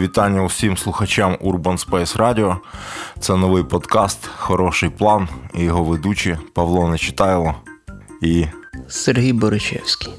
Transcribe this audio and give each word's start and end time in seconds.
Вітання 0.00 0.42
усім 0.42 0.76
слухачам 0.76 1.34
Urban 1.34 1.88
Space 1.88 2.16
Radio. 2.16 2.56
Це 3.18 3.36
новий 3.36 3.64
подкаст, 3.64 4.26
хороший 4.26 4.88
план. 4.88 5.28
І 5.54 5.62
його 5.62 5.84
ведучі 5.84 6.38
Павло 6.54 6.88
Нечитайло 6.88 7.54
і 8.22 8.46
Сергій 8.88 9.32
Боричевський. 9.32 10.12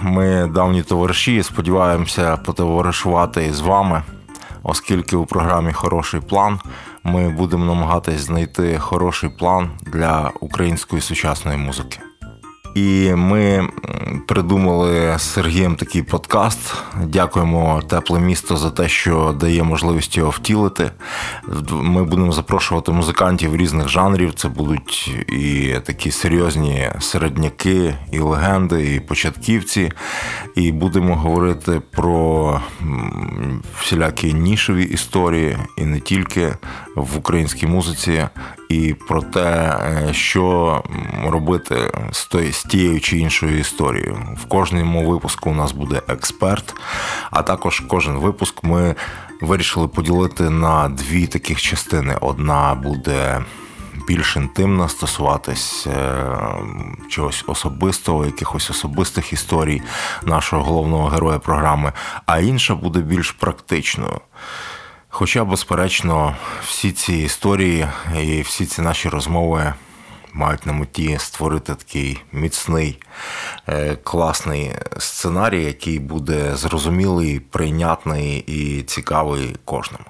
Ми 0.00 0.50
давні 0.54 0.82
товариші. 0.82 1.42
Сподіваємося 1.42 2.36
потоваришувати 2.36 3.52
з 3.52 3.60
вами, 3.60 4.02
оскільки 4.62 5.16
у 5.16 5.26
програмі 5.26 5.72
Хороший 5.72 6.20
план 6.20 6.60
ми 7.04 7.28
будемо 7.28 7.64
намагатись 7.64 8.20
знайти 8.20 8.78
хороший 8.78 9.30
план 9.30 9.70
для 9.82 10.32
української 10.40 11.02
сучасної 11.02 11.58
музики. 11.58 11.98
І 12.74 13.12
ми 13.14 13.68
придумали 14.26 15.18
з 15.18 15.22
Сергієм 15.22 15.76
такий 15.76 16.02
подкаст. 16.02 16.74
Дякуємо 17.06 17.82
тепле 17.88 18.20
місто 18.20 18.56
за 18.56 18.70
те, 18.70 18.88
що 18.88 19.36
дає 19.40 19.62
можливість 19.62 20.16
його 20.16 20.30
втілити. 20.30 20.90
Ми 21.70 22.04
будемо 22.04 22.32
запрошувати 22.32 22.92
музикантів 22.92 23.56
різних 23.56 23.88
жанрів. 23.88 24.34
Це 24.34 24.48
будуть 24.48 25.14
і 25.28 25.74
такі 25.84 26.10
серйозні 26.10 26.90
середняки, 27.00 27.94
і 28.12 28.18
легенди, 28.18 28.94
і 28.94 29.00
початківці. 29.00 29.92
І 30.54 30.72
будемо 30.72 31.16
говорити 31.16 31.82
про 31.90 32.60
всілякі 33.80 34.32
нішеві 34.34 34.84
історії, 34.84 35.56
і 35.78 35.84
не 35.84 36.00
тільки 36.00 36.54
в 36.96 37.18
українській 37.18 37.66
музиці, 37.66 38.28
і 38.68 38.94
про 39.08 39.22
те, 39.22 39.40
е, 39.40 40.08
що 40.12 40.82
робити 41.26 41.76
з 42.12 42.26
тією 42.68 43.00
чи 43.00 43.18
іншою 43.18 43.58
історією. 43.58 44.36
В 44.42 44.44
кожному 44.44 45.10
випуску 45.10 45.50
у 45.50 45.54
нас 45.54 45.72
буде 45.72 46.02
експерт, 46.08 46.74
а 47.30 47.42
також 47.42 47.80
кожен 47.80 48.18
випуск 48.18 48.64
ми 48.64 48.94
вирішили 49.40 49.88
поділити 49.88 50.50
на 50.50 50.88
дві 50.88 51.26
таких 51.26 51.62
частини. 51.62 52.16
Одна 52.20 52.74
буде. 52.74 53.44
Більш 54.08 54.36
інтимно 54.36 54.88
стосуватись 54.88 55.86
е, 55.86 56.26
чогось 57.08 57.44
особистого, 57.46 58.26
якихось 58.26 58.70
особистих 58.70 59.32
історій 59.32 59.82
нашого 60.24 60.62
головного 60.62 61.08
героя 61.08 61.38
програми, 61.38 61.92
а 62.26 62.38
інша 62.38 62.74
буде 62.74 63.00
більш 63.00 63.30
практичною. 63.30 64.20
Хоча, 65.08 65.44
безперечно, 65.44 66.36
всі 66.66 66.92
ці 66.92 67.14
історії 67.14 67.86
і 68.22 68.42
всі 68.42 68.66
ці 68.66 68.82
наші 68.82 69.08
розмови 69.08 69.74
мають 70.34 70.66
на 70.66 70.72
меті 70.72 71.16
створити 71.20 71.74
такий 71.74 72.20
міцний, 72.32 72.98
е, 73.68 73.96
класний 73.96 74.72
сценарій, 74.98 75.64
який 75.64 75.98
буде 75.98 76.56
зрозумілий, 76.56 77.40
прийнятний 77.40 78.38
і 78.38 78.82
цікавий 78.82 79.56
кожному. 79.64 80.04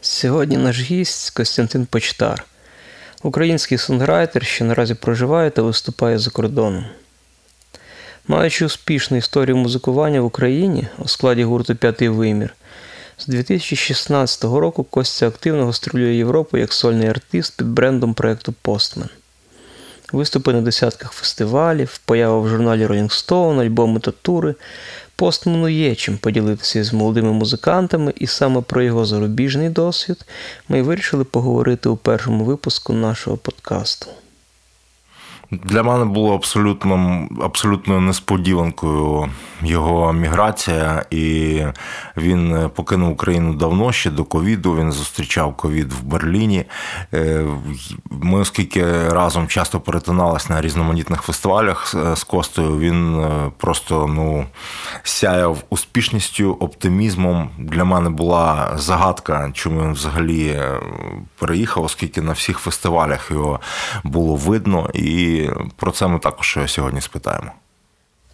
Сьогодні 0.00 0.56
наш 0.56 0.80
гість 0.80 1.30
Костянтин 1.30 1.86
Почтар, 1.86 2.44
український 3.22 3.78
сонграйтер, 3.78 4.44
що 4.44 4.64
наразі 4.64 4.94
проживає 4.94 5.50
та 5.50 5.62
виступає 5.62 6.18
за 6.18 6.30
кордоном. 6.30 6.84
Маючи 8.28 8.64
успішну 8.64 9.16
історію 9.16 9.56
музикування 9.56 10.20
в 10.20 10.24
Україні 10.24 10.86
у 10.98 11.08
складі 11.08 11.44
гурту 11.44 11.76
П'ятий 11.76 12.08
вимір. 12.08 12.54
З 13.20 13.26
2016 13.26 14.44
року 14.44 14.84
Костя 14.84 15.28
активно 15.28 15.66
гастролює 15.66 16.14
Європу 16.14 16.56
як 16.56 16.72
сольний 16.72 17.08
артист 17.08 17.56
під 17.56 17.66
брендом 17.66 18.14
проєкту 18.14 18.54
Постмен. 18.62 19.08
Виступи 20.12 20.52
на 20.52 20.60
десятках 20.60 21.12
фестивалів, 21.12 22.00
поява 22.04 22.40
в 22.40 22.48
журналі 22.48 22.86
Rolling 22.86 23.10
Stone, 23.10 23.60
альбоми 23.60 24.00
та 24.00 24.10
тури. 24.10 24.54
Постмену 25.16 25.68
є 25.68 25.94
чим 25.94 26.18
поділитися 26.18 26.84
з 26.84 26.92
молодими 26.92 27.32
музикантами, 27.32 28.12
і 28.16 28.26
саме 28.26 28.60
про 28.60 28.82
його 28.82 29.06
зарубіжний 29.06 29.68
досвід 29.68 30.24
ми 30.68 30.82
вирішили 30.82 31.24
поговорити 31.24 31.88
у 31.88 31.96
першому 31.96 32.44
випуску 32.44 32.92
нашого 32.92 33.36
подкасту. 33.36 34.06
Для 35.50 35.82
мене 35.82 36.04
було 36.04 36.34
абсолютно 36.34 37.28
абсолютною 37.42 38.00
несподіванкою 38.00 39.30
його 39.62 40.12
міграція, 40.12 41.04
і 41.10 41.62
він 42.16 42.70
покинув 42.74 43.12
Україну 43.12 43.54
давно 43.54 43.92
ще 43.92 44.10
до 44.10 44.24
ковіду. 44.24 44.76
Він 44.76 44.92
зустрічав 44.92 45.56
ковід 45.56 45.92
в 45.92 46.02
Берліні. 46.02 46.64
Е, 47.14 47.44
ми, 48.10 48.40
оскільки 48.40 49.08
разом 49.08 49.46
часто 49.46 49.80
перетиналися 49.80 50.52
на 50.52 50.60
різноманітних 50.60 51.22
фестивалях 51.22 51.94
з 52.16 52.24
Костою, 52.24 52.78
він 52.78 53.20
е, 53.20 53.50
просто 53.56 54.06
ну 54.06 54.46
сяяв 55.02 55.58
успішністю, 55.70 56.56
оптимізмом. 56.60 57.50
Для 57.58 57.84
мене 57.84 58.10
була 58.10 58.72
загадка, 58.76 59.50
чому 59.54 59.82
він 59.82 59.92
взагалі 59.92 60.48
е, 60.48 60.80
переїхав, 61.38 61.84
оскільки 61.84 62.22
на 62.22 62.32
всіх 62.32 62.58
фестивалях 62.58 63.30
його 63.30 63.60
було 64.04 64.36
видно, 64.36 64.90
і 64.94 65.37
про 65.76 65.90
це 65.90 66.06
ми 66.06 66.18
також 66.18 66.58
сьогодні 66.66 67.00
спитаємо. 67.00 67.52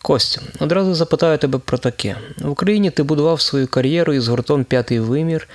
Костя, 0.05 0.41
одразу 0.61 0.95
запитаю 0.95 1.39
тебе 1.39 1.59
про 1.59 1.79
таке. 1.79 2.17
В 2.39 2.51
Україні 2.51 2.91
ти 2.91 3.03
будував 3.03 3.41
свою 3.41 3.69
кар'єру 3.69 4.13
із 4.13 4.29
гуртом 4.29 4.65
П'ятий 4.65 5.01
вимір. 5.01 5.49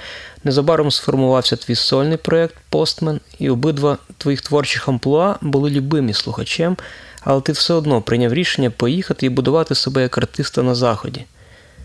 Незабаром 0.44 0.92
сформувався 0.92 1.56
твій 1.56 1.76
сольний 1.76 2.18
проєкт 2.18 2.56
Постмен, 2.70 3.20
і 3.40 3.50
обидва 3.50 3.98
твоїх 4.18 4.42
творчих 4.42 4.90
амплуа 4.90 5.36
були 5.42 5.70
любимі 5.70 6.14
слухачем, 6.14 6.78
але 7.22 7.42
ти 7.42 7.52
все 7.52 7.74
одно 7.74 8.02
прийняв 8.02 8.34
рішення 8.34 8.70
поїхати 8.70 9.26
і 9.26 9.30
будувати 9.30 9.76
себе 9.76 10.02
як 10.02 10.18
артиста 10.18 10.64
на 10.64 10.76
Заході. 10.76 11.26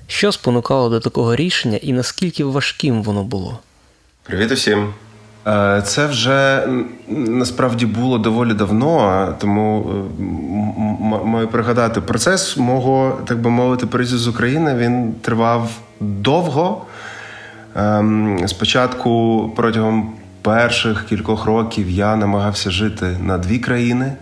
Що 0.07 0.33
спонукало 0.33 0.89
до 0.89 1.01
такого 1.01 1.37
рішення 1.37 1.79
і 1.83 1.93
наскільки 1.93 2.45
важким 2.45 3.03
воно 3.03 3.25
було? 3.25 3.59
Привіт 4.23 4.53
усім! 4.53 4.95
Е, 5.47 5.83
це 5.85 6.07
вже 6.07 6.69
насправді 7.09 7.87
було 7.87 8.19
доволі 8.19 8.55
давно, 8.55 9.29
тому 9.39 9.87
е, 9.89 11.25
маю 11.25 11.49
пригадати 11.49 12.01
процес 12.01 12.57
мого, 12.57 13.19
так 13.25 13.41
би 13.41 13.51
мовити, 13.51 13.87
приїзду 13.87 14.19
з 14.19 14.29
України. 14.29 14.75
Він 14.75 15.13
тривав 15.13 15.71
довго. 16.01 16.83
Ем, 17.77 18.39
спочатку 18.47 19.51
протягом 19.57 20.13
перших 20.43 21.05
кількох 21.05 21.45
років 21.45 21.91
я 21.91 22.17
намагався 22.17 22.71
жити 22.71 23.17
на 23.21 23.39
дві 23.39 23.59
країни, 23.59 24.13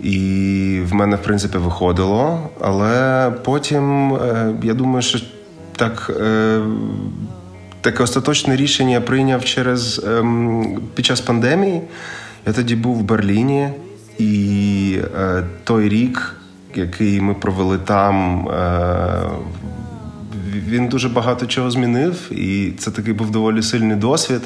і 0.00 0.80
в 0.90 0.94
мене, 0.94 1.16
в 1.16 1.22
принципі, 1.22 1.58
виходило. 1.58 2.50
Але 2.60 3.30
потім 3.44 4.14
е, 4.14 4.54
я 4.62 4.74
думаю, 4.74 5.02
що 5.02 5.18
так 5.76 6.10
таке 7.86 8.02
остаточне 8.02 8.56
рішення 8.56 9.00
прийняв 9.00 9.44
через 9.44 10.04
ем, 10.06 10.78
під 10.94 11.06
час 11.06 11.20
пандемії. 11.20 11.80
Я 12.46 12.52
тоді 12.52 12.76
був 12.76 12.96
в 12.96 13.02
Берліні, 13.02 13.68
і 14.18 14.98
е, 15.18 15.42
той 15.64 15.88
рік, 15.88 16.36
який 16.74 17.20
ми 17.20 17.34
провели 17.34 17.78
там, 17.78 18.48
е, 18.48 19.30
він 20.68 20.88
дуже 20.88 21.08
багато 21.08 21.46
чого 21.46 21.70
змінив, 21.70 22.32
і 22.32 22.72
це 22.78 22.90
такий 22.90 23.12
був 23.14 23.30
доволі 23.30 23.62
сильний 23.62 23.96
досвід, 23.96 24.40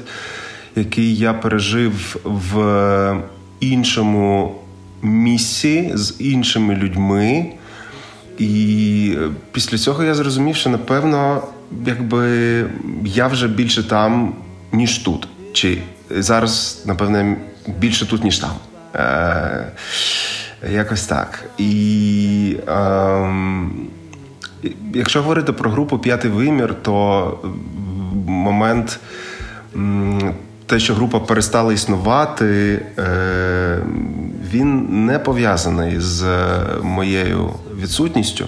який 0.76 1.16
я 1.16 1.32
пережив 1.32 2.16
в 2.24 3.22
іншому 3.60 4.54
місці 5.02 5.92
з 5.94 6.16
іншими 6.18 6.74
людьми. 6.74 7.46
І 8.38 9.16
після 9.52 9.78
цього 9.78 10.04
я 10.04 10.14
зрозумів, 10.14 10.56
що 10.56 10.70
напевно 10.70 11.42
якби 11.86 12.64
я 13.04 13.26
вже 13.26 13.48
більше 13.48 13.88
там, 13.88 14.34
ніж 14.72 14.98
тут. 14.98 15.28
Чи 15.52 15.82
зараз, 16.10 16.82
напевне, 16.86 17.36
більше 17.66 18.06
тут, 18.06 18.24
ніж 18.24 18.38
там. 18.38 18.50
Е, 18.94 19.66
Якось 20.72 21.06
так. 21.06 21.44
І 21.58 22.56
е, 22.68 23.34
якщо 24.94 25.22
говорити 25.22 25.52
про 25.52 25.70
групу 25.70 25.98
П'ятий 25.98 26.30
вимір, 26.30 26.74
то 26.82 27.38
момент. 28.26 29.00
Те, 30.66 30.78
що 30.78 30.94
група 30.94 31.20
перестала 31.20 31.72
існувати, 31.72 32.82
е, 32.98 33.78
він 34.52 34.86
не 35.06 35.18
пов'язаний 35.18 36.00
з 36.00 36.24
моєю 36.82 37.50
відсутністю. 37.80 38.46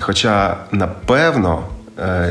Хоча, 0.00 0.56
напевно, 0.72 1.62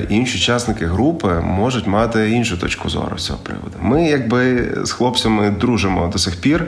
інші 0.09 0.37
учасники 0.37 0.85
групи 0.85 1.27
можуть 1.43 1.87
мати 1.87 2.31
іншу 2.31 2.57
точку 2.57 2.89
зору 2.89 3.17
з 3.17 3.25
цього 3.25 3.39
приводу. 3.43 3.77
Ми, 3.81 4.05
якби 4.07 4.69
з 4.83 4.91
хлопцями 4.91 5.49
дружимо 5.49 6.07
до 6.07 6.17
сих 6.17 6.41
пір. 6.41 6.65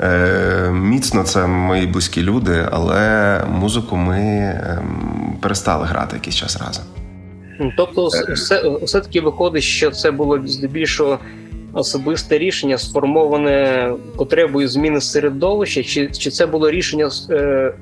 Е, 0.00 0.70
міцно 0.72 1.22
це 1.22 1.46
мої 1.46 1.86
близькі 1.86 2.22
люди, 2.22 2.68
але 2.70 3.40
музику 3.50 3.96
ми 3.96 4.18
ем, 4.18 5.38
перестали 5.40 5.86
грати 5.86 6.16
якийсь 6.16 6.36
час 6.36 6.60
разом. 6.66 6.84
Тобто, 7.76 8.06
все, 8.34 8.78
все 8.82 9.00
таки 9.00 9.20
виходить, 9.20 9.62
що 9.62 9.90
це 9.90 10.10
було 10.10 10.46
здебільшого 10.46 11.18
особисте 11.72 12.38
рішення, 12.38 12.78
сформоване 12.78 13.90
потребою 14.16 14.68
зміни 14.68 15.00
середовища, 15.00 15.82
чи 15.82 16.06
чи 16.06 16.30
це 16.30 16.46
було 16.46 16.70
рішення 16.70 17.10
е, 17.30 17.72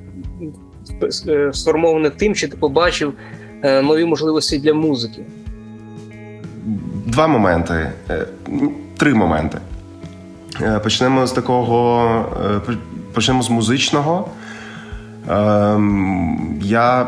е, 1.29 1.51
сформоване 1.53 2.11
тим, 2.11 2.35
що 2.35 2.49
ти 2.49 2.57
побачив 2.57 3.13
Е, 3.13 3.52
нові 3.63 4.05
можливості 4.05 4.59
для 4.59 4.75
музики. 4.75 5.23
два 7.07 7.27
моменти, 7.27 7.93
три 8.97 9.15
моменти. 9.15 9.59
Почнемо 10.83 11.27
з 11.27 11.33
такого, 11.33 12.63
почнемо 13.15 13.43
з 13.43 13.51
музичного. 13.51 14.29
Ем, 15.31 16.59
я 16.63 17.07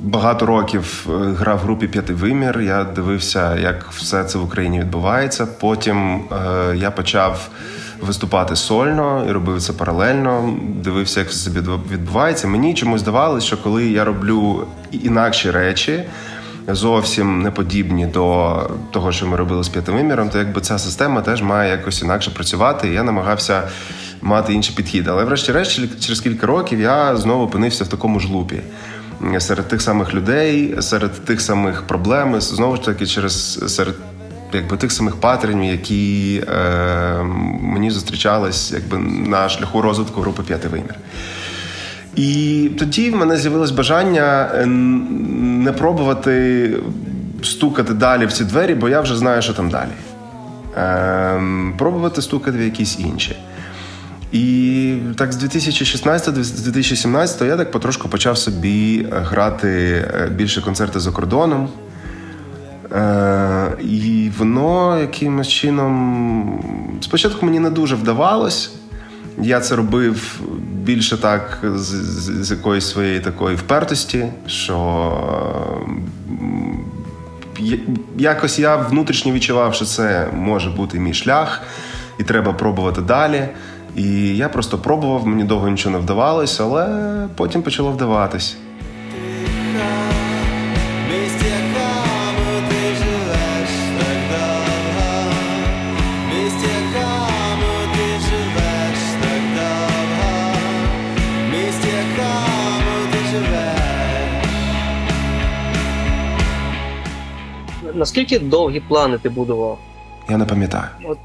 багато 0.00 0.46
років 0.46 1.06
е, 1.10 1.12
грав 1.12 1.58
в 1.58 1.60
групі 1.60 1.88
П'ятий 1.88 2.16
вимір. 2.16 2.60
Я 2.60 2.84
дивився, 2.84 3.56
як 3.56 3.86
все 3.90 4.24
це 4.24 4.38
в 4.38 4.44
Україні 4.44 4.80
відбувається. 4.80 5.46
Потім 5.46 6.20
е, 6.32 6.76
я 6.76 6.90
почав 6.90 7.48
виступати 8.00 8.56
сольно 8.56 9.26
і 9.28 9.32
робив 9.32 9.62
це 9.62 9.72
паралельно. 9.72 10.54
Дивився, 10.84 11.20
як 11.20 11.28
все 11.28 11.38
собі 11.38 11.60
відбувається. 11.92 12.48
Мені 12.48 12.74
чомусь 12.74 13.00
здавалося, 13.00 13.46
що 13.46 13.56
коли 13.56 13.86
я 13.86 14.04
роблю 14.04 14.66
інакші 14.92 15.50
речі. 15.50 16.04
Зовсім 16.68 17.42
не 17.42 17.50
подібні 17.50 18.06
до 18.06 18.56
того, 18.90 19.12
що 19.12 19.26
ми 19.26 19.36
робили 19.36 19.64
з 19.64 19.68
п'ятим 19.68 19.94
виміром, 19.94 20.28
то 20.28 20.38
якби 20.38 20.60
ця 20.60 20.78
система 20.78 21.20
теж 21.20 21.42
має 21.42 21.70
якось 21.70 22.02
інакше 22.02 22.30
працювати. 22.30 22.88
І 22.88 22.92
я 22.92 23.02
намагався 23.02 23.62
мати 24.22 24.54
інший 24.54 24.76
підхід. 24.76 25.08
Але, 25.08 25.24
врешті-решт, 25.24 26.00
через 26.00 26.20
кілька 26.20 26.46
років 26.46 26.80
я 26.80 27.16
знову 27.16 27.44
опинився 27.44 27.84
в 27.84 27.88
такому 27.88 28.20
ж 28.20 28.28
лупі 28.28 28.60
серед 29.38 29.68
тих 29.68 29.82
самих 29.82 30.14
людей, 30.14 30.76
серед 30.80 31.24
тих 31.24 31.40
самих 31.40 31.82
проблем, 31.82 32.40
знову 32.40 32.76
ж 32.76 32.82
таки, 32.82 33.06
через 33.06 33.60
серед 33.74 33.94
якби 34.52 34.76
тих 34.76 34.92
самих 34.92 35.16
патернів, 35.16 35.70
які 35.70 36.42
е, 36.48 37.22
мені 37.60 37.90
зустрічались 37.90 38.72
якби 38.72 38.98
на 39.28 39.48
шляху 39.48 39.82
розвитку 39.82 40.20
групи 40.20 40.42
П'ятий 40.42 40.70
вимір. 40.70 40.94
І 42.16 42.70
тоді 42.78 43.10
в 43.10 43.16
мене 43.16 43.36
з'явилось 43.36 43.70
бажання 43.70 44.50
е, 44.54 44.66
не 44.66 45.72
пробувати 45.72 46.70
стукати 47.42 47.94
далі 47.94 48.26
в 48.26 48.32
ці 48.32 48.44
двері, 48.44 48.74
бо 48.74 48.88
я 48.88 49.00
вже 49.00 49.16
знаю, 49.16 49.42
що 49.42 49.52
там 49.52 49.70
далі. 49.70 49.90
Е, 50.76 51.40
Пробувати 51.78 52.22
стукати 52.22 52.58
в 52.58 52.62
якісь 52.62 52.98
інші. 52.98 53.36
І 54.32 54.96
так 55.16 55.32
з 55.32 55.44
2016-2017 55.44 57.44
я 57.44 57.56
так 57.56 57.70
потрошку 57.70 58.08
почав 58.08 58.38
собі 58.38 59.06
е, 59.12 59.18
грати 59.18 59.68
е, 59.68 60.28
більше 60.30 60.62
концерти 60.62 61.00
за 61.00 61.10
кордоном. 61.10 61.68
Е, 62.92 63.72
І 63.80 64.30
воно 64.38 64.98
якимось 65.00 65.48
чином 65.48 66.98
спочатку 67.00 67.46
мені 67.46 67.60
не 67.60 67.70
дуже 67.70 67.96
вдавалось. 67.96 68.70
Я 69.42 69.60
це 69.60 69.76
робив 69.76 70.40
більше 70.72 71.16
так 71.16 71.58
з, 71.74 71.84
з, 71.84 72.44
з 72.44 72.50
якоїсь 72.50 72.90
своєї 72.90 73.20
такої 73.20 73.56
впертості, 73.56 74.26
що 74.46 75.12
якось 78.18 78.58
я 78.58 78.76
внутрішньо 78.76 79.32
відчував, 79.32 79.74
що 79.74 79.84
це 79.84 80.28
може 80.34 80.70
бути 80.70 80.98
мій 80.98 81.14
шлях, 81.14 81.62
і 82.18 82.24
треба 82.24 82.52
пробувати 82.52 83.00
далі. 83.00 83.48
І 83.96 84.36
я 84.36 84.48
просто 84.48 84.78
пробував, 84.78 85.26
мені 85.26 85.44
довго 85.44 85.68
нічого 85.68 85.92
не 85.92 86.02
вдавалось, 86.02 86.60
але 86.60 86.86
потім 87.36 87.62
почало 87.62 87.90
вдаватись. 87.90 88.56
Наскільки 107.96 108.38
довгі 108.38 108.80
плани 108.80 109.18
ти 109.18 109.28
будував? 109.28 109.78
Я 110.30 110.36
не 110.36 110.44
пам'ятаю. 110.44 110.84
От 111.04 111.18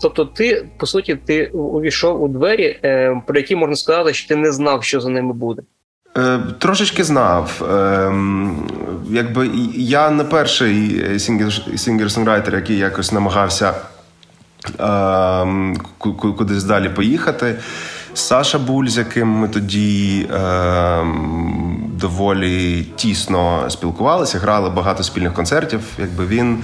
Тобто, 0.00 0.24
ти, 0.24 0.66
по 0.76 0.86
суті, 0.86 1.14
ти 1.14 1.46
увійшов 1.46 2.22
у 2.22 2.28
двері, 2.28 2.78
е, 2.84 3.22
про 3.26 3.38
які 3.38 3.56
можна 3.56 3.76
сказати, 3.76 4.14
що 4.14 4.28
ти 4.28 4.36
не 4.36 4.52
знав, 4.52 4.84
що 4.84 5.00
за 5.00 5.08
ними 5.08 5.32
буде. 5.32 5.62
Е, 6.16 6.40
Трошечки 6.58 7.04
знав. 7.04 7.62
Е, 7.72 8.12
якби 9.10 9.50
Я 9.74 10.10
не 10.10 10.24
перший 10.24 11.04
сінгер-сонграйтер, 11.76 12.54
який 12.54 12.76
якось 12.78 13.12
намагався 13.12 13.74
е, 14.80 15.74
кудись 15.98 16.64
далі 16.64 16.88
поїхати. 16.88 17.54
Саша 18.14 18.58
Буль, 18.58 18.86
з 18.86 18.98
яким 18.98 19.28
ми 19.28 19.48
тоді 19.48 20.26
е, 20.32 21.04
доволі 22.02 22.82
тісно 22.96 23.70
спілкувалися, 23.70 24.38
грали 24.38 24.70
багато 24.70 25.02
спільних 25.02 25.32
концертів. 25.34 25.80
Якби 25.98 26.26
він 26.26 26.58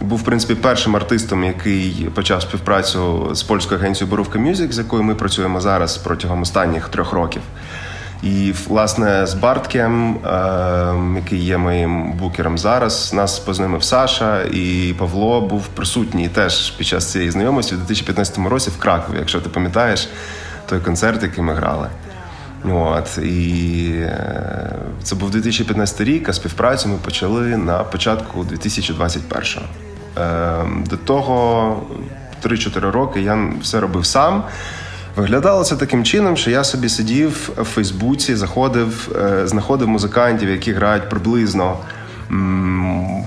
був 0.00 0.18
в 0.18 0.22
принципі 0.22 0.54
першим 0.54 0.96
артистом, 0.96 1.44
який 1.44 2.08
почав 2.14 2.42
співпрацю 2.42 3.30
з 3.34 3.42
польською 3.42 3.80
агенцією 3.80 4.10
Боровка 4.10 4.38
Мюзик, 4.38 4.72
з 4.72 4.78
якою 4.78 5.02
ми 5.02 5.14
працюємо 5.14 5.60
зараз 5.60 5.96
протягом 5.96 6.42
останніх 6.42 6.88
трьох 6.88 7.12
років. 7.12 7.42
І 8.22 8.54
власне 8.68 9.26
з 9.26 9.34
Барткем, 9.34 10.18
ем, 10.26 11.16
який 11.16 11.44
є 11.44 11.58
моїм 11.58 12.12
букером 12.12 12.58
зараз, 12.58 13.12
нас 13.14 13.38
познайомив 13.38 13.84
Саша, 13.84 14.42
і 14.42 14.94
Павло 14.98 15.40
був 15.40 15.66
присутній 15.66 16.28
теж 16.28 16.70
під 16.70 16.86
час 16.86 17.12
цієї 17.12 17.30
знайомості 17.30 17.74
у 17.74 17.78
2015 17.78 18.38
році 18.38 18.70
в 18.70 18.78
Кракові, 18.78 19.16
якщо 19.18 19.40
ти 19.40 19.48
пам'ятаєш 19.48 20.08
той 20.66 20.80
концерт, 20.80 21.22
який 21.22 21.44
ми 21.44 21.54
грали. 21.54 21.88
От 22.64 23.18
і 23.18 23.90
е, 23.94 24.74
це 25.02 25.14
був 25.14 25.30
2015 25.30 26.00
рік, 26.00 26.28
а 26.28 26.32
співпрацю 26.32 26.88
ми 26.88 26.96
почали 27.04 27.56
на 27.56 27.78
початку 27.78 28.40
2021-го. 28.40 29.62
Ем, 30.16 30.84
до 30.90 30.96
того 30.96 31.82
3-4 32.44 32.90
роки 32.90 33.20
я 33.20 33.52
все 33.62 33.80
робив 33.80 34.06
сам. 34.06 34.44
Виглядало 35.16 35.64
це 35.64 35.76
таким 35.76 36.04
чином, 36.04 36.36
що 36.36 36.50
я 36.50 36.64
собі 36.64 36.88
сидів 36.88 37.50
в 37.56 37.64
Фейсбуці, 37.64 38.36
заходив, 38.36 39.16
е, 39.16 39.46
знаходив 39.46 39.88
музикантів, 39.88 40.50
які 40.50 40.72
грають 40.72 41.08
приблизно 41.08 41.76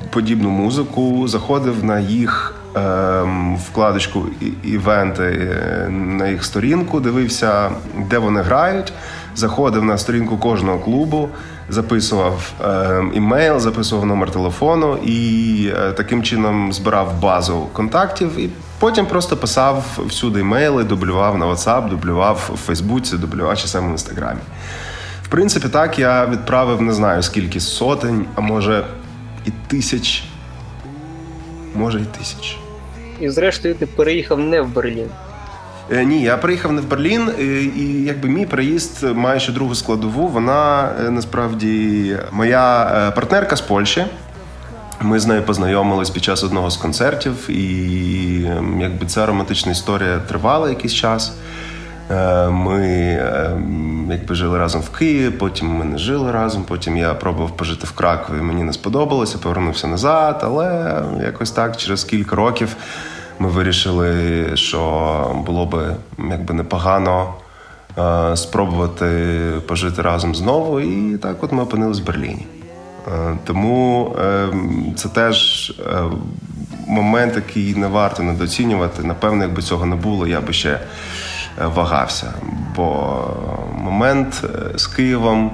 подібну 0.09 0.49
музику, 0.49 1.27
заходив 1.27 1.83
на 1.83 1.99
їх 1.99 2.55
ем, 2.75 3.57
вкладочку 3.57 4.25
івенти 4.63 5.23
е, 5.23 5.89
на 5.89 6.27
їх 6.27 6.43
сторінку, 6.43 6.99
дивився, 6.99 7.71
де 8.09 8.17
вони 8.17 8.41
грають, 8.41 8.93
заходив 9.35 9.83
на 9.83 9.97
сторінку 9.97 10.37
кожного 10.37 10.79
клубу 10.79 11.29
записував 11.71 12.53
е, 12.61 13.03
імейл, 13.13 13.59
записував 13.59 14.05
номер 14.05 14.31
телефону 14.31 14.97
і 15.03 15.71
е, 15.75 15.91
таким 15.91 16.23
чином 16.23 16.73
збирав 16.73 17.21
базу 17.21 17.67
контактів. 17.73 18.39
І 18.39 18.49
потім 18.79 19.05
просто 19.05 19.37
писав 19.37 19.99
всюди 20.07 20.39
імейли, 20.39 20.83
дублював 20.83 21.37
на 21.37 21.45
WhatsApp, 21.45 21.89
дублював 21.89 22.51
в 22.53 22.57
Фейсбуці, 22.57 23.17
дублював 23.17 23.57
чи 23.57 23.67
саме 23.67 23.87
в 23.87 23.91
інстаграмі. 23.91 24.39
В 25.23 25.27
принципі, 25.27 25.69
так 25.69 25.99
я 25.99 26.25
відправив 26.25 26.81
не 26.81 26.93
знаю 26.93 27.23
скільки 27.23 27.59
сотень, 27.59 28.25
а 28.35 28.41
може 28.41 28.85
і 29.45 29.51
тисяч. 29.67 30.23
Може 31.75 32.01
і 32.01 32.05
тисяч. 32.17 32.57
І 33.19 33.29
зрештою 33.29 33.75
ти 33.75 33.85
переїхав 33.85 34.39
не 34.39 34.61
в 34.61 34.73
Берлін. 34.73 35.09
Е, 35.91 36.05
ні, 36.05 36.21
я 36.21 36.37
приїхав 36.37 36.71
не 36.71 36.81
в 36.81 36.87
Берлін, 36.87 37.29
е, 37.39 37.43
і 37.63 38.03
якби 38.03 38.29
мій 38.29 38.45
приїзд 38.45 39.03
має 39.15 39.39
ще 39.39 39.51
другу 39.51 39.75
складову. 39.75 40.27
Вона 40.27 40.91
е, 41.05 41.09
насправді 41.09 42.17
моя 42.31 43.11
партнерка 43.15 43.55
з 43.55 43.61
Польщі. 43.61 44.05
Ми 45.01 45.19
з 45.19 45.25
нею 45.25 45.43
познайомились 45.43 46.09
під 46.09 46.23
час 46.23 46.43
одного 46.43 46.69
з 46.69 46.77
концертів, 46.77 47.49
і 47.49 48.45
ем, 48.57 48.81
якби 48.81 49.05
ця 49.05 49.25
романтична 49.25 49.71
історія 49.71 50.19
тривала 50.27 50.69
якийсь 50.69 50.93
час. 50.93 51.33
Ми 52.49 53.19
ем, 53.21 54.07
якби 54.11 54.35
жили 54.35 54.57
разом 54.57 54.81
в 54.81 54.89
Києві, 54.89 55.31
потім 55.31 55.67
ми 55.67 55.85
не 55.85 55.97
жили 55.97 56.31
разом. 56.31 56.63
Потім 56.63 56.97
я 56.97 57.13
пробував 57.13 57.57
пожити 57.57 57.87
в 57.87 57.91
Кракові. 57.91 58.41
Мені 58.41 58.63
не 58.63 58.73
сподобалося, 58.73 59.37
повернувся 59.37 59.87
назад, 59.87 60.41
але 60.43 60.95
якось 61.23 61.51
так 61.51 61.77
через 61.77 62.03
кілька 62.03 62.35
років 62.35 62.75
ми 63.39 63.49
вирішили, 63.49 64.45
що 64.57 65.43
було 65.45 65.65
би 65.65 65.95
якби 66.29 66.53
непогано 66.53 67.33
е, 67.97 68.37
спробувати 68.37 69.37
пожити 69.67 70.01
разом 70.01 70.35
знову. 70.35 70.79
І 70.79 71.17
так, 71.17 71.43
от 71.43 71.51
ми 71.51 71.63
опинились 71.63 71.99
в 71.99 72.05
Берліні. 72.05 72.45
Е, 73.07 73.37
тому 73.43 74.15
е, 74.21 74.47
це 74.95 75.09
теж 75.09 75.73
момент, 76.87 77.35
який 77.35 77.75
не 77.75 77.87
варто 77.87 78.23
недооцінювати. 78.23 79.03
Напевно, 79.03 79.43
якби 79.43 79.61
цього 79.61 79.85
не 79.85 79.95
було, 79.95 80.27
я 80.27 80.41
би 80.41 80.53
ще 80.53 80.79
вагався. 81.75 82.33
Бо 82.75 83.17
момент 83.77 84.43
з 84.75 84.87
Києвом. 84.87 85.51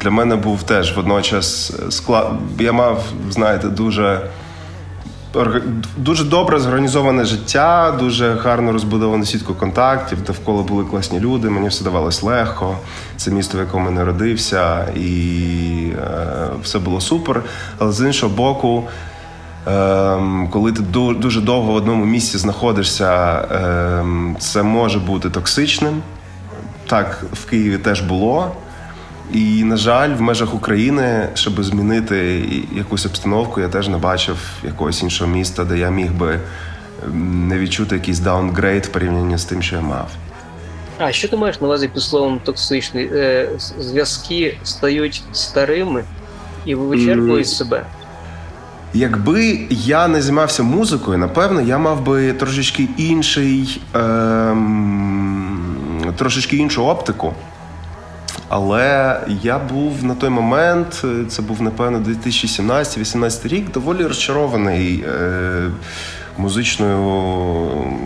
Для 0.00 0.10
мене 0.10 0.36
був 0.36 0.62
теж 0.62 0.96
водночас 0.96 1.72
склад. 1.90 2.32
Я 2.58 2.72
мав, 2.72 3.04
знаєте, 3.30 3.68
дуже 3.68 4.20
дуже 5.96 6.24
добре 6.24 6.58
зорганізоване 6.58 7.24
життя, 7.24 7.96
дуже 7.98 8.34
гарно 8.34 8.72
розбудована 8.72 9.24
сітку 9.24 9.54
контактів. 9.54 10.22
Довкола 10.22 10.62
були 10.62 10.84
класні 10.84 11.20
люди. 11.20 11.50
Мені 11.50 11.68
все 11.68 11.84
давалось 11.84 12.22
легко. 12.22 12.76
Це 13.16 13.30
місто, 13.30 13.58
в 13.58 13.60
якому 13.60 13.84
я 13.84 13.90
народився, 13.90 14.86
і 14.96 15.92
е, 15.98 16.48
все 16.62 16.78
було 16.78 17.00
супер. 17.00 17.42
Але 17.78 17.92
з 17.92 18.06
іншого 18.06 18.36
боку. 18.36 18.84
Ем, 19.66 20.48
коли 20.50 20.72
ти 20.72 20.82
дуже 21.18 21.40
довго 21.40 21.72
в 21.72 21.74
одному 21.74 22.04
місці 22.04 22.38
знаходишся, 22.38 23.42
ем, 23.50 24.36
це 24.38 24.62
може 24.62 24.98
бути 24.98 25.30
токсичним. 25.30 26.02
Так 26.86 27.24
в 27.32 27.50
Києві 27.50 27.78
теж 27.78 28.00
було. 28.00 28.52
І, 29.32 29.64
на 29.64 29.76
жаль, 29.76 30.14
в 30.14 30.20
межах 30.20 30.54
України, 30.54 31.28
щоб 31.34 31.64
змінити 31.64 32.44
якусь 32.76 33.06
обстановку, 33.06 33.60
я 33.60 33.68
теж 33.68 33.88
не 33.88 33.96
бачив 33.96 34.36
якогось 34.64 35.02
іншого 35.02 35.30
міста, 35.30 35.64
де 35.64 35.78
я 35.78 35.90
міг 35.90 36.12
би 36.12 36.40
ем, 37.04 37.48
не 37.48 37.58
відчути 37.58 37.94
якийсь 37.94 38.18
даунгрейд 38.18 38.86
в 38.86 38.88
порівнянні 38.88 39.38
з 39.38 39.44
тим, 39.44 39.62
що 39.62 39.76
я 39.76 39.82
мав. 39.82 40.08
А 40.98 41.12
що 41.12 41.28
ти 41.28 41.36
маєш 41.36 41.60
на 41.60 41.66
увазі 41.66 41.88
під 41.88 42.02
словом 42.02 42.40
токсичний? 42.44 43.10
Е, 43.12 43.48
зв'язки 43.78 44.58
стають 44.62 45.22
старими 45.32 46.04
і 46.64 46.74
вичерпують 46.74 47.46
mm. 47.46 47.50
себе. 47.50 47.86
Якби 48.94 49.66
я 49.70 50.08
не 50.08 50.22
займався 50.22 50.62
музикою, 50.62 51.18
напевно, 51.18 51.60
я 51.60 51.78
мав 51.78 52.04
би 52.04 52.32
трошечки 52.32 52.88
інший, 52.96 53.80
ем, 53.94 56.14
трошечки 56.16 56.56
іншу 56.56 56.86
оптику. 56.86 57.34
Але 58.54 59.20
я 59.42 59.58
був 59.58 60.04
на 60.04 60.14
той 60.14 60.30
момент, 60.30 61.04
це 61.28 61.42
був 61.42 61.62
напевно 61.62 61.98
2017-18 61.98 63.48
рік, 63.48 63.72
доволі 63.72 64.06
розчарований 64.06 65.04
е, 65.08 65.70
музичною 66.38 66.98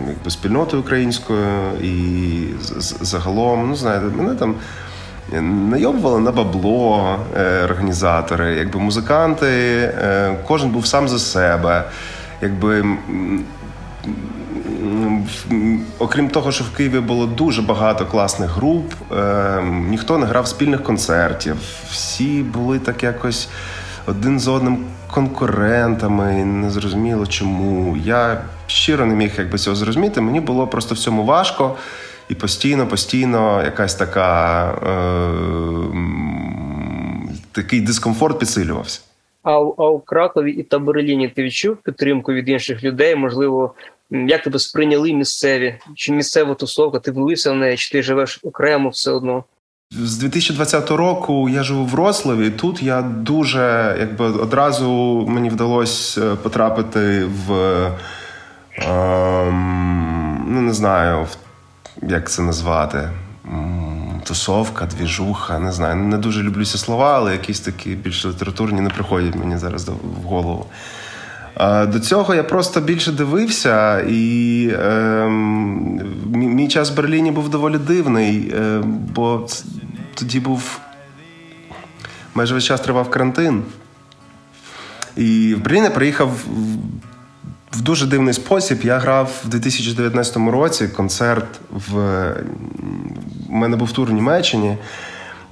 якби, 0.07 0.31
спільнотою 0.31 0.81
українською 0.81 1.47
і 1.83 2.43
загалом, 3.01 3.69
ну 3.69 3.75
знаєте, 3.75 4.05
мене 4.05 4.35
там. 4.35 4.55
Найобували 5.69 6.19
на 6.19 6.31
бабло 6.31 7.15
е, 7.37 7.63
організатори, 7.63 8.55
якби 8.55 8.79
музиканти, 8.79 9.47
е, 9.47 10.35
кожен 10.47 10.69
був 10.69 10.85
сам 10.85 11.07
за 11.07 11.19
себе. 11.19 11.83
Якби 12.41 12.97
окрім 15.99 16.29
того, 16.29 16.51
що 16.51 16.63
в 16.63 16.77
Києві 16.77 16.99
було 16.99 17.25
дуже 17.25 17.61
багато 17.61 18.05
класних 18.05 18.49
груп, 18.49 18.93
е, 19.11 19.61
ніхто 19.89 20.17
не 20.17 20.25
грав 20.25 20.47
спільних 20.47 20.83
концертів. 20.83 21.55
Всі 21.89 22.43
були 22.43 22.79
так 22.79 23.03
якось 23.03 23.49
один 24.05 24.39
з 24.39 24.47
одним 24.47 24.85
конкурентами. 25.11 26.45
Не 26.45 26.69
зрозуміло 26.69 27.27
чому. 27.27 27.97
Я 27.97 28.41
щиро 28.67 29.05
не 29.05 29.15
міг 29.15 29.31
якби 29.37 29.57
цього 29.57 29.75
зрозуміти. 29.75 30.21
Мені 30.21 30.39
було 30.39 30.67
просто 30.67 30.95
в 30.95 30.97
цьому 30.97 31.25
важко. 31.25 31.75
І 32.29 32.35
постійно, 32.35 32.87
постійно 32.87 33.63
якась 33.63 33.95
така 33.95 34.71
е, 34.71 34.97
такий 37.51 37.81
дискомфорт 37.81 38.39
підсилювався. 38.39 39.01
А, 39.43 39.51
а 39.51 39.89
у 39.89 39.99
Кракові 39.99 40.51
і 40.51 40.77
Берліні 40.77 41.27
ти 41.27 41.43
відчув 41.43 41.77
підтримку 41.77 42.33
від 42.33 42.49
інших 42.49 42.83
людей? 42.83 43.15
Можливо, 43.15 43.73
як 44.09 44.43
тебе 44.43 44.59
сприйняли 44.59 45.13
місцеві? 45.13 45.79
Чи 45.95 46.11
місцева 46.11 46.55
тусовка? 46.55 46.99
Ти 46.99 47.11
влився 47.11 47.51
в 47.51 47.55
неї, 47.55 47.77
чи 47.77 47.91
ти 47.91 48.03
живеш 48.03 48.39
окремо 48.43 48.89
все 48.89 49.11
одно? 49.11 49.43
З 49.91 50.17
2020 50.17 50.91
року 50.91 51.49
я 51.49 51.63
живу 51.63 51.85
в 51.85 51.95
Рославі. 51.95 52.49
Тут 52.49 52.83
я 52.83 53.01
дуже 53.01 53.95
якби 53.99 54.25
одразу 54.25 54.89
мені 55.27 55.49
вдалося 55.49 56.21
е, 56.21 56.35
потрапити 56.35 57.25
в 57.25 57.51
ем, 58.77 60.45
ну 60.47 60.61
не 60.61 60.73
знаю, 60.73 61.27
як 62.01 62.29
це 62.29 62.41
назвати. 62.41 63.09
Тусовка, 64.23 64.85
двіжуха, 64.85 65.59
не 65.59 65.71
знаю. 65.71 65.95
Не 65.95 66.17
дуже 66.17 66.43
люблю 66.43 66.65
ці 66.65 66.77
слова, 66.77 67.15
але 67.15 67.31
якісь 67.31 67.59
такі 67.59 67.89
більш 67.89 68.25
літературні 68.25 68.81
не 68.81 68.89
приходять 68.89 69.35
мені 69.35 69.57
зараз 69.57 69.89
в 69.89 70.23
голову. 70.23 70.65
До 71.87 71.99
цього 71.99 72.35
я 72.35 72.43
просто 72.43 72.81
більше 72.81 73.11
дивився, 73.11 73.99
і 73.99 74.69
е, 74.73 75.27
мій 76.33 76.67
час 76.67 76.91
в 76.91 76.95
Берліні 76.95 77.31
був 77.31 77.49
доволі 77.49 77.77
дивний, 77.77 78.53
е, 78.55 78.81
бо 79.15 79.47
тоді 80.13 80.39
був 80.39 80.79
майже 82.35 82.53
весь 82.53 82.63
час 82.63 82.81
тривав 82.81 83.09
карантин. 83.09 83.63
І 85.15 85.55
в 85.55 85.63
Берлін 85.63 85.83
я 85.83 85.89
приїхав 85.89 86.31
в 87.71 87.81
дуже 87.81 88.05
дивний 88.05 88.33
спосіб. 88.33 88.79
Я 88.83 88.97
грав 88.97 89.31
в 89.45 89.47
2019 89.47 90.37
році 90.37 90.87
концерт 90.87 91.59
в 91.71 91.95
У 93.49 93.53
мене 93.53 93.75
був 93.75 93.91
тур 93.91 94.09
в 94.09 94.13
Німеччині. 94.13 94.77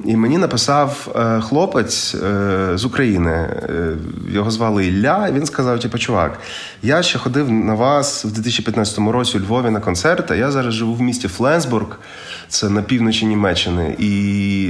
І 0.03 0.15
мені 0.15 0.37
написав 0.37 1.15
е, 1.15 1.41
хлопець 1.41 2.15
е, 2.15 2.71
з 2.77 2.85
України. 2.85 3.31
Е, 3.31 3.97
його 4.29 4.51
звали 4.51 4.87
Ілля. 4.87 5.27
і 5.27 5.31
Він 5.31 5.45
сказав: 5.45 5.79
типу, 5.79 5.97
чувак, 5.97 6.39
я 6.83 7.03
ще 7.03 7.19
ходив 7.19 7.51
на 7.51 7.73
вас 7.73 8.25
в 8.25 8.31
2015 8.31 8.97
році 8.97 9.37
у 9.37 9.41
Львові 9.41 9.69
на 9.69 9.79
концерти. 9.79 10.37
Я 10.37 10.51
зараз 10.51 10.73
живу 10.73 10.93
в 10.93 11.01
місті 11.01 11.27
Фленсбург, 11.27 11.99
це 12.47 12.69
на 12.69 12.81
півночі 12.81 13.25
Німеччини. 13.25 13.95
І 13.99 14.63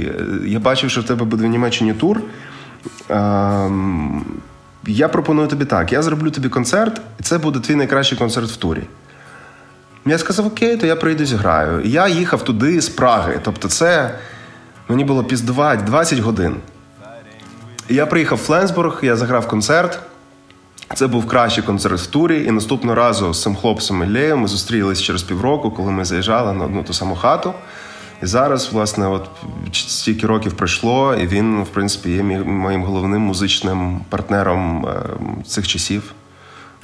я 0.46 0.58
бачив, 0.58 0.90
що 0.90 1.00
в 1.00 1.04
тебе 1.04 1.24
буде 1.24 1.44
в 1.46 1.48
Німеччині 1.48 1.92
тур. 1.92 2.20
Ем, 3.08 4.24
я 4.86 5.08
пропоную 5.08 5.48
тобі 5.48 5.64
так: 5.64 5.92
я 5.92 6.02
зроблю 6.02 6.30
тобі 6.30 6.48
концерт, 6.48 7.00
і 7.20 7.22
це 7.22 7.38
буде 7.38 7.60
твій 7.60 7.74
найкращий 7.74 8.18
концерт 8.18 8.50
в 8.50 8.56
турі. 8.56 8.82
Я 10.06 10.18
сказав, 10.18 10.46
окей, 10.46 10.76
то 10.76 10.86
я 10.86 10.96
прийду 10.96 11.24
зіграю. 11.24 11.82
Я 11.84 12.08
їхав 12.08 12.44
туди 12.44 12.80
з 12.80 12.88
Праги. 12.88 13.40
Тобто, 13.42 13.68
це. 13.68 14.14
Мені 14.88 15.04
було 15.04 15.24
піздувати 15.24 15.82
20 15.82 16.18
годин. 16.18 16.56
я 17.88 18.06
приїхав 18.06 18.38
в 18.38 18.40
Фленсбург, 18.40 18.98
я 19.02 19.16
заграв 19.16 19.48
концерт. 19.48 20.00
Це 20.94 21.06
був 21.06 21.26
кращий 21.26 21.64
концерт 21.64 22.00
в 22.00 22.06
турі. 22.06 22.44
І 22.44 22.50
наступного 22.50 22.94
разу 22.94 23.34
з 23.34 23.42
цим 23.42 23.56
хлопцем 23.56 24.02
Іллеєм 24.02 24.38
ми 24.38 24.48
зустрілись 24.48 25.02
через 25.02 25.22
півроку, 25.22 25.70
коли 25.70 25.92
ми 25.92 26.04
заїжджали 26.04 26.52
на 26.52 26.64
одну 26.64 26.82
ту 26.82 26.92
саму 26.92 27.16
хату. 27.16 27.52
І 28.22 28.26
зараз, 28.26 28.72
власне, 28.72 29.08
от 29.08 29.28
стільки 29.72 30.26
років 30.26 30.52
пройшло, 30.52 31.14
і 31.14 31.26
він, 31.26 31.62
в 31.62 31.68
принципі, 31.68 32.10
є 32.10 32.22
моїм 32.44 32.82
головним 32.84 33.22
музичним 33.22 34.00
партнером 34.08 34.86
е, 34.86 35.02
цих 35.46 35.68
часів. 35.68 36.12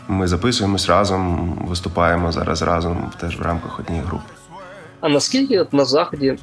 Ми 0.09 0.29
записуємось 0.29 0.89
разом, 0.89 1.53
виступаємо 1.69 2.33
зараз 2.33 2.63
разом 2.63 3.11
теж 3.21 3.39
в 3.39 3.43
рамках 3.43 3.81
однієї 3.81 4.07
групи. 4.07 4.33
А 5.01 5.09
наскільки 5.09 5.67
на 5.73 5.85
заході 5.85 6.39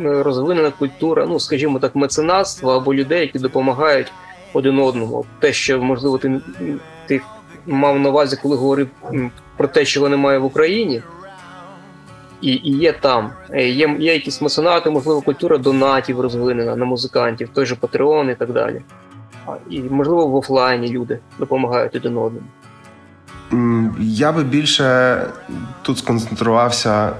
розвинена 0.00 0.70
культура, 0.70 1.26
ну 1.26 1.40
скажімо 1.40 1.78
так, 1.78 1.96
меценатства 1.96 2.76
або 2.76 2.94
людей, 2.94 3.20
які 3.20 3.38
допомагають 3.38 4.12
один 4.52 4.78
одному. 4.78 5.24
Те, 5.38 5.52
що 5.52 5.82
можливо, 5.82 6.18
ти 6.18 6.40
ти 7.06 7.20
мав 7.66 8.00
на 8.00 8.08
увазі, 8.08 8.38
коли 8.42 8.56
говорив 8.56 8.88
про 9.56 9.68
те, 9.68 9.84
чого 9.84 10.08
немає 10.08 10.38
в 10.38 10.44
Україні, 10.44 11.02
і 12.40 12.52
і 12.52 12.78
є 12.78 12.92
там. 12.92 13.30
Е, 13.50 13.68
є 13.68 13.96
є 13.98 14.12
якісь 14.12 14.42
меценати, 14.42 14.90
можливо, 14.90 15.20
культура 15.20 15.58
донатів 15.58 16.20
розвинена 16.20 16.76
на 16.76 16.84
музикантів, 16.84 17.48
той 17.54 17.66
же 17.66 17.74
Патреон 17.74 18.30
і 18.30 18.34
так 18.34 18.52
далі. 18.52 18.82
І, 19.70 19.80
можливо, 19.80 20.26
в 20.26 20.34
офлайні 20.34 20.88
люди 20.88 21.18
допомагають 21.38 21.96
один 21.96 22.16
одному. 22.16 22.46
Я 23.98 24.32
би 24.32 24.44
більше 24.44 25.20
тут 25.82 25.98
сконцентрувався 25.98 27.12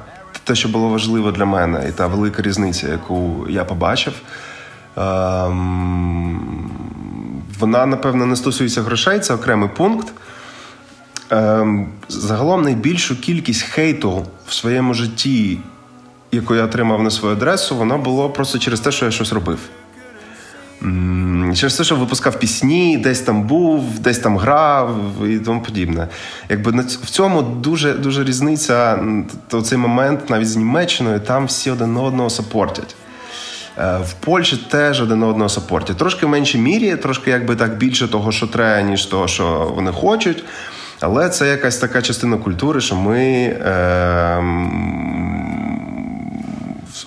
те, 0.49 0.55
що 0.55 0.69
було 0.69 0.89
важливо 0.89 1.33
для 1.33 1.45
мене, 1.45 1.87
і 1.89 1.93
та 1.93 2.07
велика 2.07 2.43
різниця, 2.43 2.89
яку 2.89 3.47
я 3.49 3.65
побачив. 3.65 4.13
Ем, 4.97 6.71
вона, 7.59 7.87
напевно, 7.87 8.27
не 8.27 8.37
стосується 8.37 8.83
грошей, 8.83 9.21
це 9.21 9.35
окремий 9.35 9.69
пункт. 9.77 10.13
Ем, 11.31 11.89
загалом 12.09 12.63
найбільшу 12.63 13.21
кількість 13.21 13.63
хейту 13.63 14.27
в 14.47 14.53
своєму 14.53 14.95
житті, 14.95 15.59
яку 16.33 16.55
я 16.55 16.65
отримав 16.65 17.03
на 17.03 17.11
свою 17.11 17.35
адресу, 17.35 17.77
воно 17.77 17.99
було 17.99 18.31
просто 18.31 18.59
через 18.59 18.81
те, 18.81 18.93
що 18.93 19.05
я 19.05 19.11
щось 19.11 19.33
робив. 19.33 19.59
Через 21.55 21.77
те, 21.77 21.85
що 21.85 21.97
випускав 21.97 22.39
пісні, 22.39 22.99
десь 22.99 23.21
там 23.21 23.43
був, 23.43 23.99
десь 23.99 24.19
там 24.19 24.39
грав 24.39 24.97
і 25.29 25.39
тому 25.39 25.63
подібне. 25.63 26.09
Якби 26.49 26.71
в 26.81 27.11
цьому 27.11 27.43
дуже 27.43 27.95
дуже 27.95 28.25
різниця 28.25 28.99
то 29.49 29.63
цей 29.63 29.79
момент 29.79 30.31
навіть 30.31 30.49
з 30.49 30.57
Німеччиною, 30.57 31.21
там 31.21 31.47
всі 31.47 31.71
один 31.71 31.97
одного 31.97 32.31
сапортять. 32.31 32.97
Е, 33.79 33.99
в 33.99 34.13
Польщі 34.13 34.57
теж 34.71 35.03
один 35.03 35.23
одного 35.23 35.49
сапортять. 35.49 35.97
Трошки 35.97 36.27
в 36.27 36.29
меншій 36.29 36.59
мірі, 36.59 36.97
трошки 36.97 37.31
якби 37.31 37.57
так 37.57 37.77
більше 37.77 38.09
того, 38.09 38.33
що 38.33 38.47
треба, 38.47 38.83
ніж 38.83 39.07
того, 39.07 39.29
що 39.29 39.73
вони 39.77 39.93
хочуть. 39.93 40.45
Але 41.01 41.29
це 41.29 41.49
якась 41.49 41.77
така 41.77 42.03
частина 42.03 42.37
культури, 42.37 42.81
що 42.81 42.97
ми 42.97 43.19
е, 43.21 44.43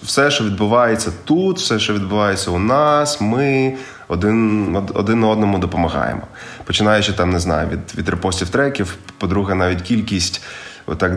все, 0.04 0.32
що 0.32 0.44
відбувається 0.44 1.12
тут, 1.26 1.58
все, 1.58 1.80
що 1.80 1.94
відбувається 1.94 2.52
у 2.52 2.60
нас, 2.60 3.22
ми 3.22 3.76
один 4.08 4.76
один 4.94 5.24
одному 5.24 5.58
допомагаємо. 5.58 6.22
Починаючи 6.66 7.14
там, 7.14 7.30
не 7.30 7.40
знаю, 7.40 7.70
від 7.70 7.96
від 7.98 8.10
репостів 8.10 8.50
треків, 8.50 8.98
по-друге, 9.18 9.56
навіть 9.56 9.82
кількість, 9.82 10.44
отак 10.86 11.12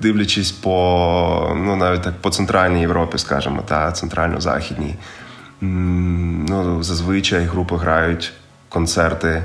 дивлячись 0.00 0.52
по 0.52 1.52
ну 1.56 1.76
навіть 1.76 2.02
так 2.02 2.14
по 2.20 2.30
центральній 2.30 2.80
Європі, 2.80 3.18
скажімо, 3.18 3.62
та 3.68 3.92
центрально-західній. 3.92 4.94
Ну, 5.60 6.82
Зазвичай 6.82 7.44
групи 7.44 7.76
грають 7.76 8.32
концерти 8.68 9.28
е, 9.28 9.44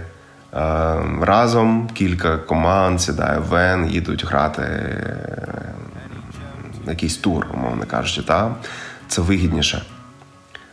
разом, 1.22 1.90
кілька 1.94 2.38
команд 2.38 3.02
сідає 3.02 3.40
в 3.40 3.44
вен, 3.44 3.88
їдуть 3.88 4.26
грати 4.26 4.64
якийсь 6.92 7.18
тур, 7.18 7.48
умовно 7.54 7.86
кажучи. 7.86 8.22
Та? 8.22 8.56
Це 9.08 9.22
вигідніше. 9.22 9.82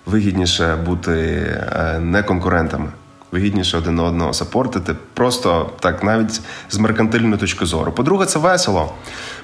Вигідніше 0.06 0.76
бути 0.76 1.12
е, 1.72 1.98
не 1.98 2.22
конкурентами, 2.22 2.88
вигідніше 3.32 3.78
один 3.78 3.98
одного 3.98 4.32
сапортити. 4.32 4.94
Просто 5.14 5.70
так, 5.80 6.04
навіть 6.04 6.40
з 6.70 6.78
меркантильної 6.78 7.36
точки 7.38 7.66
зору. 7.66 7.92
По-друге, 7.92 8.26
це 8.26 8.38
весело. 8.38 8.92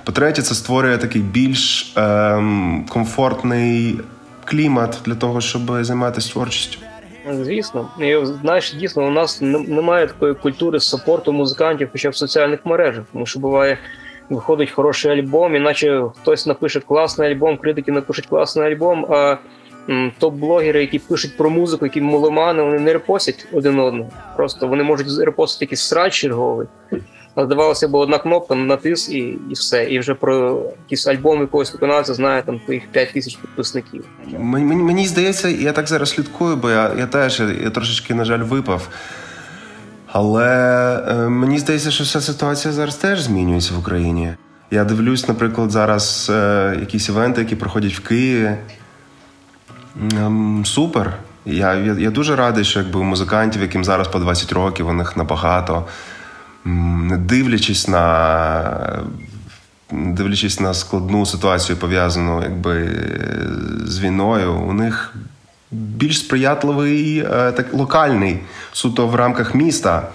По-третє, 0.04 0.42
це 0.42 0.54
створює 0.54 0.98
такий 0.98 1.22
більш 1.22 1.92
ем, 1.96 2.86
комфортний 2.88 4.00
клімат 4.44 4.98
для 5.04 5.14
того, 5.14 5.40
щоб 5.40 5.84
займатися 5.84 6.32
творчістю. 6.32 6.78
Звісно, 7.32 7.88
і 8.00 8.26
знаєш, 8.42 8.74
дійсно, 8.74 9.06
у 9.06 9.10
нас 9.10 9.40
немає 9.40 10.06
такої 10.06 10.34
культури 10.34 10.80
сапорту 10.80 11.32
музикантів, 11.32 11.88
хоча 11.92 12.08
в 12.10 12.16
соціальних 12.16 12.66
мережах, 12.66 13.04
тому 13.12 13.26
що 13.26 13.40
буває. 13.40 13.78
Виходить 14.30 14.70
хороший 14.70 15.12
альбом, 15.12 15.56
іначе 15.56 16.02
хтось 16.22 16.46
напише 16.46 16.80
класний 16.80 17.32
альбом, 17.32 17.56
критики 17.56 17.92
напишуть 17.92 18.26
класний 18.26 18.66
альбом. 18.66 19.06
А 19.10 19.36
топ-блогери, 20.20 20.80
які 20.80 20.98
пишуть 20.98 21.36
про 21.36 21.50
музику, 21.50 21.86
які 21.86 22.00
меломани, 22.00 22.62
вони 22.62 22.78
не 22.78 22.92
репостять 22.92 23.46
один 23.52 23.78
одного. 23.78 24.10
Просто 24.36 24.68
вони 24.68 24.82
можуть 24.82 25.24
репостити 25.24 25.64
якийсь 25.64 25.82
срач 25.82 26.14
черговий. 26.14 26.66
А 27.34 27.44
здавалося 27.44 27.88
б, 27.88 27.94
одна 27.94 28.18
кнопка 28.18 28.54
натис 28.54 29.08
і 29.08 29.18
і 29.18 29.52
все. 29.52 29.84
І 29.84 29.98
вже 29.98 30.14
про 30.14 30.62
якийсь 30.84 31.06
альбом 31.06 31.40
якогось 31.40 31.72
виконавця 31.72 32.14
знає 32.14 32.42
там 32.42 32.60
твоїх 32.60 32.86
5 32.88 33.12
тисяч 33.12 33.36
підписників. 33.36 34.04
Мені, 34.38 34.82
мені 34.82 35.06
здається, 35.06 35.48
я 35.48 35.72
так 35.72 35.86
зараз 35.88 36.10
слідкую, 36.10 36.56
бо 36.56 36.70
я 36.70 36.94
я 36.98 37.06
теж 37.06 37.42
я 37.62 37.70
трошечки, 37.70 38.14
на 38.14 38.24
жаль, 38.24 38.38
випав. 38.38 38.88
Але 40.12 40.46
е, 41.08 41.14
мені 41.14 41.58
здається, 41.58 41.90
що 41.90 42.04
вся 42.04 42.20
ситуація 42.20 42.74
зараз 42.74 42.96
теж 42.96 43.20
змінюється 43.20 43.74
в 43.74 43.78
Україні. 43.78 44.34
Я 44.70 44.84
дивлюсь, 44.84 45.28
наприклад, 45.28 45.70
зараз 45.70 46.30
е, 46.34 46.76
якісь 46.80 47.08
івенти, 47.08 47.40
які 47.40 47.56
проходять 47.56 47.92
в 47.92 48.00
Києві. 48.00 48.56
Ем, 50.12 50.62
супер. 50.66 51.12
Я, 51.44 51.74
я 51.74 51.92
я, 51.92 52.10
дуже 52.10 52.36
радий, 52.36 52.64
що 52.64 52.80
якби 52.80 53.00
у 53.00 53.02
музикантів, 53.02 53.62
яким 53.62 53.84
зараз 53.84 54.08
по 54.08 54.18
20 54.18 54.52
років, 54.52 54.88
у 54.88 54.92
них 54.92 55.16
набагато, 55.16 55.86
не 56.64 57.16
дивлячись 57.16 57.88
на 57.88 59.02
дивлячись 59.92 60.60
на 60.60 60.74
складну 60.74 61.26
ситуацію, 61.26 61.76
пов'язану 61.76 62.42
якби 62.42 62.90
з 63.84 64.00
війною, 64.00 64.54
у 64.54 64.72
них 64.72 65.14
більш 65.70 66.18
сприятливий 66.18 67.18
е, 67.18 67.52
так 67.52 67.74
локальний, 67.74 68.38
суто 68.72 69.06
в 69.06 69.14
рамках 69.14 69.54
міста. 69.54 70.08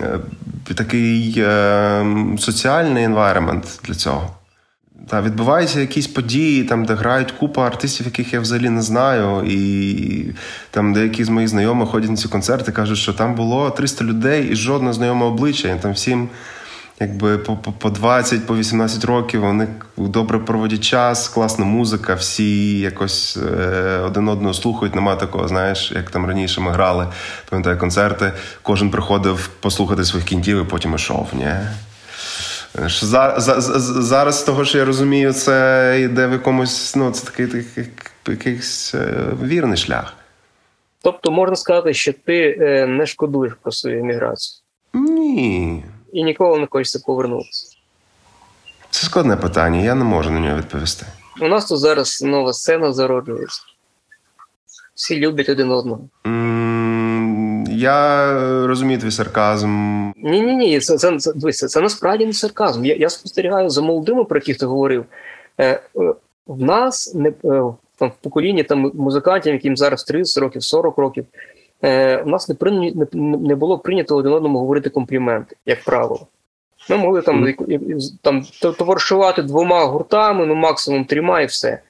Е, 0.00 0.18
такий 0.74 1.34
е, 1.38 2.06
соціальний 2.38 3.04
енвайремент 3.04 3.80
для 3.84 3.94
цього. 3.94 4.30
Та 5.08 5.22
відбуваються 5.22 5.80
якісь 5.80 6.06
події, 6.06 6.64
там, 6.64 6.84
де 6.84 6.94
грають 6.94 7.32
купа 7.32 7.66
артистів, 7.66 8.06
яких 8.06 8.32
я 8.32 8.40
взагалі 8.40 8.70
не 8.70 8.82
знаю. 8.82 9.44
І 9.46 10.34
там 10.70 10.92
деякі 10.92 11.24
з 11.24 11.28
моїх 11.28 11.48
знайомих 11.48 11.88
ходять 11.88 12.10
на 12.10 12.16
ці 12.16 12.28
концерти, 12.28 12.72
кажуть, 12.72 12.98
що 12.98 13.12
там 13.12 13.34
було 13.34 13.70
300 13.70 14.04
людей 14.04 14.48
і 14.48 14.56
жодне 14.56 14.92
знайоме 14.92 15.26
обличчя. 15.26 15.68
І 15.68 15.80
там 15.80 15.92
всім 15.92 16.28
якби 17.00 17.38
по 17.38 17.56
по 17.56 17.90
20, 17.90 18.46
по 18.46 18.56
18 18.56 19.04
років 19.04 19.40
вони 19.40 19.68
добре 19.96 20.38
проводять 20.38 20.84
час, 20.84 21.28
класна 21.28 21.64
музика, 21.64 22.14
всі 22.14 22.78
якось 22.78 23.36
е, 23.36 23.98
один 23.98 24.28
одного 24.28 24.54
слухають. 24.54 24.94
Нема 24.94 25.16
такого, 25.16 25.48
знаєш, 25.48 25.92
як 25.92 26.10
там 26.10 26.26
раніше 26.26 26.60
ми 26.60 26.70
грали, 26.70 27.06
пам'ятаю 27.50 27.78
концерти. 27.78 28.32
Кожен 28.62 28.90
приходив 28.90 29.48
послухати 29.60 30.04
своїх 30.04 30.26
кінтів 30.26 30.60
і 30.60 30.64
потім 30.64 30.94
ішов. 30.94 31.28
Ні? 31.32 31.52
За, 32.88 33.34
за, 33.38 33.60
Зараз, 34.02 34.40
з 34.40 34.42
того, 34.42 34.64
що 34.64 34.78
я 34.78 34.84
розумію, 34.84 35.32
це 35.32 36.00
йде 36.04 36.26
в 36.26 36.32
якомусь, 36.32 36.96
ну, 36.96 37.10
це 37.10 37.26
такий, 37.26 37.46
такий 37.46 37.86
якийсь 38.28 38.94
е, 38.94 39.14
вірний 39.42 39.76
шлях. 39.76 40.14
Тобто 41.02 41.30
можна 41.30 41.56
сказати, 41.56 41.94
що 41.94 42.12
ти 42.12 42.58
е, 42.60 42.86
не 42.86 43.06
шкодуєш 43.06 43.52
про 43.62 43.72
свою 43.72 43.98
еміграцію? 43.98 44.60
Ні. 44.94 45.84
І 46.14 46.24
ніколи 46.24 46.58
не 46.58 46.66
хочеться 46.70 46.98
повернутися. 47.06 47.76
Це 48.90 49.06
складне 49.06 49.36
питання, 49.36 49.80
я 49.80 49.94
не 49.94 50.04
можу 50.04 50.30
на 50.30 50.40
нього 50.40 50.56
відповісти. 50.56 51.06
У 51.40 51.48
нас 51.48 51.66
тут 51.66 51.78
зараз 51.78 52.22
нова 52.22 52.52
сцена 52.52 52.92
зароджується. 52.92 53.62
Всі 54.94 55.16
люблять 55.16 55.48
один 55.48 55.70
одного. 55.70 56.00
Я 57.68 58.32
розумію 58.66 59.00
твій 59.00 59.10
сарказм. 59.10 59.68
Ні, 60.16 60.40
ні, 60.40 60.56
ні, 60.56 60.80
це 60.80 60.98
це, 60.98 61.18
це, 61.18 61.32
це, 61.52 61.68
це 61.68 61.80
насправді 61.80 62.26
не 62.26 62.32
сарказм. 62.32 62.84
Я 62.84 62.94
я 62.94 63.10
спостерігаю 63.10 63.70
за 63.70 63.82
молодими, 63.82 64.24
про 64.24 64.38
яких 64.38 64.58
ти 64.58 64.66
говорив. 64.66 65.04
Е, 65.58 65.66
е, 65.66 65.80
В 66.46 66.62
нас 66.62 67.14
не 67.14 67.28
е, 67.28 67.32
там 67.98 68.08
в 68.08 68.22
поколінні 68.22 68.62
там 68.62 68.90
музикантів, 68.94 69.52
яким 69.52 69.76
зараз 69.76 70.04
30 70.04 70.42
років, 70.42 70.62
40 70.62 70.98
років. 70.98 71.26
Е, 71.84 72.22
У 72.22 72.28
нас 72.28 72.48
не 72.48 72.56
не, 72.70 73.06
не 73.38 73.54
було 73.54 73.78
прийнято 73.78 74.16
один 74.16 74.32
одному 74.32 74.58
говорити 74.58 74.90
компліменти, 74.90 75.56
як 75.66 75.84
правило. 75.84 76.26
Ми 76.90 76.96
могли 76.96 77.22
там 77.22 77.46
mm. 77.46 78.12
там 78.22 78.44
товаришувати 78.78 79.42
двома 79.42 79.84
гуртами, 79.84 80.46
ну 80.46 80.54
максимум 80.54 81.04
трьома, 81.04 81.40
і 81.40 81.46
все. 81.46 81.82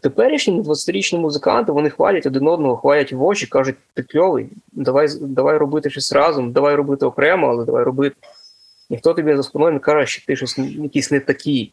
Теперішні 0.00 0.60
20-річні 0.60 1.18
музиканти 1.18 1.72
вони 1.72 1.90
хвалять 1.90 2.26
один 2.26 2.48
одного, 2.48 2.76
хвалять 2.76 3.12
в 3.12 3.22
очі, 3.22 3.46
кажуть, 3.46 3.76
ти 3.94 4.02
кльовий, 4.02 4.48
давай 4.72 5.08
давай 5.20 5.58
робити 5.58 5.90
щось 5.90 6.12
разом, 6.12 6.52
давай 6.52 6.74
робити 6.74 7.06
окремо, 7.06 7.48
але 7.48 7.64
давай 7.64 7.84
робити. 7.84 8.16
Ніхто 8.90 9.14
тобі 9.14 9.36
за 9.36 9.42
спиною 9.42 9.72
не 9.72 9.78
каже, 9.78 10.06
що 10.06 10.26
ти 10.26 10.36
щось 10.36 10.58
якийсь 10.58 11.10
не 11.10 11.20
такий, 11.20 11.72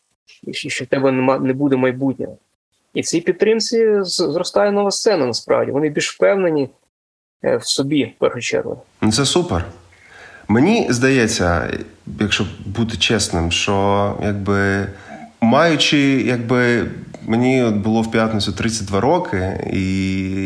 що 0.52 0.86
в 0.86 0.88
тебе 0.88 1.12
нема, 1.12 1.40
не 1.40 1.54
буде 1.54 1.76
майбутнього. 1.76 2.38
І 2.94 3.02
в 3.02 3.06
цій 3.06 3.22
підтримці 3.22 4.04
зростає 4.04 4.72
нова 4.72 4.92
сцена, 4.92 5.26
насправді. 5.26 5.72
Вони 5.72 5.90
більш 5.90 6.16
впевнені 6.16 6.70
в 7.44 7.62
собі, 7.64 8.14
в 8.18 8.20
першу 8.20 8.40
чергу. 8.40 8.82
Ну, 9.02 9.12
це 9.12 9.26
супер. 9.26 9.66
Мені 10.48 10.88
здається, 10.90 11.78
якщо 12.20 12.46
бути 12.66 12.98
чесним, 12.98 13.52
що 13.52 14.18
якби 14.24 14.88
маючи 15.42 15.98
якби 16.28 16.88
Мені 17.28 17.64
от 17.64 17.76
було 17.76 18.02
в 18.02 18.12
п'ятницю 18.12 18.52
32 18.52 19.00
роки, 19.00 19.70
і 19.74 19.82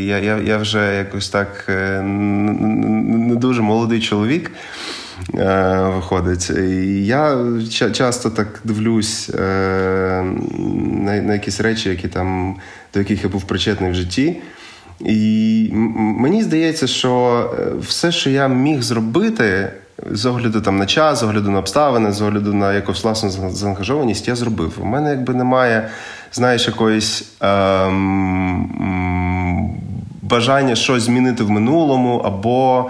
я 0.05 0.19
я, 0.19 0.37
я 0.37 0.57
вже 0.57 0.95
якось 0.95 1.29
так 1.29 1.65
е, 1.69 2.01
не 2.01 3.35
дуже 3.35 3.61
молодий 3.61 4.01
чоловік 4.01 4.51
е, 5.35 5.91
виходить. 5.95 6.49
І 6.49 7.05
Я 7.05 7.37
часто 7.93 8.29
так 8.29 8.47
дивлюсь 8.63 9.29
е, 9.29 10.23
на 11.01 11.33
якісь 11.33 11.61
речі, 11.61 11.89
які 11.89 12.07
там, 12.07 12.55
до 12.93 12.99
яких 12.99 13.23
я 13.23 13.29
був 13.29 13.43
причетний 13.43 13.91
в 13.91 13.95
житті. 13.95 14.37
І 14.99 15.69
мені 16.19 16.43
здається, 16.43 16.87
що 16.87 17.43
все, 17.79 18.11
що 18.11 18.29
я 18.29 18.47
міг 18.47 18.81
зробити. 18.81 19.71
З 20.11 20.25
огляду 20.25 20.61
там 20.61 20.77
на 20.77 20.85
час, 20.85 21.19
з 21.19 21.23
огляду 21.23 21.51
на 21.51 21.59
обставини, 21.59 22.11
з 22.11 22.21
огляду 22.21 22.53
на 22.53 22.73
якусь 22.73 23.03
власну 23.03 23.49
заангажованість, 23.49 24.27
я 24.27 24.35
зробив. 24.35 24.73
У 24.81 24.85
мене 24.85 25.09
якби 25.09 25.33
немає 25.33 25.89
знаєш, 26.31 26.67
якоїсь 26.67 27.31
ем, 27.41 28.69
бажання 30.21 30.75
щось 30.75 31.03
змінити 31.03 31.43
в 31.43 31.49
минулому, 31.49 32.17
або 32.17 32.89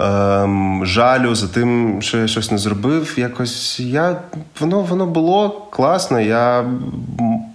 ем, 0.00 0.86
жалю 0.86 1.34
за 1.34 1.48
тим, 1.48 2.02
що 2.02 2.18
я 2.18 2.28
щось 2.28 2.50
не 2.50 2.58
зробив. 2.58 3.14
Якось 3.16 3.80
я 3.80 4.16
воно 4.60 4.80
воно 4.80 5.06
було 5.06 5.66
класно. 5.70 6.20
Я 6.20 6.64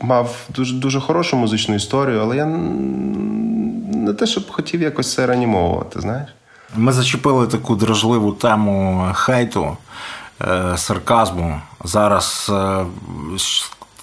мав 0.02 0.36
дуже 0.56 0.76
дуже 0.76 1.00
хорошу 1.00 1.38
музичну 1.38 1.76
історію, 1.76 2.20
але 2.22 2.38
я 2.38 2.46
не 4.04 4.14
те, 4.14 4.28
щоб 4.28 4.52
хотів 4.52 4.82
якось 4.82 5.14
це 5.14 5.28
реанімовувати, 5.28 6.02
знаєш. 6.02 6.30
Ми 6.76 6.92
зачепили 6.92 7.48
таку 7.48 7.76
дражливу 7.76 8.32
тему 8.32 9.08
хейту, 9.14 9.78
е, 10.42 10.78
сарказму. 10.78 11.62
Зараз 11.84 12.52
е, 12.54 12.86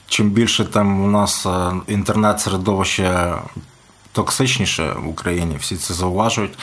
чим 0.09 0.31
більше 0.31 0.65
там 0.65 1.05
у 1.05 1.07
нас 1.07 1.47
е, 1.47 1.73
інтернет-середовище 1.89 3.35
токсичніше 4.13 4.93
в 5.05 5.09
Україні, 5.09 5.57
всі 5.61 5.77
це 5.77 5.95
зауважують, 5.95 6.59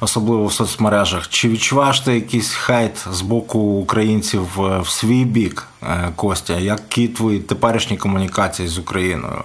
особливо 0.00 0.46
в 0.46 0.52
соцмережах. 0.52 1.28
Чи 1.28 1.48
відчуваєш 1.48 2.00
ти 2.00 2.14
якийсь 2.14 2.52
хейт 2.54 3.06
з 3.12 3.20
боку 3.20 3.58
українців 3.58 4.48
в 4.56 4.88
свій 4.88 5.24
бік, 5.24 5.66
Костя? 6.16 6.54
Які 6.54 7.08
твої 7.08 7.40
теперішні 7.40 7.96
комунікації 7.96 8.68
з 8.68 8.78
Україною? 8.78 9.42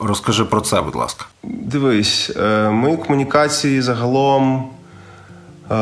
Розкажи 0.00 0.44
про 0.44 0.60
це, 0.60 0.80
будь 0.80 0.94
ласка. 0.94 1.24
Дивись, 1.42 2.32
е, 2.36 2.70
мої 2.70 2.96
комунікації 2.96 3.82
загалом 3.82 4.64
е, 5.70 5.74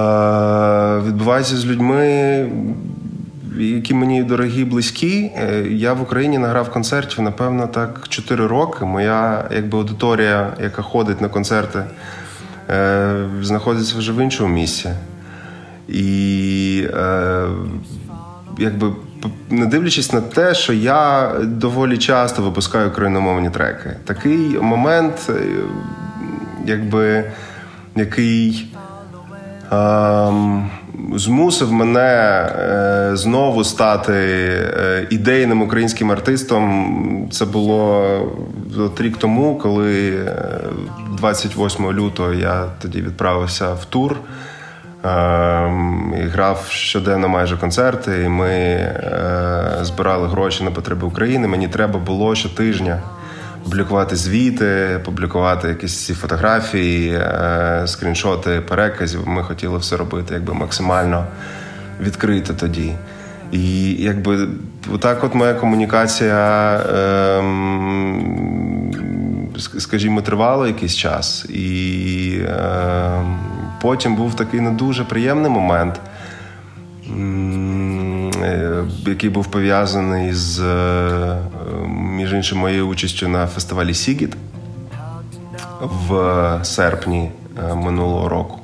відбуваються 1.06 1.56
з 1.56 1.66
людьми, 1.66 2.50
які 3.58 3.94
мені 3.94 4.22
дорогі, 4.22 4.64
близькі. 4.64 5.32
Е, 5.36 5.66
я 5.70 5.92
в 5.92 6.02
Україні 6.02 6.38
награв 6.38 6.70
концертів, 6.70 7.20
напевно, 7.20 7.66
так 7.66 8.06
4 8.08 8.46
роки. 8.46 8.84
Моя 8.84 9.48
якби 9.54 9.78
аудиторія, 9.78 10.56
яка 10.62 10.82
ходить 10.82 11.20
на 11.20 11.28
концерти, 11.28 11.84
знаходиться 13.42 13.98
вже 13.98 14.12
в 14.12 14.24
іншому 14.24 14.54
місці. 14.54 14.90
І 15.88 16.88
якби 18.58 18.92
не 19.50 19.66
дивлячись 19.66 20.12
на 20.12 20.20
те, 20.20 20.54
що 20.54 20.72
я 20.72 21.32
доволі 21.42 21.98
часто 21.98 22.42
випускаю 22.42 22.88
україномовні 22.88 23.50
треки. 23.50 23.96
Такий 24.04 24.58
момент, 24.60 25.14
е, 25.28 25.32
якби 26.66 27.24
який 27.96 28.74
ем, 29.72 30.70
змусив 31.14 31.72
мене 31.72 32.00
е, 32.00 33.10
знову 33.16 33.64
стати 33.64 34.12
е, 34.12 35.06
ідейним 35.10 35.62
українським 35.62 36.10
артистом. 36.10 37.28
Це 37.32 37.44
було 37.44 38.02
от 38.78 39.00
рік 39.00 39.16
тому, 39.16 39.58
коли 39.58 40.20
28 41.18 41.92
лютого 41.92 42.32
я 42.32 42.64
тоді 42.82 43.02
відправився 43.02 43.72
в 43.72 43.84
тур. 43.84 44.16
Ем, 45.06 46.12
Грав 46.32 46.66
щоденно 46.70 47.28
майже 47.28 47.56
концерти, 47.56 48.22
і 48.24 48.28
ми 48.28 48.48
е, 48.48 49.78
збирали 49.82 50.28
гроші 50.28 50.64
на 50.64 50.70
потреби 50.70 51.06
України. 51.06 51.48
Мені 51.48 51.68
треба 51.68 51.98
було 51.98 52.34
щотижня 52.34 53.00
публікувати 53.64 54.16
звіти, 54.16 55.00
публікувати 55.04 55.68
якісь 55.68 56.06
ці 56.06 56.14
фотографії, 56.14 57.14
е, 57.14 57.82
скріншоти 57.86 58.60
переказів. 58.60 59.28
Ми 59.28 59.42
хотіли 59.42 59.78
все 59.78 59.96
робити 59.96 60.34
якби 60.34 60.54
максимально 60.54 61.26
відкрито 62.00 62.54
тоді. 62.54 62.92
І 63.52 63.92
якби 63.92 64.48
отак, 64.94 65.24
от 65.24 65.34
моя 65.34 65.54
комунікація, 65.54 66.80
ем, 67.38 68.92
скажімо, 69.78 70.22
тривала 70.22 70.66
якийсь 70.66 70.96
час. 70.96 71.44
І 71.44 72.40
ем, 72.48 73.38
Потім 73.86 74.16
був 74.16 74.34
такий 74.34 74.60
не 74.60 74.70
дуже 74.70 75.04
приємний 75.04 75.50
момент, 75.50 76.00
е, 78.42 78.84
який 79.06 79.30
був 79.30 79.46
пов'язаний 79.46 80.32
з, 80.32 80.60
е, 80.60 81.38
між 81.88 82.32
іншим, 82.32 82.58
моєю 82.58 82.88
участю 82.88 83.28
на 83.28 83.46
фестивалі 83.46 83.94
Сігіт 83.94 84.36
в 85.80 86.60
серпні 86.62 87.30
е, 87.70 87.74
минулого 87.74 88.28
року. 88.28 88.58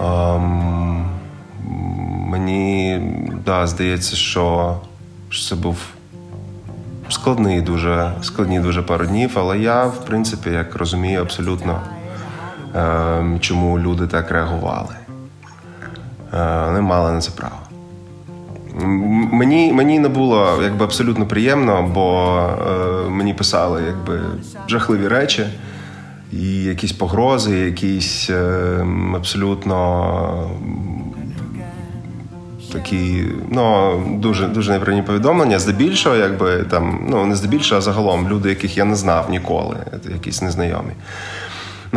Ем, 0.00 1.06
мені 2.28 3.00
да, 3.44 3.66
здається, 3.66 4.16
що 4.16 4.76
це 5.48 5.54
був 5.54 5.76
складний 7.08 7.60
дуже, 7.60 8.12
складні 8.22 8.60
дуже 8.60 8.82
пару 8.82 9.06
днів, 9.06 9.30
але 9.34 9.58
я, 9.58 9.84
в 9.84 10.04
принципі, 10.04 10.50
як 10.50 10.76
розумію, 10.76 11.20
абсолютно. 11.20 11.80
Ем, 12.76 13.40
чому 13.40 13.78
люди 13.78 14.06
так 14.06 14.30
реагували. 14.30 14.94
Е, 16.34 16.64
вони 16.66 16.80
мали 16.80 17.12
на 17.12 17.20
це 17.20 17.30
право. 17.30 17.56
Мені 19.32 19.72
мені 19.72 19.98
не 19.98 20.08
було 20.08 20.58
якби 20.62 20.84
абсолютно 20.84 21.26
приємно, 21.26 21.90
бо 21.94 22.38
е, 23.06 23.10
мені 23.10 23.34
писали 23.34 23.82
якби 23.86 24.20
жахливі 24.68 25.08
речі, 25.08 25.46
і 26.32 26.64
якісь 26.64 26.92
погрози, 26.92 27.58
якісь 27.58 28.30
е, 28.30 28.86
абсолютно 29.14 30.50
такі 32.72 33.24
ну, 33.50 33.92
дуже 34.18 34.46
дуже 34.46 34.72
неприємні 34.72 35.06
повідомлення. 35.06 35.58
Здебільшого, 35.58 36.16
якби 36.16 36.62
там, 36.62 37.06
ну 37.08 37.26
не 37.26 37.36
здебільшого, 37.36 37.78
а 37.78 37.82
загалом 37.82 38.28
люди, 38.28 38.48
яких 38.48 38.76
я 38.76 38.84
не 38.84 38.96
знав 38.96 39.30
ніколи, 39.30 39.76
якісь 40.12 40.42
незнайомі. 40.42 40.92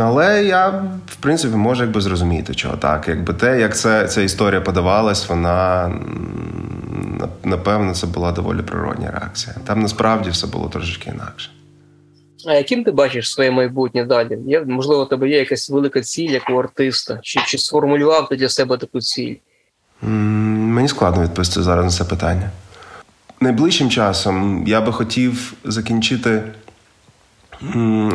Ну, 0.00 0.06
але 0.06 0.44
я, 0.44 0.68
в 1.06 1.16
принципі, 1.20 1.56
можу 1.56 1.82
якби 1.82 2.00
зрозуміти, 2.00 2.54
чого 2.54 2.76
так. 2.76 3.08
Якби 3.08 3.34
те, 3.34 3.60
як 3.60 3.76
це, 3.76 4.08
ця 4.08 4.22
історія 4.22 4.60
подавалась, 4.60 5.28
вона 5.28 5.90
напевно 7.44 7.94
це 7.94 8.06
була 8.06 8.32
доволі 8.32 8.62
природня 8.62 9.10
реакція. 9.10 9.56
Там 9.64 9.82
насправді 9.82 10.30
все 10.30 10.46
було 10.46 10.68
трошечки 10.68 11.10
інакше. 11.10 11.50
А 12.46 12.52
яким 12.52 12.84
ти 12.84 12.90
бачиш 12.90 13.32
своє 13.32 13.50
майбутнє 13.50 14.04
далі? 14.04 14.38
Є, 14.46 14.64
Можливо, 14.66 15.02
у 15.02 15.06
тебе 15.06 15.28
є 15.28 15.38
якась 15.38 15.70
велика 15.70 16.00
ціль, 16.00 16.30
як 16.30 16.50
у 16.50 16.54
артиста? 16.54 17.18
Чи 17.22 17.40
чи 17.46 17.58
сформулював 17.58 18.28
ти 18.28 18.36
для 18.36 18.48
себе 18.48 18.76
таку 18.76 19.00
ціль? 19.00 19.34
Мені 20.02 20.88
складно 20.88 21.22
відповісти 21.22 21.62
зараз 21.62 21.84
на 21.84 21.90
це 21.90 22.04
питання. 22.04 22.50
Найближчим 23.40 23.90
часом 23.90 24.64
я 24.66 24.80
би 24.80 24.92
хотів 24.92 25.52
закінчити 25.64 26.42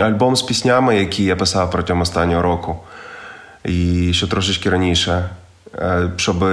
альбом 0.01 0.35
з 0.35 0.41
піснями, 0.41 0.99
які 0.99 1.23
я 1.23 1.35
писав 1.35 1.71
протягом 1.71 2.01
останнього 2.01 2.41
року, 2.41 2.77
і 3.63 4.13
ще 4.13 4.27
трошечки 4.27 4.69
раніше, 4.69 5.29
е, 5.75 6.09
щоб 6.17 6.45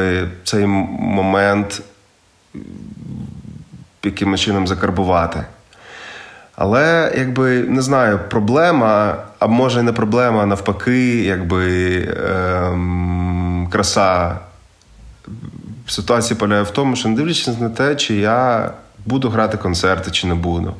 цей 0.44 0.66
момент 0.66 1.82
якимось 4.04 4.40
чином 4.40 4.66
закарбувати. 4.66 5.44
Але 6.56 7.12
якби 7.16 7.60
не 7.60 7.82
знаю, 7.82 8.20
проблема, 8.30 9.16
а 9.38 9.46
може 9.46 9.82
не 9.82 9.92
проблема, 9.92 10.42
а 10.42 10.46
навпаки, 10.46 11.22
якби 11.24 11.96
ем, 12.26 13.68
краса 13.72 14.38
ситуації 15.86 16.38
полягає 16.38 16.62
в 16.62 16.70
тому, 16.70 16.96
що 16.96 17.08
не 17.08 17.16
дивлячись 17.16 17.60
на 17.60 17.70
те, 17.70 17.94
чи 17.94 18.14
я 18.14 18.70
буду 19.06 19.28
грати 19.28 19.56
концерти, 19.56 20.10
чи 20.10 20.26
не 20.26 20.34
буду 20.34 20.74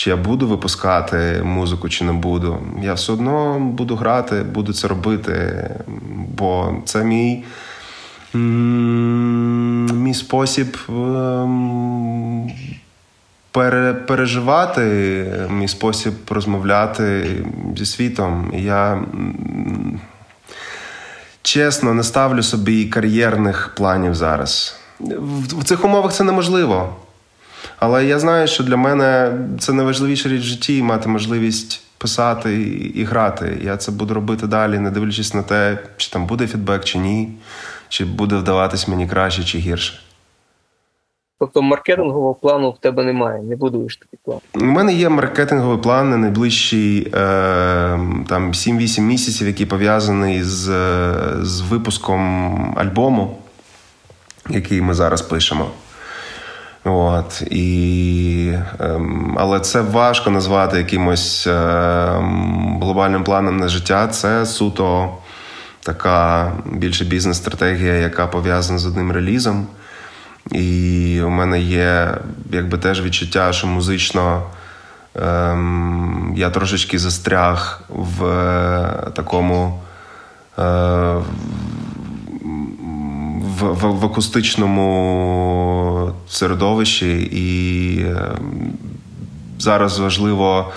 чи 0.00 0.10
я 0.10 0.16
буду 0.16 0.48
випускати 0.48 1.42
музику, 1.44 1.88
чи 1.88 2.04
не 2.04 2.12
буду. 2.12 2.58
Я 2.82 2.94
все 2.94 3.12
одно 3.12 3.58
буду 3.60 3.96
грати, 3.96 4.42
буду 4.42 4.72
це 4.72 4.88
робити, 4.88 5.70
бо 6.38 6.74
це 6.84 7.04
мій 7.04 7.44
мій 9.94 10.14
спосіб 10.14 10.76
ем, 10.88 12.50
переживати, 14.06 14.82
мій 15.50 15.68
спосіб 15.68 16.14
розмовляти 16.30 17.36
зі 17.76 17.86
світом. 17.86 18.52
Я 18.54 19.02
чесно 21.42 21.94
не 21.94 22.02
ставлю 22.02 22.42
собі 22.42 22.84
кар'єрних 22.84 23.72
планів 23.76 24.14
зараз. 24.14 24.80
В 25.58 25.64
цих 25.64 25.84
умовах 25.84 26.12
це 26.12 26.24
неможливо. 26.24 26.96
Але 27.80 28.04
я 28.04 28.18
знаю, 28.18 28.46
що 28.48 28.64
для 28.64 28.76
мене 28.76 29.32
це 29.58 29.72
найважливіша 29.72 30.28
річ 30.28 30.40
в 30.40 30.44
житті 30.44 30.82
мати 30.82 31.08
можливість 31.08 31.82
писати 31.98 32.62
і 32.94 33.04
грати. 33.04 33.58
Я 33.62 33.76
це 33.76 33.92
буду 33.92 34.14
робити 34.14 34.46
далі, 34.46 34.78
не 34.78 34.90
дивлячись 34.90 35.34
на 35.34 35.42
те, 35.42 35.78
чи 35.96 36.10
там 36.10 36.26
буде 36.26 36.46
фідбек, 36.46 36.84
чи 36.84 36.98
ні, 36.98 37.28
чи 37.88 38.04
буде 38.04 38.36
вдаватись 38.36 38.88
мені 38.88 39.08
краще 39.08 39.44
чи 39.44 39.58
гірше. 39.58 40.00
Тобто 41.38 41.62
маркетингового 41.62 42.34
плану 42.34 42.70
в 42.70 42.78
тебе 42.78 43.04
немає, 43.04 43.42
не 43.42 43.56
будуєш 43.56 43.96
такий 43.96 44.18
план? 44.24 44.38
У 44.54 44.64
мене 44.64 44.92
є 44.92 45.08
маркетинговий 45.08 45.78
план 45.78 46.10
на 46.10 46.16
найближчі 46.16 47.10
е, 47.14 47.18
там 48.28 48.52
7-8 48.52 49.00
місяців, 49.00 49.46
який 49.46 49.66
пов'язаний 49.66 50.42
з, 50.42 50.64
з 51.42 51.60
випуском 51.60 52.74
альбому, 52.78 53.38
який 54.50 54.80
ми 54.80 54.94
зараз 54.94 55.22
пишемо. 55.22 55.70
От, 56.84 57.42
і, 57.50 58.54
ем, 58.80 59.36
Але 59.40 59.60
це 59.60 59.80
важко 59.80 60.30
назвати 60.30 60.78
якимось 60.78 61.46
ем, 61.46 62.80
глобальним 62.82 63.24
планом 63.24 63.56
на 63.56 63.68
життя. 63.68 64.08
Це 64.08 64.46
суто 64.46 65.14
така 65.82 66.52
більше 66.64 67.04
бізнес-стратегія, 67.04 67.94
яка 67.94 68.26
пов'язана 68.26 68.78
з 68.78 68.86
одним 68.86 69.12
релізом. 69.12 69.66
І 70.52 71.20
у 71.24 71.28
мене 71.28 71.60
є 71.60 72.14
якби 72.52 72.78
теж 72.78 73.02
відчуття, 73.02 73.52
що 73.52 73.66
музично 73.66 74.42
ем, 75.14 76.34
я 76.36 76.50
трошечки 76.50 76.98
застряг 76.98 77.82
в 77.88 78.24
е, 78.24 79.10
такому. 79.14 79.80
Е, 80.58 81.16
в, 83.40 83.72
в, 83.72 84.00
в 84.00 84.04
акустичному 84.04 86.12
середовищі, 86.28 87.22
і 87.32 88.04
ем, 88.04 88.72
зараз 89.58 89.98
важливо 89.98 90.72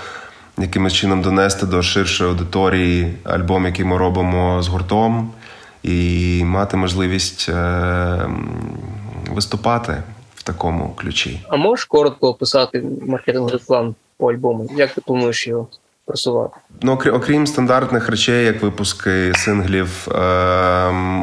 якимось 0.57 0.93
чином 0.93 1.21
донести 1.21 1.65
до 1.65 1.81
ширшої 1.81 2.29
аудиторії 2.29 3.13
альбом, 3.23 3.65
який 3.65 3.85
ми 3.85 3.97
робимо 3.97 4.61
з 4.61 4.67
гуртом, 4.67 5.31
і 5.83 6.41
мати 6.45 6.77
можливість 6.77 7.49
ем, 7.49 8.49
виступати 9.31 10.03
в 10.35 10.43
такому 10.43 10.93
ключі. 10.95 11.39
А 11.49 11.55
можеш 11.55 11.85
коротко 11.85 12.29
описати 12.29 12.83
маркетинговий 13.07 13.59
план 13.67 13.95
по 14.17 14.31
альбому? 14.31 14.69
Як 14.75 14.93
ти 14.93 15.01
плануєш 15.01 15.47
його 15.47 15.67
просувати? 16.05 16.57
Ну, 16.81 16.99
окрім, 17.13 17.47
стандартних 17.47 18.09
речей, 18.09 18.45
як 18.45 18.63
випуски 18.63 19.33
синглів, 19.35 20.07
е, 20.11 20.15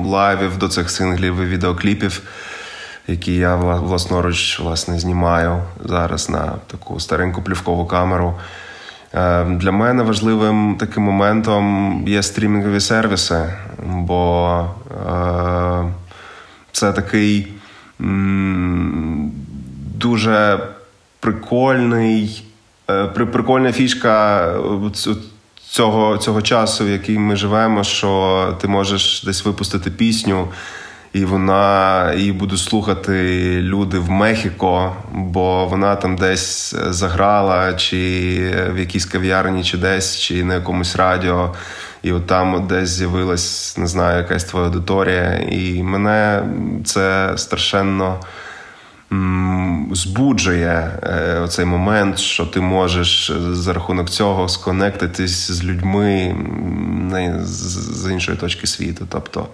лайвів 0.04 0.58
до 0.58 0.68
цих 0.68 0.90
синглів 0.90 1.40
і 1.40 1.44
відеокліпів, 1.44 2.22
які 3.06 3.34
я 3.34 3.56
власноруч 3.56 4.60
власне 4.60 4.98
знімаю 4.98 5.62
зараз 5.84 6.30
на 6.30 6.52
таку 6.66 7.00
стареньку 7.00 7.42
плівкову 7.42 7.86
камеру. 7.86 8.34
Е, 9.14 9.44
Для 9.44 9.72
мене 9.72 10.02
важливим 10.02 10.76
таким 10.80 11.02
моментом 11.02 12.04
є 12.08 12.22
стрімінгові 12.22 12.80
сервіси, 12.80 13.52
бо 13.86 14.66
е, 14.90 15.84
це 16.72 16.92
такий 16.92 17.52
дуже 19.98 20.58
прикольний, 21.20 22.44
прикольна 23.14 23.72
фішка 23.72 24.46
цього 25.70 26.18
цього 26.18 26.42
часу, 26.42 26.84
в 26.84 26.88
який 26.88 27.18
ми 27.18 27.36
живемо, 27.36 27.84
що 27.84 28.56
ти 28.60 28.68
можеш 28.68 29.22
десь 29.24 29.44
випустити 29.44 29.90
пісню, 29.90 30.48
і 31.12 31.24
вона 31.24 32.14
її 32.14 32.32
будуть 32.32 32.58
слухати 32.58 33.12
люди 33.62 33.98
в 33.98 34.10
Мехіко, 34.10 34.96
бо 35.12 35.66
вона 35.66 35.96
там 35.96 36.16
десь 36.16 36.74
заграла, 36.88 37.74
чи 37.74 37.96
в 38.74 38.78
якійсь 38.78 39.04
кав'ярні, 39.04 39.64
чи 39.64 39.78
десь, 39.78 40.18
чи 40.18 40.44
на 40.44 40.54
якомусь 40.54 40.96
радіо. 40.96 41.54
І 42.02 42.12
от 42.12 42.26
там 42.26 42.66
десь 42.66 42.88
з'явилась, 42.88 43.78
не 43.78 43.86
знаю, 43.86 44.18
якась 44.18 44.44
твоя 44.44 44.66
аудиторія. 44.66 45.46
І 45.50 45.82
мене 45.82 46.42
це 46.84 47.32
страшенно 47.36 48.20
збуджує 49.92 50.98
е, 51.02 51.40
оцей 51.40 51.64
момент, 51.64 52.18
що 52.18 52.46
ти 52.46 52.60
можеш 52.60 53.32
за 53.50 53.72
рахунок 53.72 54.10
цього 54.10 54.48
сконектитись 54.48 55.50
з 55.50 55.64
людьми 55.64 56.36
з 57.42 58.12
іншої 58.12 58.38
точки 58.38 58.66
світу. 58.66 59.06
Тобто, 59.10 59.48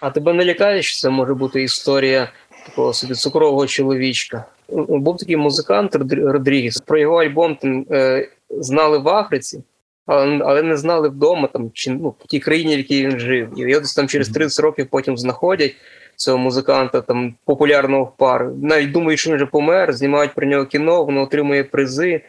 а 0.00 0.10
тебе 0.10 0.32
не 0.32 0.44
лякає, 0.44 0.82
що 0.82 0.98
це 0.98 1.10
може 1.10 1.34
бути 1.34 1.62
історія 1.62 2.28
такого 2.66 2.92
собі 2.92 3.14
цукрового 3.14 3.66
чоловічка? 3.66 4.44
Був 4.88 5.16
такий 5.16 5.36
музикант 5.36 5.96
Родрігіс. 6.10 6.80
Про 6.80 6.98
його 6.98 7.16
альбом 7.16 7.56
там 7.56 7.86
е, 7.90 8.28
знали 8.50 8.98
в 8.98 9.08
Африці, 9.08 9.62
але 10.06 10.40
але 10.44 10.62
не 10.62 10.76
знали 10.76 11.08
вдома 11.08 11.48
там 11.48 11.70
чи 11.74 11.90
ну 11.90 12.14
в 12.24 12.26
тій 12.26 12.40
країні, 12.40 12.74
в 12.74 12.78
якій 12.78 13.06
він 13.06 13.18
жив. 13.18 13.48
І 13.56 13.60
його 13.60 13.80
десь 13.80 13.94
там 13.94 14.08
через 14.08 14.28
30 14.28 14.60
років 14.60 14.86
потім 14.90 15.18
знаходять 15.18 15.74
цього 16.20 16.38
музиканта 16.38 17.00
там 17.00 17.34
популярного 17.44 18.04
в 18.04 18.16
пар. 18.16 18.50
Навіть 18.62 18.92
думають, 18.92 19.20
що 19.20 19.30
він 19.30 19.36
вже 19.36 19.46
помер, 19.46 19.92
знімають 19.92 20.34
про 20.34 20.46
нього 20.46 20.66
кіно, 20.66 21.04
воно 21.04 21.22
отримує 21.22 21.64
призи. 21.64 22.20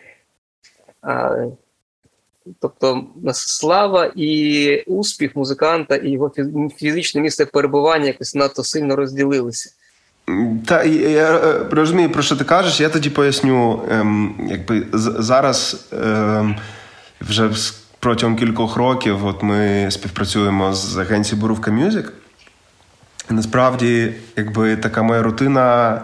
А, 1.01 1.36
Тобто 2.60 3.04
слава 3.34 4.12
і 4.15 4.84
успіх 4.88 5.36
музиканта, 5.36 5.95
і 5.95 6.10
його 6.10 6.32
фізичне 6.77 7.21
місце 7.21 7.45
перебування 7.45 8.06
якось 8.06 8.36
надто 8.36 8.63
сильно 8.63 8.95
розділилися. 8.95 9.69
Та 10.65 10.84
я 10.84 11.38
е, 11.38 11.65
розумію, 11.71 12.10
про 12.12 12.23
що 12.23 12.36
ти 12.36 12.43
кажеш. 12.43 12.80
Я 12.80 12.89
тоді 12.89 13.10
поясню, 13.10 13.84
ем, 13.91 14.36
якби 14.49 14.86
зараз 14.93 15.88
ем, 15.91 16.56
вже 17.21 17.49
протягом 17.99 18.36
кількох 18.36 18.75
років 18.75 19.25
от 19.25 19.43
ми 19.43 19.88
співпрацюємо 19.91 20.73
з 20.73 20.97
агенцією 20.97 21.41
Бурувка 21.41 21.71
Мюзик. 21.71 22.13
Насправді, 23.31 24.13
якби 24.35 24.75
така 24.75 25.03
моя 25.03 25.21
рутина 25.23 26.01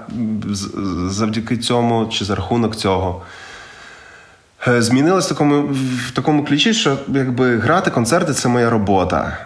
завдяки 1.07 1.57
цьому 1.57 2.05
чи 2.05 2.25
за 2.25 2.35
рахунок 2.35 2.75
цього 2.75 3.21
е, 4.67 4.81
змінилась 4.81 5.25
в 5.25 5.29
такому 5.29 5.61
в 6.07 6.11
такому 6.11 6.45
ключі, 6.45 6.73
що 6.73 6.97
якби 7.07 7.57
грати 7.57 7.91
концерти 7.91 8.33
це 8.33 8.49
моя 8.49 8.69
робота. 8.69 9.37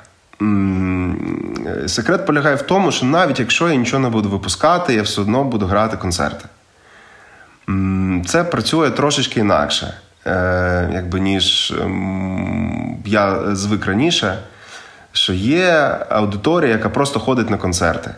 Секрет 1.87 2.25
полягає 2.25 2.55
в 2.55 2.61
тому, 2.61 2.91
що 2.91 3.05
навіть 3.05 3.39
якщо 3.39 3.69
я 3.69 3.75
нічого 3.75 4.03
не 4.03 4.09
буду 4.09 4.29
випускати, 4.29 4.93
я 4.93 5.01
все 5.01 5.21
одно 5.21 5.43
буду 5.43 5.65
грати 5.65 5.97
концерти. 5.97 6.45
Це 8.25 8.43
працює 8.43 8.89
трошечки 8.91 9.39
інакше, 9.39 9.93
е, 10.25 10.89
якби 10.93 11.19
ніж 11.19 11.73
я 13.05 13.55
звик 13.55 13.85
раніше 13.85 14.37
що 15.11 15.33
є 15.33 15.97
аудиторія, 16.09 16.71
яка 16.71 16.89
просто 16.89 17.19
ходить 17.19 17.49
на 17.49 17.57
концерти. 17.57 18.11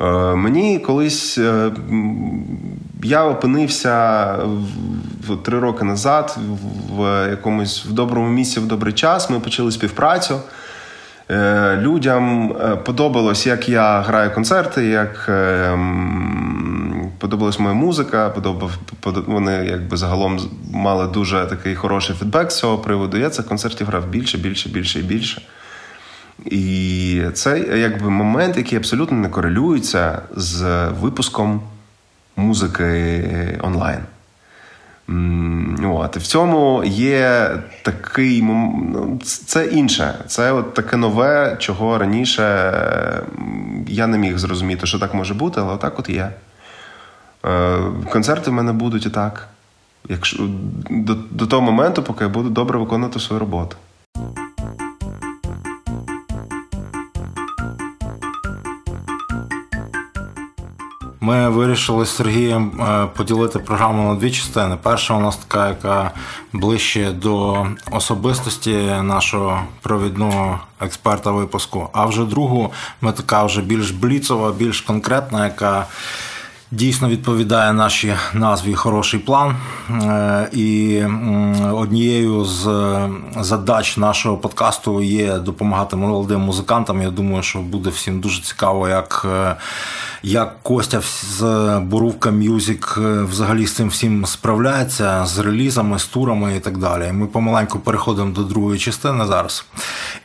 Е, 0.00 0.34
мені 0.34 0.78
колись 0.78 1.38
е, 1.38 1.70
я 3.02 3.24
опинився 3.24 4.36
три 5.44 5.58
роки 5.58 5.84
назад 5.84 6.38
в 6.90 7.30
якомусь 7.30 7.86
в 7.86 7.92
доброму 7.92 8.28
місці 8.28 8.60
в 8.60 8.66
добрий 8.66 8.92
час. 8.92 9.30
Ми 9.30 9.40
почали 9.40 9.72
співпрацю. 9.72 10.40
Е, 11.30 11.76
людям 11.76 12.56
подобалось, 12.84 13.46
як 13.46 13.68
я 13.68 14.00
граю 14.00 14.34
концерти, 14.34 14.86
як 14.86 15.30
подобалась 17.18 17.58
моя 17.58 17.74
музика. 17.74 18.30
Подобав, 18.30 18.70
вони 19.26 19.52
якби 19.52 19.96
загалом 19.96 20.40
мали 20.72 21.06
дуже 21.06 21.46
такий 21.46 21.74
хороший 21.74 22.16
фідбек 22.16 22.52
з 22.52 22.58
цього 22.58 22.78
приводу. 22.78 23.16
Я 23.16 23.30
цих 23.30 23.46
концертів 23.46 23.86
грав 23.86 24.06
більше, 24.06 24.38
більше, 24.38 24.68
більше 24.68 25.00
і 25.00 25.02
більше. 25.02 25.42
І 26.44 27.22
це 27.34 27.58
якби 27.58 28.10
момент, 28.10 28.56
який 28.56 28.78
абсолютно 28.78 29.16
не 29.16 29.28
корелюється 29.28 30.22
з 30.36 30.88
випуском 30.88 31.62
музики 32.36 33.58
онлайн. 33.62 34.00
От. 35.84 36.16
В 36.16 36.22
цьому 36.22 36.84
є 36.84 37.50
такий 37.82 38.42
ну, 38.42 39.20
це 39.24 39.66
інше. 39.66 40.14
Це 40.26 40.52
от 40.52 40.74
таке 40.74 40.96
нове, 40.96 41.56
чого 41.58 41.98
раніше 41.98 42.42
я 43.88 44.06
не 44.06 44.18
міг 44.18 44.38
зрозуміти, 44.38 44.86
що 44.86 44.98
так 44.98 45.14
може 45.14 45.34
бути, 45.34 45.60
але 45.60 45.72
отак 45.72 45.98
от 45.98 46.08
є. 46.08 46.30
Е, 47.44 47.78
концерти 48.10 48.50
в 48.50 48.54
мене 48.54 48.72
будуть 48.72 49.06
і 49.06 49.10
так. 49.10 49.48
Якщо 50.08 50.48
до, 50.90 51.14
до 51.30 51.46
того 51.46 51.62
моменту, 51.62 52.02
поки 52.02 52.24
я 52.24 52.30
буду 52.30 52.50
добре 52.50 52.78
виконувати 52.78 53.20
свою 53.20 53.40
роботу. 53.40 53.76
Ми 61.26 61.48
вирішили 61.48 62.06
з 62.06 62.16
Сергієм 62.16 62.80
е, 62.80 63.06
поділити 63.16 63.58
програму 63.58 64.08
на 64.08 64.20
дві 64.20 64.30
частини. 64.30 64.76
Перша 64.82 65.14
у 65.14 65.20
нас 65.20 65.36
така, 65.36 65.68
яка 65.68 66.10
ближче 66.52 67.12
до 67.12 67.66
особистості 67.90 68.76
нашого 69.02 69.60
провідного 69.82 70.60
експерта 70.80 71.30
випуску. 71.30 71.88
А 71.92 72.06
вже 72.06 72.24
другу 72.24 72.72
ми 73.00 73.12
така 73.12 73.44
вже 73.44 73.62
більш 73.62 73.90
бліцова, 73.90 74.52
більш 74.52 74.80
конкретна, 74.80 75.44
яка 75.44 75.86
дійсно 76.70 77.08
відповідає 77.08 77.72
нашій 77.72 78.14
назві 78.34 78.74
Хороший 78.74 79.20
план. 79.20 79.56
Е, 79.90 80.48
і 80.52 81.02
однією 81.72 82.44
з 82.44 82.98
задач 83.40 83.96
нашого 83.96 84.36
подкасту 84.36 85.02
є 85.02 85.38
допомагати 85.38 85.96
молодим 85.96 86.40
музикантам. 86.40 87.02
Я 87.02 87.10
думаю, 87.10 87.42
що 87.42 87.58
буде 87.58 87.90
всім 87.90 88.20
дуже 88.20 88.42
цікаво, 88.42 88.88
як 88.88 89.26
е, 89.34 89.56
як 90.22 90.62
Костя 90.62 91.00
з 91.22 91.42
Borówka 91.80 92.30
Music 92.30 92.94
е, 92.98 93.22
взагалі 93.22 93.66
з 93.66 93.74
цим 93.74 93.88
всім 93.88 94.26
справляється 94.26 95.26
з 95.26 95.38
релізами, 95.38 95.98
з 95.98 96.04
турами 96.04 96.56
і 96.56 96.60
так 96.60 96.78
далі. 96.78 97.12
Ми 97.12 97.26
помаленьку 97.26 97.78
переходимо 97.78 98.30
до 98.30 98.42
другої 98.42 98.78
частини 98.78 99.26
зараз. 99.26 99.64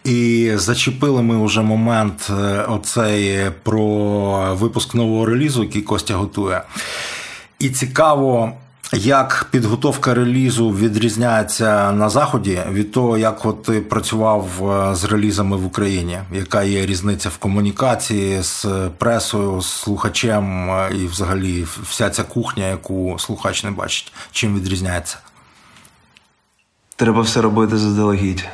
І 0.04 0.51
зачепили 0.56 1.21
ми 1.21 1.45
вже 1.45 1.62
момент 1.62 2.32
оцей 2.67 3.51
про 3.63 4.56
випуск 4.56 4.95
нового 4.95 5.25
релізу, 5.25 5.63
який 5.63 5.82
Костя 5.82 6.15
готує. 6.15 6.62
І 7.60 7.69
цікаво, 7.69 8.54
як 8.93 9.47
підготовка 9.51 10.13
релізу 10.13 10.69
відрізняється 10.69 11.91
на 11.91 12.10
заході 12.10 12.62
від 12.71 12.91
того, 12.91 13.17
як 13.17 13.45
от 13.45 13.63
ти 13.63 13.82
працював 13.82 14.71
е, 14.71 14.95
з 14.95 15.04
релізами 15.04 15.58
в 15.58 15.65
Україні, 15.65 16.19
яка 16.32 16.63
є 16.63 16.86
різниця 16.86 17.30
в 17.30 17.38
комунікації 17.38 18.41
з 18.41 18.65
пресою, 18.97 19.62
з 19.62 19.67
слухачем 19.67 20.69
е, 20.69 20.89
і, 20.95 21.08
взагалі, 21.08 21.67
вся 21.84 22.10
ця 22.10 22.23
кухня, 22.23 22.67
яку 22.67 23.19
слухач 23.19 23.63
не 23.63 23.71
бачить, 23.71 24.13
чим 24.32 24.56
відрізняється? 24.56 25.17
Треба 26.95 27.21
все 27.21 27.41
робити 27.41 27.77
заздалегідь 27.77 28.47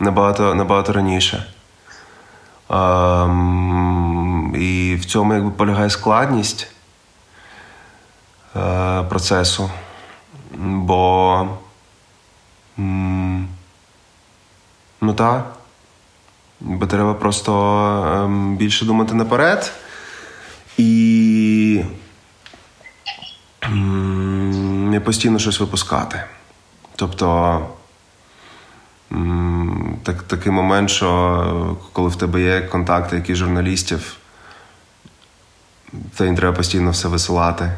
набагато 0.00 0.54
набагато 0.54 0.92
раніше. 0.92 1.46
Um, 2.68 4.56
і 4.56 4.94
в 4.94 5.04
цьому 5.04 5.34
якби 5.34 5.50
полягає 5.50 5.90
складність. 5.90 6.70
Е, 8.56 9.02
процесу, 9.02 9.70
бо 10.56 11.48
ну 15.00 15.14
так, 15.16 15.56
бо 16.60 16.86
треба 16.86 17.14
просто 17.14 17.52
ем, 18.24 18.56
більше 18.56 18.84
думати 18.84 19.14
наперед 19.14 19.72
і 20.76 21.84
постійно 25.04 25.38
щось 25.38 25.60
випускати. 25.60 26.24
Тобто 26.96 27.60
так, 30.02 30.22
такий 30.22 30.52
момент, 30.52 30.90
що 30.90 31.76
коли 31.92 32.08
в 32.08 32.16
тебе 32.16 32.40
є 32.40 32.60
контакти 32.60 33.16
яких 33.16 33.36
журналістів, 33.36 34.16
то 36.16 36.24
їм 36.24 36.36
треба 36.36 36.56
постійно 36.56 36.90
все 36.90 37.08
висилати. 37.08 37.72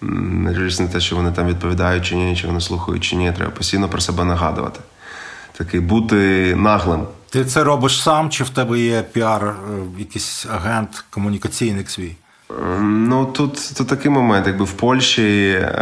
Не 0.00 0.52
дивлячись 0.52 0.80
на 0.80 0.86
те, 0.86 1.00
що 1.00 1.16
вони 1.16 1.32
там 1.32 1.46
відповідають 1.46 2.04
чи 2.04 2.16
ні, 2.16 2.36
чи 2.36 2.46
вони 2.46 2.60
слухають 2.60 3.04
чи 3.04 3.16
ні, 3.16 3.32
треба 3.32 3.50
постійно 3.50 3.88
про 3.88 4.00
себе 4.00 4.24
нагадувати. 4.24 4.80
Такий 5.52 5.80
бути 5.80 6.54
наглим. 6.56 7.06
Ти 7.30 7.44
це 7.44 7.64
робиш 7.64 8.02
сам, 8.02 8.30
чи 8.30 8.44
в 8.44 8.48
тебе 8.48 8.78
є 8.78 9.02
піар, 9.02 9.44
е, 9.46 9.54
якийсь 9.98 10.46
агент 10.50 11.04
комунікаційний 11.10 11.86
свій? 11.86 12.16
Ну 12.80 13.26
тут 13.26 13.74
тут 13.76 13.88
такий 13.88 14.10
момент, 14.10 14.46
якби 14.46 14.64
в 14.64 14.72
Польщі 14.72 15.50
е, 15.50 15.76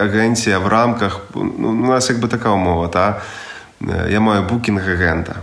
агенція 0.00 0.58
в 0.58 0.66
рамках. 0.66 1.20
Ну, 1.34 1.68
У 1.68 1.86
нас 1.86 2.10
якби 2.10 2.28
така 2.28 2.50
умова, 2.50 2.88
та? 2.88 3.22
Е, 3.82 4.08
я 4.10 4.20
маю 4.20 4.42
букінг-агента. 4.42 5.34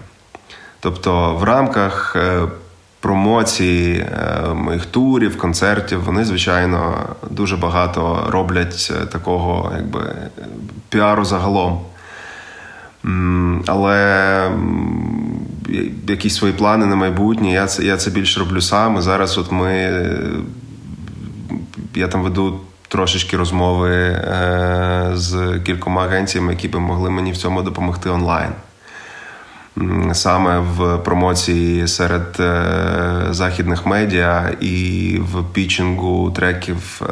Тобто 0.79 1.35
в 1.35 1.43
рамках 1.43 2.15
е, 2.15 2.47
промоції 2.99 3.97
е, 3.99 4.47
моїх 4.53 4.85
турів, 4.85 5.37
концертів, 5.37 6.03
вони, 6.03 6.25
звичайно, 6.25 7.05
дуже 7.31 7.57
багато 7.57 8.27
роблять 8.29 8.93
такого 9.11 9.71
якби 9.75 10.15
піару 10.89 11.25
загалом. 11.25 11.81
Але 13.67 14.51
якісь 16.07 16.35
свої 16.35 16.53
плани 16.53 16.85
на 16.85 16.95
майбутнє, 16.95 17.51
я 17.51 17.67
це 17.67 17.83
я 17.83 17.97
це 17.97 18.11
більше 18.11 18.39
роблю 18.39 18.61
сам. 18.61 18.97
І 18.97 19.01
Зараз 19.01 19.37
от 19.37 19.51
ми 19.51 19.71
я 21.95 22.07
там 22.07 22.23
веду 22.23 22.59
трошечки 22.87 23.37
розмови 23.37 23.91
е, 23.91 25.09
з 25.13 25.59
кількома 25.65 26.05
агенціями, 26.05 26.53
які 26.53 26.67
би 26.67 26.79
могли 26.79 27.09
мені 27.09 27.31
в 27.31 27.37
цьому 27.37 27.61
допомогти 27.61 28.09
онлайн 28.09 28.51
саме 30.13 30.59
в 30.59 30.97
промоції 30.97 31.87
серед 31.87 32.35
е, 32.39 32.63
західних 33.29 33.85
медіа 33.85 34.51
і 34.59 35.17
в 35.19 35.43
пічингу 35.53 36.31
треків 36.31 37.01
е, 37.01 37.05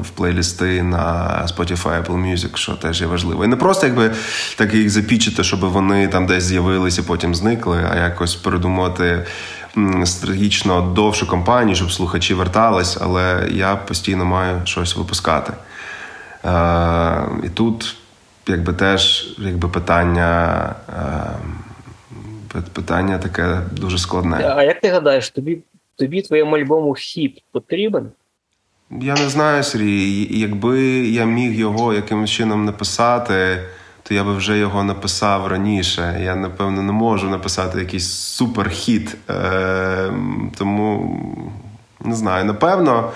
в 0.00 0.10
плейлісти 0.10 0.82
на 0.82 1.02
Spotify, 1.46 2.04
Apple 2.04 2.32
Music, 2.32 2.56
що 2.56 2.72
теж 2.72 3.00
є 3.00 3.06
важливо. 3.06 3.44
І 3.44 3.48
не 3.48 3.56
просто 3.56 3.86
якби 3.86 4.10
так 4.56 4.74
їх 4.74 4.90
запічити, 4.90 5.44
щоб 5.44 5.60
вони 5.60 6.08
там 6.08 6.26
десь 6.26 6.44
з'явилися 6.44 7.02
потім 7.02 7.34
зникли, 7.34 7.88
а 7.92 7.96
якось 7.96 8.34
передумати. 8.34 9.26
Стратегічно 10.04 10.80
довшу 10.80 11.26
кампанію, 11.26 11.76
щоб 11.76 11.92
слухачі 11.92 12.34
вертались, 12.34 12.98
але 13.00 13.48
я 13.50 13.76
постійно 13.76 14.24
маю 14.24 14.60
щось 14.64 14.96
випускати. 14.96 15.52
Е, 16.44 17.22
І 17.44 17.48
тут, 17.48 17.96
якби 18.46 18.72
теж 18.72 19.34
якби 19.38 19.68
питання 19.68 20.58
е, 20.88 21.02
питання 22.72 23.18
таке 23.18 23.60
дуже 23.72 23.98
складне. 23.98 24.54
А 24.56 24.62
як 24.62 24.80
ти 24.80 24.88
гадаєш, 24.88 25.30
тобі 25.30 25.58
тобі 25.96 26.22
твоєму 26.22 26.56
альбому 26.56 26.94
хіп 26.94 27.38
потрібен? 27.52 28.08
Я 28.90 29.14
не 29.14 29.28
знаю, 29.28 29.62
Сергій. 29.62 30.38
Якби 30.40 30.80
я 31.08 31.24
міг 31.24 31.52
його 31.52 31.94
якимось 31.94 32.30
чином 32.30 32.64
написати, 32.64 33.62
то 34.02 34.14
я 34.14 34.24
би 34.24 34.34
вже 34.34 34.58
його 34.58 34.84
написав 34.84 35.46
раніше. 35.46 36.20
Я, 36.24 36.36
напевно, 36.36 36.82
не 36.82 36.92
можу 36.92 37.30
написати 37.30 37.78
якийсь 37.78 38.10
суперхіт. 38.10 39.16
Е, 39.30 40.12
Тому 40.58 41.18
не 42.04 42.14
знаю, 42.14 42.44
напевно. 42.44 43.10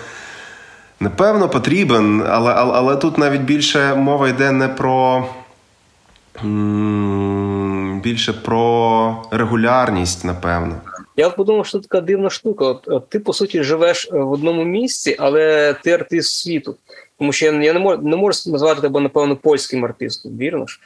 Напевно, 1.00 1.48
потрібен, 1.48 2.22
але, 2.28 2.52
але, 2.52 2.72
але 2.74 2.96
тут 2.96 3.18
навіть 3.18 3.40
більше 3.40 3.94
мова 3.94 4.28
йде 4.28 4.52
не 4.52 4.68
про 4.68 5.26
більше 8.02 8.32
про 8.32 9.22
регулярність, 9.30 10.24
напевно. 10.24 10.80
Я 11.16 11.30
подумав, 11.30 11.66
що 11.66 11.78
це 11.78 11.88
така 11.88 12.00
дивна 12.00 12.30
штука. 12.30 12.64
От, 12.64 12.88
от 12.88 13.08
Ти, 13.08 13.20
по 13.20 13.32
суті, 13.32 13.62
живеш 13.62 14.08
е, 14.12 14.18
в 14.18 14.32
одному 14.32 14.64
місці, 14.64 15.16
але 15.18 15.74
ти 15.84 15.92
артист 15.92 16.30
світу. 16.30 16.76
Тому 17.18 17.32
що 17.32 17.46
я, 17.46 17.62
я 17.62 17.72
не 17.72 17.78
можу 17.78 18.02
не 18.02 18.16
можу 18.16 18.50
назвати 18.50 18.80
тебе, 18.80 19.00
напевно, 19.00 19.36
польським 19.36 19.84
артистом, 19.84 20.38
вірно 20.38 20.66
ж? 20.66 20.80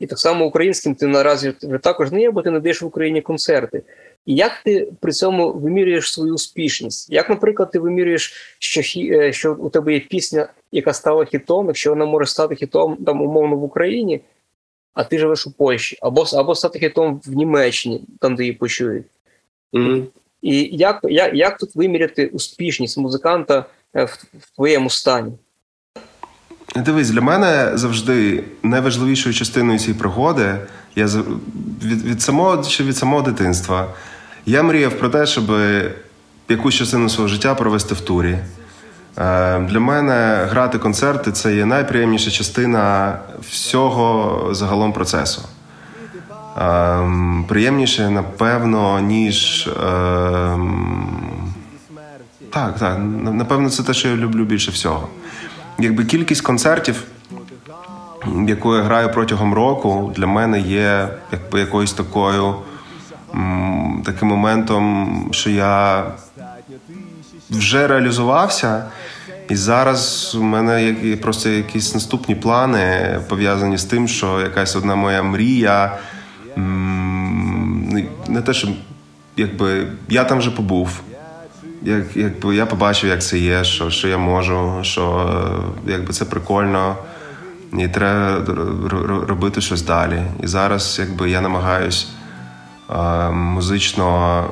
І 0.00 0.06
так 0.06 0.18
само 0.18 0.44
українським 0.44 0.94
ти 0.94 1.06
наразі 1.06 1.52
вже 1.62 1.78
також 1.78 2.12
не 2.12 2.20
є, 2.20 2.30
бо 2.30 2.42
ти 2.42 2.50
не 2.50 2.60
даєш 2.60 2.82
в 2.82 2.86
Україні 2.86 3.20
концерти. 3.22 3.82
І 4.26 4.34
як 4.34 4.52
ти 4.64 4.92
при 5.00 5.12
цьому 5.12 5.52
вимірюєш 5.52 6.12
свою 6.12 6.34
успішність? 6.34 7.10
Як, 7.10 7.30
наприклад, 7.30 7.70
ти 7.70 7.78
вимірюєш, 7.78 8.56
що 8.58 9.00
е, 9.00 9.32
що 9.32 9.54
у 9.54 9.70
тебе 9.70 9.94
є 9.94 10.00
пісня, 10.00 10.48
яка 10.72 10.92
стала 10.92 11.24
хітом, 11.24 11.66
якщо 11.66 11.90
вона 11.90 12.04
може 12.04 12.26
стати 12.26 12.54
хітом 12.54 12.96
там 12.96 13.22
умовно 13.22 13.56
в 13.56 13.64
Україні, 13.64 14.20
а 14.94 15.04
ти 15.04 15.18
живеш 15.18 15.46
у 15.46 15.50
Польщі, 15.50 15.98
або 16.02 16.26
або 16.32 16.54
стати 16.54 16.78
хітом 16.78 17.20
в 17.24 17.30
Німеччині, 17.30 18.04
там 18.20 18.36
де 18.36 18.42
її 18.42 18.52
почують. 18.52 19.06
Mm-hmm. 19.72 20.04
І 20.42 20.76
як 20.76 21.00
як, 21.02 21.34
як 21.34 21.58
тут 21.58 21.76
виміряти 21.76 22.26
успішність 22.26 22.98
музиканта 22.98 23.64
е, 23.94 24.04
в, 24.04 24.24
в 24.40 24.56
твоєму 24.56 24.90
стані? 24.90 25.32
Дивись, 26.76 27.10
для 27.10 27.20
мене 27.20 27.70
завжди 27.74 28.44
найважливішою 28.62 29.34
частиною 29.34 29.78
цієї 29.78 29.98
пригоди 29.98 30.56
я 30.96 31.06
від 31.84 32.04
від 32.04 32.22
самого 32.22 32.64
чи 32.64 32.84
від 32.84 32.96
самого 32.96 33.22
дитинства 33.22 33.94
я 34.46 34.62
мріяв 34.62 34.98
про 34.98 35.08
те, 35.08 35.26
щоб 35.26 35.44
якусь 36.48 36.74
частину 36.74 37.08
свого 37.08 37.28
життя 37.28 37.54
провести 37.54 37.94
в 37.94 38.00
турі. 38.00 38.38
Е, 39.18 39.58
для 39.58 39.80
мене 39.80 40.46
грати 40.50 40.78
концерти 40.78 41.32
це 41.32 41.54
є 41.54 41.66
найприємніша 41.66 42.30
частина 42.30 43.14
всього 43.40 44.48
загалом 44.54 44.92
процесу. 44.92 45.42
Е, 46.58 47.00
приємніше, 47.48 48.10
напевно, 48.10 49.00
ніж. 49.00 49.66
Е, 49.66 50.58
так, 52.50 52.78
так, 52.78 52.98
напевно, 53.22 53.70
це 53.70 53.82
те, 53.82 53.94
що 53.94 54.08
я 54.08 54.16
люблю 54.16 54.44
більше 54.44 54.70
всього. 54.70 55.08
Якби 55.78 56.04
кількість 56.04 56.40
концертів, 56.40 57.02
яку 58.46 58.76
я 58.76 58.82
граю 58.82 59.12
протягом 59.12 59.54
року, 59.54 60.12
для 60.16 60.26
мене 60.26 60.60
є 60.60 61.08
якби 61.32 61.60
якоюсь 61.60 61.92
такою 61.92 62.54
таким 64.04 64.28
моментом, 64.28 65.28
що 65.32 65.50
я 65.50 66.04
вже 67.50 67.86
реалізувався, 67.86 68.84
і 69.48 69.56
зараз 69.56 70.34
у 70.34 70.42
мене 70.42 70.94
просто 71.22 71.48
якісь 71.48 71.94
наступні 71.94 72.34
плани 72.34 73.20
пов'язані 73.28 73.78
з 73.78 73.84
тим, 73.84 74.08
що 74.08 74.40
якась 74.40 74.76
одна 74.76 74.94
моя 74.94 75.22
мрія. 75.22 75.98
Не 78.28 78.42
те, 78.46 78.54
що 78.54 78.68
якби 79.36 79.86
я 80.08 80.24
там 80.24 80.38
вже 80.38 80.50
побув. 80.50 81.00
Як, 81.82 82.16
якби 82.16 82.56
Я 82.56 82.66
побачив, 82.66 83.10
як 83.10 83.22
це 83.22 83.38
є, 83.38 83.64
що 83.64 83.90
що 83.90 84.08
я 84.08 84.18
можу, 84.18 84.78
що 84.82 85.30
якби 85.86 86.12
це 86.12 86.24
прикольно, 86.24 86.96
і 87.78 87.88
треба 87.88 88.44
робити 89.28 89.60
щось 89.60 89.82
далі. 89.82 90.22
І 90.42 90.46
зараз 90.46 90.96
якби 91.00 91.30
я 91.30 91.40
намагаюсь 91.40 92.08
музично 93.32 94.44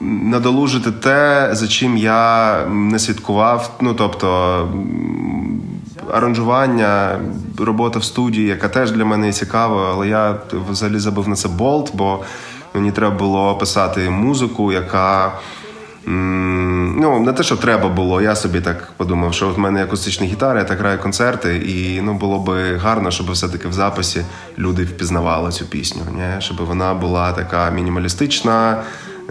надолужити 0.00 0.92
те, 0.92 1.48
за 1.52 1.68
чим 1.68 1.96
я 1.96 2.66
не 2.66 2.98
слідкував. 2.98 3.70
Ну 3.80 3.94
тобто 3.94 4.68
аранжування, 6.12 7.18
робота 7.58 7.98
в 7.98 8.04
студії, 8.04 8.46
яка 8.46 8.68
теж 8.68 8.90
для 8.90 9.04
мене 9.04 9.32
цікава, 9.32 9.90
але 9.92 10.08
я 10.08 10.36
взагалі 10.70 10.98
забув 10.98 11.28
на 11.28 11.36
це 11.36 11.48
болт, 11.48 11.90
бо 11.94 12.20
мені 12.74 12.92
треба 12.92 13.16
було 13.16 13.54
писати 13.54 14.10
музику, 14.10 14.72
яка. 14.72 15.32
Ну, 16.06 17.20
не 17.20 17.32
те, 17.32 17.42
що 17.42 17.56
треба 17.56 17.88
було. 17.88 18.22
Я 18.22 18.36
собі 18.36 18.60
так 18.60 18.92
подумав, 18.96 19.34
що 19.34 19.48
в 19.48 19.58
мене 19.58 19.82
акустична 19.84 20.26
гітара, 20.26 20.58
я 20.58 20.64
так 20.64 20.78
граю 20.78 20.98
концерти, 20.98 21.56
і 21.56 22.00
ну 22.00 22.14
було 22.14 22.38
би 22.38 22.76
гарно, 22.76 23.10
щоб 23.10 23.30
все-таки 23.30 23.68
в 23.68 23.72
записі 23.72 24.24
люди 24.58 24.84
впізнавали 24.84 25.50
цю 25.50 25.66
пісню. 25.66 26.02
Не? 26.18 26.40
Щоб 26.40 26.56
вона 26.56 26.94
була 26.94 27.32
така 27.32 27.70
мінімалістична, 27.70 28.82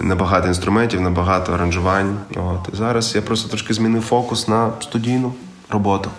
небагато 0.01 0.47
інструментів, 0.47 1.01
небагато 1.01 1.53
аранжувань. 1.53 2.17
От. 2.35 2.75
Зараз 2.75 3.15
я 3.15 3.21
просто 3.21 3.49
трошки 3.49 3.73
змінив 3.73 4.01
фокус 4.01 4.47
на 4.47 4.71
студійну 4.81 5.33
роботу. 5.69 6.09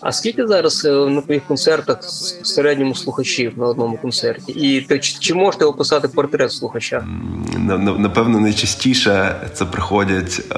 А 0.00 0.12
скільки 0.12 0.46
зараз 0.46 0.84
е, 0.84 0.90
на 0.90 1.20
твоїх 1.20 1.42
концертах 1.44 2.02
в 2.42 2.46
середньому 2.46 2.94
слухачів 2.94 3.58
на 3.58 3.66
одному 3.66 3.96
концерті? 3.96 4.52
І 4.52 4.80
ти, 4.80 4.98
чи 5.00 5.34
можете 5.34 5.64
описати 5.64 6.08
портрет 6.08 6.52
слухача? 6.52 7.06
Напевно, 7.98 8.40
найчастіше 8.40 9.36
це 9.54 9.64
приходять 9.64 10.42
е- 10.52 10.54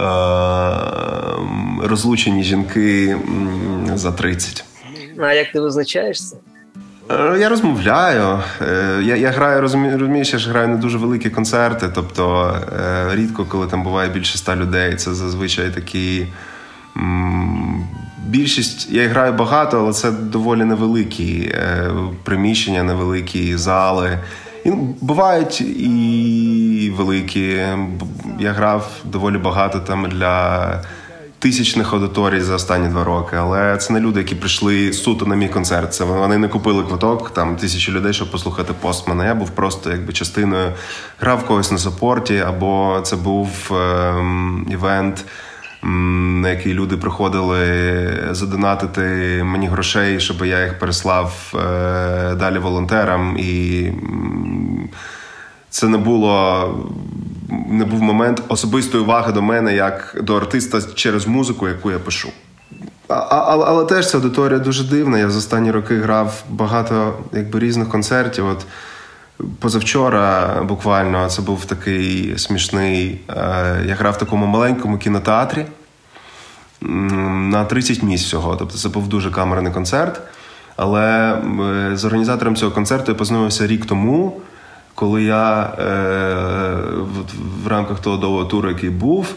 розлучені 1.82 2.42
жінки 2.42 3.16
за 3.94 4.12
30. 4.12 4.64
А 5.18 5.32
як 5.32 5.52
ти 5.52 5.60
визначаєш 5.60 6.28
це? 6.28 6.36
Е, 6.36 6.55
я 7.38 7.48
розмовляю. 7.48 8.38
Е, 8.62 9.00
я 9.02 9.16
я 9.16 9.30
граю, 9.30 9.60
розумієш, 9.60 10.32
я 10.32 10.38
ж 10.38 10.50
граю 10.50 10.68
не 10.68 10.76
дуже 10.76 10.98
великі 10.98 11.30
концерти. 11.30 11.88
Тобто 11.94 12.54
рідко, 13.12 13.44
коли 13.44 13.66
там 13.66 13.82
буває 13.82 14.10
більше 14.10 14.34
ста 14.34 14.56
людей, 14.56 14.96
це 14.96 15.14
зазвичай 15.14 15.70
такі 15.70 16.26
більшість 18.26 18.90
я 18.90 19.08
граю 19.08 19.32
багато, 19.32 19.78
але 19.78 19.92
це 19.92 20.10
доволі 20.10 20.64
невеликі 20.64 21.52
е, 21.54 21.90
приміщення, 22.24 22.82
невеликі 22.82 23.56
зали. 23.56 24.18
І 24.64 24.70
Бувають 25.00 25.60
і 25.60 26.92
великі. 26.96 27.66
Я 28.40 28.52
грав 28.52 28.90
доволі 29.04 29.38
багато 29.38 29.80
там 29.80 30.08
для 30.08 30.82
тисячних 31.38 31.92
аудиторій 31.92 32.40
за 32.40 32.54
останні 32.54 32.88
два 32.88 33.04
роки. 33.04 33.36
Але 33.36 33.76
це 33.76 33.92
не 33.92 34.00
люди, 34.00 34.20
які 34.20 34.34
прийшли 34.34 34.92
суто 34.92 35.26
на 35.26 35.36
мій 35.36 35.48
концерт. 35.48 35.94
Це 35.94 36.04
вони 36.04 36.38
не 36.38 36.48
купили 36.48 36.82
квиток, 36.82 37.30
там 37.30 37.56
тисячі 37.56 37.92
людей, 37.92 38.12
щоб 38.12 38.30
послухати 38.30 38.72
постмана. 38.80 39.26
Я 39.26 39.34
був 39.34 39.50
просто 39.50 39.90
якби 39.90 40.12
частиною 40.12 40.72
грав 41.20 41.46
когось 41.46 41.72
на 41.72 41.78
саппорті, 41.78 42.38
або 42.38 43.00
це 43.04 43.16
був 43.16 43.70
ем, 43.72 44.66
івент 44.70 45.24
на 45.82 46.50
який 46.50 46.74
люди 46.74 46.96
приходили 46.96 47.58
задонатити 48.30 49.00
мені 49.44 49.66
грошей, 49.66 50.20
щоб 50.20 50.46
я 50.46 50.64
їх 50.64 50.78
переслав 50.78 51.52
е, 51.54 52.34
далі 52.34 52.58
волонтерам. 52.58 53.36
І 53.38 53.92
це 55.70 55.88
не 55.88 55.98
було. 55.98 56.68
Не 57.68 57.84
був 57.84 58.02
момент 58.02 58.42
особистої 58.48 59.04
уваги 59.04 59.32
до 59.32 59.42
мене 59.42 59.74
як 59.74 60.20
до 60.22 60.36
артиста 60.36 60.82
через 60.94 61.26
музику, 61.26 61.68
яку 61.68 61.90
я 61.90 61.98
пишу. 61.98 62.28
А, 63.08 63.14
а, 63.14 63.64
Але 63.66 63.84
теж 63.84 64.10
ця 64.10 64.16
аудиторія 64.16 64.58
дуже 64.58 64.84
дивна. 64.84 65.18
Я 65.18 65.30
за 65.30 65.38
останні 65.38 65.70
роки 65.70 65.96
грав 65.96 66.42
багато 66.50 67.14
якби, 67.32 67.58
різних 67.58 67.88
концертів. 67.88 68.46
От 68.46 68.66
Позавчора 69.58 70.54
буквально 70.62 71.28
це 71.28 71.42
був 71.42 71.64
такий 71.64 72.38
смішний. 72.38 73.20
Е, 73.28 73.82
я 73.86 73.94
грав 73.94 74.12
в 74.12 74.18
такому 74.18 74.46
маленькому 74.46 74.98
кінотеатрі 74.98 75.66
на 76.80 77.64
30 77.64 78.02
місць 78.02 78.24
всього. 78.24 78.56
Тобто 78.56 78.78
це 78.78 78.88
був 78.88 79.08
дуже 79.08 79.30
камерний 79.30 79.72
концерт. 79.72 80.20
Але 80.76 81.32
е, 81.32 81.96
з 81.96 82.04
організатором 82.04 82.56
цього 82.56 82.72
концерту 82.72 83.12
я 83.12 83.18
познайомився 83.18 83.66
рік 83.66 83.86
тому, 83.86 84.40
коли 84.96 85.22
я 85.22 85.62
е, 85.62 85.84
в 87.64 87.66
рамках 87.66 88.00
того 88.00 88.16
довгого 88.16 88.44
туру, 88.44 88.68
який 88.68 88.90
був, 88.90 89.34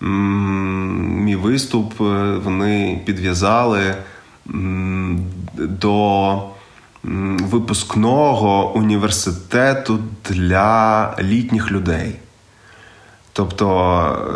мій 0.00 1.36
виступ 1.36 1.94
вони 2.44 3.02
підв'язали 3.06 3.94
до 5.56 6.42
випускного 7.50 8.74
університету 8.74 9.98
для 10.30 11.16
літніх 11.20 11.70
людей. 11.70 12.16
Тобто 13.32 13.66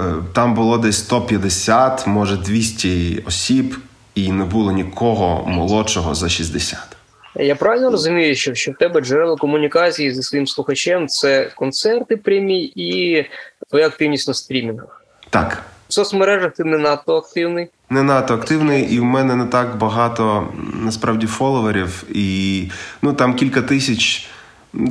е, 0.00 0.32
там 0.32 0.54
було 0.54 0.78
десь 0.78 0.98
150, 0.98 2.06
може 2.06 2.36
200 2.36 3.22
осіб, 3.26 3.76
і 4.14 4.32
не 4.32 4.44
було 4.44 4.72
нікого 4.72 5.46
молодшого 5.46 6.14
за 6.14 6.28
60. 6.28 6.95
Я 7.38 7.54
правильно 7.54 7.90
розумію, 7.90 8.34
що 8.34 8.54
що 8.54 8.72
в 8.72 8.74
тебе 8.74 9.00
джерело 9.00 9.36
комунікації 9.36 10.14
зі 10.14 10.22
своїм 10.22 10.46
слухачем 10.46 11.08
це 11.08 11.50
концерти 11.56 12.16
прямі 12.16 12.72
і 12.76 13.24
твоя 13.70 13.86
активність 13.86 14.28
на 14.28 14.34
стрімінгах? 14.34 15.04
Так. 15.30 15.62
В 15.88 15.92
соцмережах 15.92 16.52
ти 16.52 16.64
не 16.64 16.78
надто 16.78 17.16
активний? 17.16 17.68
Не 17.90 18.02
надто 18.02 18.34
активний, 18.34 18.94
і 18.94 19.00
в 19.00 19.04
мене 19.04 19.36
не 19.36 19.46
так 19.46 19.76
багато 19.76 20.48
насправді 20.74 21.26
фоловерів, 21.26 22.04
і 22.12 22.70
ну 23.02 23.12
там 23.12 23.34
кілька 23.34 23.62
тисяч. 23.62 24.28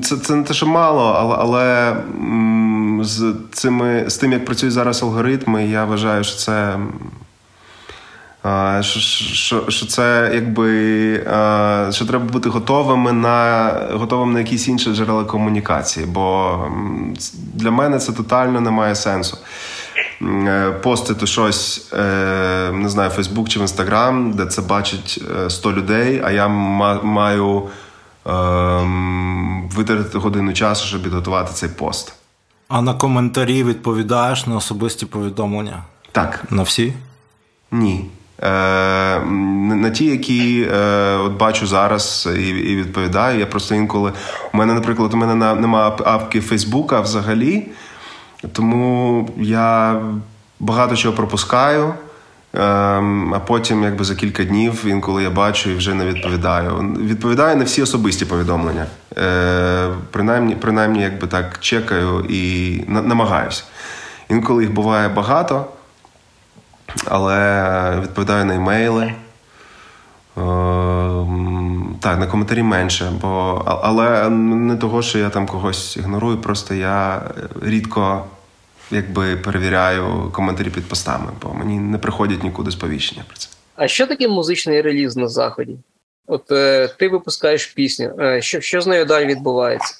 Це 0.04 0.18
це 0.18 0.36
не 0.36 0.44
те, 0.44 0.54
що 0.54 0.68
мало, 0.68 1.04
але 1.04 1.36
але 1.40 1.96
з 3.04 3.36
цими 3.52 4.04
з 4.08 4.18
тим, 4.18 4.32
як 4.32 4.46
працюють 4.46 4.74
зараз 4.74 5.04
алгоритми, 5.04 5.68
я 5.68 5.86
вважаю, 5.86 6.24
що 6.24 6.38
це. 6.38 6.80
Що 8.82 9.00
що, 9.00 9.70
що 9.70 9.86
це 9.86 10.32
якби 10.34 11.14
що 11.92 12.06
треба 12.06 12.26
бути 12.26 12.50
готовими 12.50 13.12
на 13.12 13.72
готовим 13.94 14.34
на 14.34 14.40
якісь 14.40 14.68
інші 14.68 14.94
джерела 14.94 15.24
комунікації, 15.24 16.06
бо 16.06 16.58
для 17.54 17.72
мене 17.72 18.00
це 18.00 18.12
тотально 18.12 18.62
не 18.62 18.72
має 18.72 18.96
сенсу. 18.96 19.38
Е, 20.22 20.72
постити 20.72 21.28
щось, 21.28 21.94
е, 21.94 22.72
не 22.74 22.90
знаю, 22.90 23.10
Фейсбук 23.10 23.50
чи 23.50 23.60
в 23.60 23.62
Інстаграм, 23.62 24.32
де 24.32 24.46
це 24.46 24.62
бачить 24.62 25.24
100 25.50 25.74
людей, 25.74 26.22
а 26.26 26.32
я 26.32 26.48
маю 26.48 27.64
витратити 29.76 30.18
годину 30.18 30.54
часу, 30.54 30.88
щоб 30.88 31.04
підготувати 31.04 31.54
цей 31.54 31.70
пост. 31.70 32.14
А 32.68 32.82
на 32.82 32.94
коментарі 32.94 33.64
відповідаєш 33.64 34.48
на 34.48 34.56
особисті 34.56 35.06
повідомлення? 35.06 35.84
Так. 36.12 36.44
На 36.50 36.64
всі? 36.64 36.94
Ні. 37.72 38.06
Е, 38.44 39.20
На 39.76 39.90
ті, 39.90 40.06
які 40.06 40.68
е, 40.74 41.16
от 41.18 41.32
бачу 41.32 41.68
зараз 41.68 42.30
і 42.38 42.76
відповідаю. 42.76 43.40
Я 43.40 43.46
просто 43.46 43.76
інколи. 43.76 44.12
У 44.54 44.58
мене, 44.58 44.74
наприклад, 44.74 45.14
у 45.14 45.18
мене 45.18 45.56
немає 45.56 45.92
апки 46.06 46.42
Фейсбука 46.42 47.02
взагалі. 47.02 47.68
Тому 48.54 49.30
я 49.38 50.02
багато 50.60 50.96
чого 50.96 51.16
пропускаю, 51.16 51.94
ем, 52.54 53.34
а 53.34 53.40
потім, 53.40 53.84
якби 53.84 54.06
за 54.06 54.16
кілька 54.16 54.44
днів, 54.44 54.86
інколи 54.88 55.24
я 55.24 55.30
бачу 55.30 55.70
і 55.70 55.76
вже 55.76 55.94
не 55.94 56.06
відповідаю. 56.06 56.96
Відповідаю 57.00 57.58
на 57.58 57.64
всі 57.64 57.82
особисті 57.82 58.26
повідомлення. 58.26 58.86
Е, 59.18 59.90
принаймні, 60.12 60.56
принаймні, 60.56 61.02
якби 61.02 61.28
так 61.28 61.60
чекаю 61.60 62.26
і 62.30 62.82
намагаюся. 62.88 63.64
Інколи 64.30 64.64
їх 64.64 64.74
буває 64.74 65.10
багато, 65.10 65.66
але 67.06 68.00
відповідаю 68.02 68.46
на 68.46 68.56
емейли. 68.56 69.14
Ем, 70.38 71.96
так, 72.02 72.20
на 72.20 72.28
коментарі 72.28 72.64
менше, 72.64 73.12
бо 73.22 73.62
але 73.66 74.30
не 74.30 74.76
того, 74.76 75.02
що 75.02 75.20
я 75.20 75.30
там 75.30 75.48
когось 75.48 75.98
ігнорую, 75.98 76.38
просто 76.38 76.74
я 76.74 77.22
рідко 77.62 78.26
якби 78.92 79.36
перевіряю 79.36 80.32
коментарі 80.34 80.70
під 80.70 80.90
постами, 80.90 81.32
бо 81.42 81.54
мені 81.54 81.80
не 81.80 81.98
приходять 81.98 82.44
нікуди 82.44 82.72
сповіщення 82.72 83.24
про 83.28 83.38
це. 83.38 83.50
А 83.76 83.88
що 83.88 84.08
таке 84.08 84.28
музичний 84.28 84.82
реліз 84.82 85.18
на 85.18 85.28
заході? 85.28 85.78
От 86.28 86.52
е, 86.52 86.88
ти 87.00 87.10
випускаєш 87.10 87.66
пісню. 87.66 88.12
Е, 88.20 88.42
що 88.42 88.62
що 88.62 88.82
з 88.82 88.88
нею 88.88 89.06
далі 89.06 89.26
відбувається? 89.26 89.96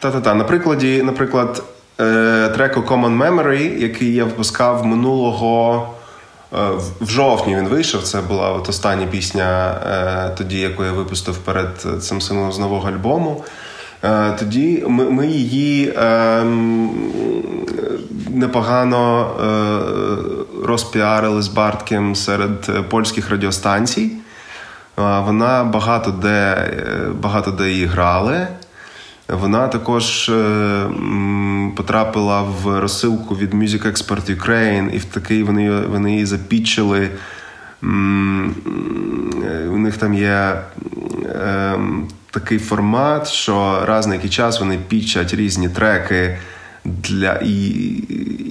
Та-та-та. 0.00 0.34
На 0.34 0.44
прикладі, 0.44 1.02
наприклад, 1.02 1.62
е, 2.00 2.48
треку 2.48 2.80
Common 2.80 3.18
Memory, 3.18 3.78
який 3.78 4.14
я 4.14 4.24
випускав 4.24 4.86
минулого. 4.86 5.88
Е, 6.54 6.70
в 7.00 7.10
жовтні 7.10 7.56
він 7.56 7.68
вийшов. 7.68 8.02
Це 8.02 8.20
була 8.20 8.50
от 8.52 8.68
остання 8.68 9.06
пісня, 9.06 9.80
е, 9.86 10.34
тоді, 10.38 10.58
яку 10.60 10.84
я 10.84 10.92
випустив 10.92 11.36
перед 11.36 11.86
цим 12.00 12.20
сином 12.20 12.52
з 12.52 12.58
нового 12.58 12.88
альбому. 12.88 13.44
Е, 14.04 14.32
тоді 14.38 14.84
ми 14.88 15.04
ми 15.04 15.26
її 15.26 15.94
ем, 15.96 16.90
непогано 18.28 19.30
розпіарили 20.64 21.42
з 21.42 21.48
Бартким 21.48 22.14
серед 22.14 22.88
польських 22.88 23.30
радіостанцій. 23.30 24.12
Вона 24.96 25.64
багато 25.64 26.10
де 26.10 26.70
багато 27.20 27.50
де 27.50 27.70
її 27.70 27.86
грали. 27.86 28.46
Вона 29.32 29.68
також 29.68 30.28
е, 30.28 30.86
потрапила 31.76 32.42
в 32.42 32.80
розсилку 32.80 33.36
від 33.36 33.54
Music 33.54 33.86
Expert 33.86 34.36
Ukraine, 34.36 34.90
і 34.94 34.98
в 34.98 35.04
такий 35.04 35.42
вони 35.42 35.70
вони 35.70 36.12
її 36.12 36.26
запічили. 36.26 37.10
У 39.72 39.78
них 39.78 39.96
там 39.96 40.14
є 40.14 40.60
е, 41.24 41.78
такий 42.30 42.58
формат, 42.58 43.28
що 43.28 43.82
раз 43.84 44.06
на 44.06 44.14
який 44.14 44.30
час 44.30 44.60
вони 44.60 44.78
пічать 44.88 45.34
різні 45.34 45.68
треки 45.68 46.38
для 46.84 47.34
і, 47.44 47.68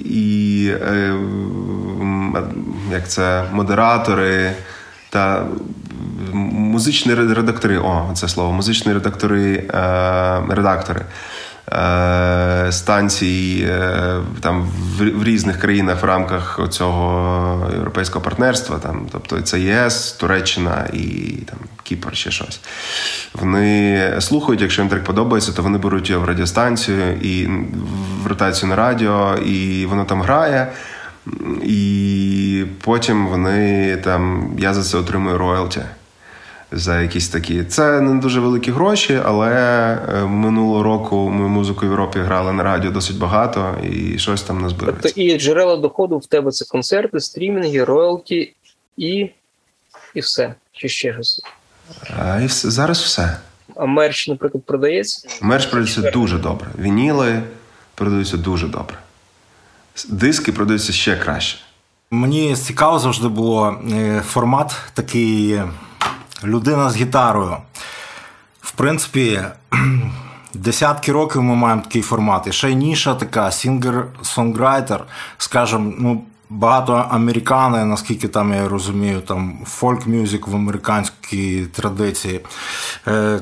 і 0.04 0.66
е, 0.68 1.14
як 2.92 3.08
це 3.08 3.44
модератори 3.52 4.52
та 5.10 5.46
музичні 6.34 7.14
редактори, 7.14 7.78
о, 7.78 8.10
це 8.14 8.28
слово, 8.28 8.52
музичні 8.52 8.92
редактори, 8.92 9.52
е, 9.54 10.42
редактори 10.48 11.04
е, 11.72 12.72
станцій 12.72 13.66
е, 13.68 14.16
там 14.40 14.68
в, 14.98 15.24
різних 15.24 15.58
країнах 15.58 16.02
в 16.02 16.04
рамках 16.04 16.60
цього 16.70 17.70
європейського 17.72 18.24
партнерства, 18.24 18.78
там, 18.78 19.06
тобто 19.12 19.40
це 19.40 19.60
ЄС, 19.60 20.12
Туреччина 20.12 20.86
і 20.92 20.98
там 21.46 21.58
Кіпр, 21.82 22.16
ще 22.16 22.30
щось. 22.30 22.60
Вони 23.34 24.12
слухають, 24.20 24.60
якщо 24.60 24.82
їм 24.82 24.88
трек 24.88 25.04
подобається, 25.04 25.52
то 25.52 25.62
вони 25.62 25.78
беруть 25.78 26.10
його 26.10 26.22
в 26.24 26.28
радіостанцію 26.28 27.12
і 27.12 27.48
в 28.24 28.26
ротацію 28.26 28.68
на 28.68 28.76
радіо, 28.76 29.36
і 29.36 29.86
воно 29.86 30.04
там 30.04 30.22
грає. 30.22 30.72
І 31.62 32.64
потім 32.84 33.26
вони 33.26 33.96
там 33.96 34.50
я 34.58 34.74
за 34.74 34.82
це 34.82 34.98
отримую 34.98 35.38
роялті 35.38 35.80
за 36.72 37.00
якісь 37.02 37.28
такі. 37.28 37.64
Це 37.64 38.00
не 38.00 38.20
дуже 38.20 38.40
великі 38.40 38.72
гроші, 38.72 39.20
але 39.24 39.52
е, 39.52 40.24
минулого 40.24 40.82
року 40.82 41.30
ми 41.30 41.48
музику 41.48 41.80
в 41.80 41.84
Європі 41.84 42.18
грали 42.18 42.52
на 42.52 42.62
радіо 42.62 42.90
досить 42.90 43.18
багато 43.18 43.76
і 43.92 44.18
щось 44.18 44.42
там 44.42 44.60
назбирається. 44.60 45.02
Тобто 45.02 45.20
і 45.20 45.38
джерела 45.38 45.76
доходу 45.76 46.18
в 46.18 46.26
тебе 46.26 46.50
це 46.50 46.64
концерти, 46.64 47.20
стрімінги, 47.20 47.84
роялті 47.84 48.54
і. 48.96 49.30
І 50.14 50.20
все. 50.20 50.54
Чи 50.72 50.88
ще 50.88 51.12
щось? 51.12 51.40
А, 52.18 52.40
і 52.40 52.46
все. 52.46 52.70
Зараз 52.70 53.00
все. 53.00 53.36
А 53.76 53.86
мерч, 53.86 54.28
наприклад, 54.28 54.64
продається? 54.66 55.28
Мерч 55.42 55.66
продається 55.66 56.10
дуже 56.10 56.38
добре. 56.38 56.68
Вініли 56.78 57.42
продаються 57.94 58.36
дуже 58.36 58.68
добре. 58.68 58.98
Диски 60.08 60.52
продаються 60.52 60.92
ще 60.92 61.16
краще. 61.16 61.58
Мені 62.10 62.56
цікаво 62.56 62.98
завжди 62.98 63.28
було 63.28 63.76
е, 63.92 64.22
формат 64.26 64.76
такий 64.94 65.60
людина 66.44 66.90
з 66.90 66.96
гітарою. 66.96 67.56
В 68.60 68.72
принципі, 68.72 69.42
десятки 70.54 71.12
років 71.12 71.42
ми 71.42 71.54
маємо 71.54 71.82
такий 71.82 72.02
формат. 72.02 72.46
І 72.46 72.52
ще 72.52 72.70
й 72.70 72.74
ніша 72.74 73.14
така, 73.14 73.50
сінгер-сонграйтер, 73.50 75.00
скажімо, 75.38 75.92
ну, 75.98 76.22
багато 76.50 77.06
американи, 77.10 77.84
наскільки 77.84 78.28
там 78.28 78.54
я 78.54 78.68
розумію, 78.68 79.20
там 79.20 79.58
фольк-мюзик 79.64 80.50
в 80.50 80.54
американській 80.54 81.66
традиції. 81.66 82.40
Е, 83.06 83.40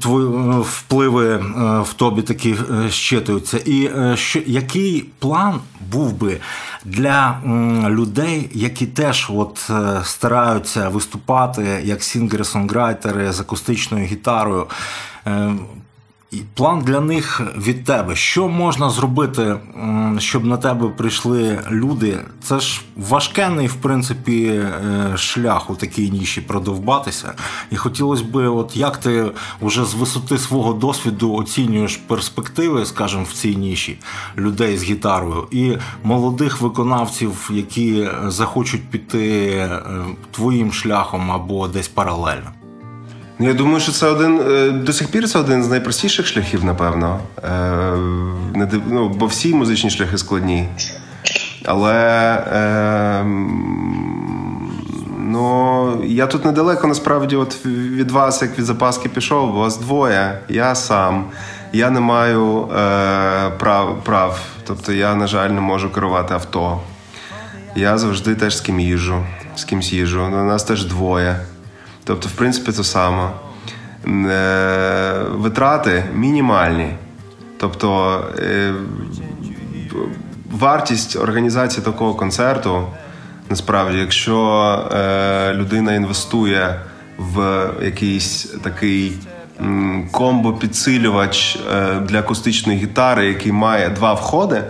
твої 0.00 0.60
впливи 0.60 1.36
в 1.82 1.92
тобі 1.92 2.22
такі 2.22 2.56
щитуються. 2.90 3.58
І 3.64 3.90
що, 4.14 4.40
який 4.46 5.04
план 5.18 5.60
був 5.90 6.12
би 6.12 6.40
для 6.84 7.40
людей, 7.88 8.50
які 8.52 8.86
теж 8.86 9.30
от 9.34 9.70
е, 9.70 10.00
стараються 10.04 10.88
виступати 10.88 11.80
як 11.84 12.02
сінгери-сонграйтери 12.02 13.32
з 13.32 13.40
акустичною 13.40 14.06
гітарою. 14.06 14.66
Е, 16.34 16.36
план 16.54 16.80
для 16.80 17.00
них 17.00 17.40
від 17.56 17.84
тебе. 17.84 18.16
Що 18.16 18.48
можна 18.48 18.90
зробити, 18.90 19.56
щоб 20.18 20.44
на 20.44 20.56
тебе 20.56 20.88
прийшли 20.88 21.60
люди? 21.70 22.18
Це 22.42 22.60
ж 22.60 22.82
важкенний, 22.96 23.66
в 23.66 23.74
принципі, 23.74 24.44
е, 24.46 25.12
шлях 25.16 25.70
у 25.70 25.74
такій 25.74 26.10
ніші 26.10 26.40
продовбатися. 26.40 27.34
І 27.70 27.76
хотілося 27.76 28.24
б, 28.24 28.36
от 28.36 28.76
як 28.76 28.96
ти 28.96 29.30
вже 29.60 29.84
з 29.84 29.94
висоти 29.94 30.38
свого 30.38 30.72
досвіду 30.72 31.34
оцінюєш 31.34 31.96
перспективи, 31.96 32.86
скажімо, 32.86 33.26
в 33.30 33.32
цій 33.32 33.56
ніші 33.56 33.98
людей 34.36 34.78
з 34.78 34.84
гітарою 34.84 35.46
і 35.50 35.76
молодих 36.04 36.60
виконавців, 36.60 37.50
які 37.52 38.08
захочуть 38.26 38.90
піти 38.90 39.48
е, 39.48 39.80
твоїм 40.30 40.72
шляхом 40.72 41.30
або 41.30 41.68
десь 41.68 41.88
паралельно. 41.88 42.61
Ну, 43.42 43.48
я 43.48 43.54
думаю, 43.54 43.80
що 43.80 43.92
це 43.92 44.06
один 44.06 44.40
е, 44.40 44.70
до 44.70 44.92
сих 44.92 45.08
пір 45.08 45.28
це 45.28 45.38
один 45.38 45.64
з 45.64 45.68
найпростіших 45.68 46.26
шляхів, 46.26 46.64
напевно. 46.64 47.20
Е, 47.44 47.92
ну, 48.86 49.08
Бо 49.08 49.26
всі 49.26 49.54
музичні 49.54 49.90
шляхи 49.90 50.18
складні. 50.18 50.68
Але 51.64 51.94
е, 52.52 53.24
ну, 55.18 56.04
я 56.04 56.26
тут 56.26 56.44
недалеко 56.44 56.86
насправді 56.86 57.36
от 57.36 57.66
від 57.66 58.10
вас, 58.10 58.42
як 58.42 58.58
від 58.58 58.64
запаски 58.64 59.08
пішов, 59.08 59.52
бо 59.52 59.58
вас 59.58 59.76
двоє. 59.76 60.38
Я 60.48 60.74
сам. 60.74 61.24
Я 61.72 61.90
не 61.90 62.00
маю 62.00 62.68
е, 62.68 63.50
прав, 63.58 64.04
прав. 64.04 64.40
Тобто 64.66 64.92
я, 64.92 65.14
на 65.14 65.26
жаль, 65.26 65.50
не 65.50 65.60
можу 65.60 65.92
керувати 65.92 66.34
авто. 66.34 66.80
Я 67.76 67.98
завжди 67.98 68.34
теж 68.34 68.56
з 68.56 68.60
ким 68.60 68.80
їжу, 68.80 69.24
з 69.56 69.64
кимсь 69.64 69.92
їжу. 69.92 70.22
У 70.22 70.30
нас 70.30 70.64
теж 70.64 70.84
двоє. 70.84 71.36
Тобто, 72.04 72.28
в 72.28 72.32
принципі, 72.32 72.72
те 72.72 72.84
саме. 72.84 73.30
Е, 74.06 75.22
витрати 75.30 76.04
мінімальні. 76.14 76.94
Тобто 77.58 78.20
е, 78.38 78.74
вартість 80.50 81.16
організації 81.16 81.84
такого 81.84 82.14
концерту, 82.14 82.86
насправді, 83.50 83.98
якщо 83.98 84.38
е, 84.92 85.54
людина 85.54 85.94
інвестує 85.94 86.80
в 87.18 87.68
якийсь 87.82 88.44
такий 88.62 89.12
комбо-підсилювач 90.12 91.58
для 92.00 92.18
акустичної 92.18 92.78
гітари, 92.78 93.26
який 93.26 93.52
має 93.52 93.88
два 93.88 94.12
входи, 94.12 94.62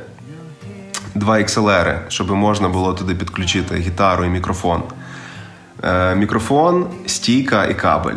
два 1.15 1.39
XLR, 1.39 1.99
щоб 2.09 2.31
можна 2.31 2.69
було 2.69 2.95
туди 2.95 3.15
підключити 3.15 3.77
гітару 3.77 4.25
і 4.25 4.29
мікрофон. 4.29 4.83
Е, 5.85 6.15
мікрофон, 6.15 6.87
стійка 7.07 7.65
і 7.65 7.75
кабель. 7.75 8.15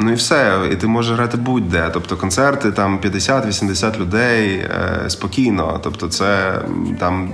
Ну 0.00 0.10
і 0.12 0.14
все, 0.14 0.60
і 0.72 0.76
ти 0.76 0.86
можеш 0.86 1.16
грати 1.16 1.36
будь-де. 1.36 1.90
Тобто 1.92 2.16
концерти 2.16 2.72
там 2.72 2.98
50-80 2.98 4.00
людей 4.00 4.48
е, 4.54 5.04
спокійно. 5.10 5.80
Тобто, 5.82 6.08
це 6.08 6.60
там 6.98 7.32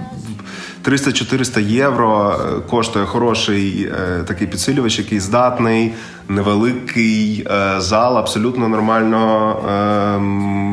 300-400 0.84 1.60
євро 1.60 2.40
е, 2.40 2.60
коштує 2.70 3.06
хороший 3.06 3.92
е, 3.92 4.22
такий 4.22 4.46
підсилювач, 4.46 4.98
який 4.98 5.20
здатний, 5.20 5.94
невеликий 6.28 7.46
е, 7.50 7.80
зал, 7.80 8.18
абсолютно 8.18 8.68
нормально 8.68 9.56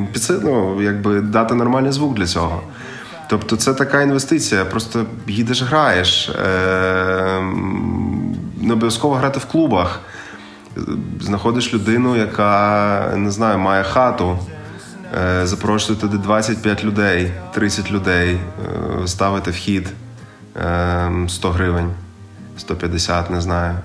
е, 0.05 0.07
підсил, 0.13 0.39
ну, 0.43 0.81
якби 0.81 1.21
дати 1.21 1.55
нормальний 1.55 1.91
звук 1.91 2.13
для 2.13 2.25
цього. 2.25 2.61
Тобто 3.31 3.55
це 3.55 3.73
така 3.73 4.01
інвестиція. 4.01 4.65
Просто 4.65 5.05
їдеш, 5.27 5.63
граєш. 5.63 6.29
Е, 6.29 7.41
Не 8.61 8.73
обов'язково 8.73 9.15
грати 9.15 9.39
в 9.39 9.45
клубах. 9.45 9.99
Знаходиш 11.21 11.73
людину, 11.73 12.15
яка 12.15 13.13
не 13.15 13.31
знаю, 13.31 13.59
має 13.59 13.83
хату. 13.83 14.39
Е, 15.21 15.45
запрошує 15.47 15.99
туди 15.99 16.17
25 16.17 16.83
людей, 16.83 17.31
30 17.53 17.91
людей, 17.91 18.39
е, 19.03 19.07
ставити 19.07 19.51
вхід 19.51 19.93
100 21.27 21.47
е, 21.49 21.51
гривень, 21.51 21.91
150, 22.57 23.29
не 23.29 23.41
знаю. 23.41 23.75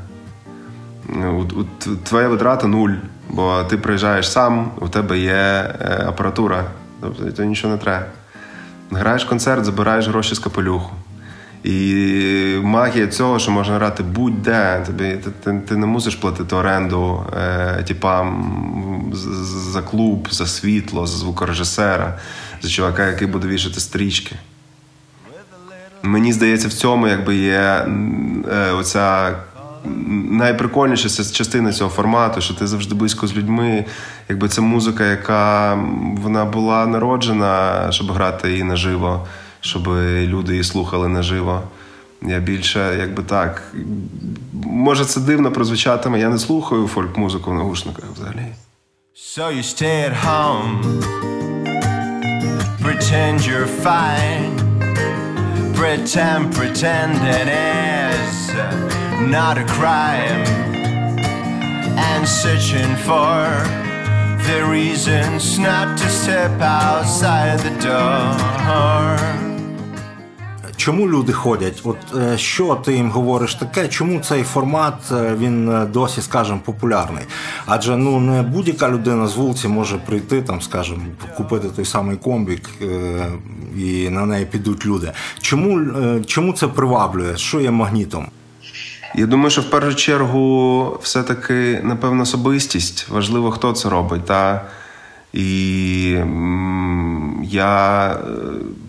Твоя 2.04 2.28
витрата 2.28 2.66
нуль, 2.66 2.94
бо 3.30 3.64
ти 3.64 3.78
приїжджаєш 3.78 4.32
сам, 4.32 4.70
у 4.80 4.88
тебе 4.88 5.18
є 5.18 5.74
апаратура, 6.06 6.64
тобто 7.00 7.32
то 7.32 7.44
нічого 7.44 7.74
не 7.74 7.80
треба. 7.80 8.06
Граєш 8.90 9.24
концерт, 9.24 9.64
забираєш 9.64 10.08
гроші 10.08 10.34
з 10.34 10.38
капелюху. 10.38 10.90
І 11.64 12.58
магія 12.62 13.06
цього, 13.06 13.38
що 13.38 13.50
можна 13.50 13.74
грати 13.74 14.02
будь-де. 14.02 14.82
Тобі 14.86 15.16
ти, 15.24 15.30
ти, 15.44 15.60
ти 15.68 15.76
не 15.76 15.86
мусиш 15.86 16.14
платити 16.14 16.56
оренду 16.56 17.24
е, 17.36 17.82
типам 17.82 19.12
за 19.72 19.82
клуб, 19.82 20.28
за 20.30 20.46
світло, 20.46 21.06
за 21.06 21.18
звукорежисера, 21.18 22.18
за 22.62 22.68
чувака, 22.68 23.06
який 23.06 23.28
буде 23.28 23.48
вішати 23.48 23.80
стрічки. 23.80 24.36
Мені 26.02 26.32
здається, 26.32 26.68
в 26.68 26.72
цьому 26.72 27.08
якби 27.08 27.36
є 27.36 27.86
е, 28.52 28.70
оця 28.72 29.34
найприкольніша 30.30 31.08
частина 31.08 31.72
цього 31.72 31.90
формату, 31.90 32.40
що 32.40 32.54
ти 32.54 32.66
завжди 32.66 32.94
близько 32.94 33.26
з 33.26 33.36
людьми. 33.36 33.84
Якби 34.28 34.48
це 34.48 34.60
музика, 34.60 35.04
яка 35.04 35.74
вона 36.22 36.44
була 36.44 36.86
народжена, 36.86 37.86
щоб 37.90 38.12
грати 38.12 38.50
її 38.50 38.64
наживо, 38.64 39.26
щоб 39.60 39.88
люди 40.06 40.52
її 40.52 40.64
слухали 40.64 41.08
наживо. 41.08 41.62
Я 42.22 42.38
більше, 42.38 42.96
якби 42.98 43.22
так. 43.22 43.62
Може, 44.52 45.04
це 45.04 45.20
дивно 45.20 45.52
прозвучатиме. 45.52 46.20
Я 46.20 46.28
не 46.28 46.38
слухаю 46.38 46.88
фольк-музику 46.88 47.50
в 47.50 47.54
наушниках 47.54 48.04
взагалі. 48.14 48.46
So 49.36 49.50
you 49.50 49.62
stay 49.62 49.98
at 50.08 50.12
home, 50.12 50.72
pretend 52.84 53.46
you're 53.46 53.72
fine, 53.86 54.52
pretend, 55.74 56.42
pretend 56.54 57.12
it 57.40 57.48
is. 57.48 59.05
Not 59.20 59.56
a 59.58 59.64
crime, 59.64 60.44
and 61.96 62.28
searching 62.28 62.94
for 62.96 63.40
the 64.46 64.64
reasons 64.70 65.58
not 65.58 65.96
to 65.98 66.08
step 66.08 66.60
outside 66.60 67.58
the 67.60 67.74
door. 67.80 68.36
Чому 70.76 71.08
люди 71.08 71.32
ходять? 71.32 71.80
От 71.84 71.96
е, 72.16 72.38
що 72.38 72.74
ти 72.74 72.94
їм 72.94 73.10
говориш 73.10 73.54
таке? 73.54 73.88
Чому 73.88 74.20
цей 74.20 74.42
формат 74.42 74.94
е, 75.12 75.34
він 75.38 75.68
е, 75.68 75.86
досі, 75.86 76.22
скажімо, 76.22 76.60
популярний? 76.64 77.24
Адже 77.66 77.96
ну 77.96 78.20
не 78.20 78.42
будь-яка 78.42 78.90
людина 78.90 79.26
з 79.26 79.36
вулиці 79.36 79.68
може 79.68 79.98
прийти 79.98 80.42
там, 80.42 80.62
скажімо, 80.62 81.00
купити 81.36 81.68
той 81.68 81.84
самий 81.84 82.16
комбік 82.16 82.70
і 83.76 84.10
на 84.10 84.26
неї 84.26 84.46
підуть 84.46 84.86
люди. 84.86 85.12
Чому, 85.40 85.80
Чому 86.26 86.52
це 86.52 86.68
приваблює? 86.68 87.36
Що 87.36 87.60
є 87.60 87.70
магнітом? 87.70 88.26
Я 89.16 89.26
думаю, 89.26 89.50
що 89.50 89.60
в 89.60 89.70
першу 89.70 89.94
чергу 89.94 90.98
все-таки, 91.02 91.80
напевно, 91.82 92.22
особистість. 92.22 93.08
Важливо, 93.08 93.50
хто 93.50 93.72
це 93.72 93.88
робить. 93.88 94.24
Та? 94.24 94.64
І 95.32 96.18
я 97.42 98.10
е, 98.12 98.16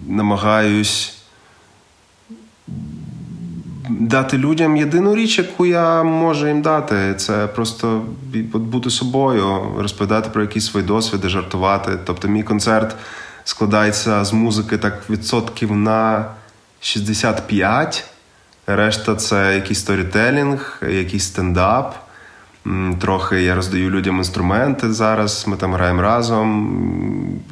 намагаюсь 0.07 1.13
дати 3.89 4.37
людям 4.37 4.77
єдину 4.77 5.15
річ, 5.15 5.37
яку 5.37 5.65
я 5.65 6.03
можу 6.03 6.47
їм 6.47 6.61
дати. 6.61 7.15
Це 7.17 7.47
просто 7.47 8.05
бути 8.53 8.89
собою, 8.89 9.73
розповідати 9.77 10.29
про 10.29 10.41
якісь 10.41 10.65
свої 10.65 10.85
досвіди, 10.85 11.29
жартувати. 11.29 11.91
Тобто, 12.05 12.27
мій 12.27 12.43
концерт 12.43 12.95
складається 13.43 14.25
з 14.25 14.33
музики 14.33 14.77
так 14.77 15.09
відсотків 15.09 15.75
на 15.75 16.25
65 16.79 18.05
Решта 18.67 19.15
це 19.15 19.55
якийсь 19.55 19.79
сторітелінг, 19.79 20.81
якийсь 20.89 21.23
стендап. 21.23 21.95
Трохи 23.01 23.41
я 23.41 23.55
роздаю 23.55 23.89
людям 23.89 24.17
інструменти 24.17 24.93
зараз. 24.93 25.45
Ми 25.47 25.57
там 25.57 25.73
граємо 25.73 26.01
разом. 26.01 26.79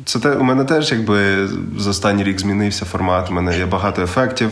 Це 0.05 0.20
те 0.20 0.32
у 0.32 0.43
мене 0.43 0.63
теж, 0.63 0.91
якби 0.91 1.47
за 1.78 1.89
останній 1.89 2.24
рік 2.24 2.39
змінився 2.39 2.86
формат. 2.86 3.30
У 3.30 3.34
мене 3.34 3.57
є 3.57 3.66
багато 3.66 4.01
ефектів. 4.01 4.51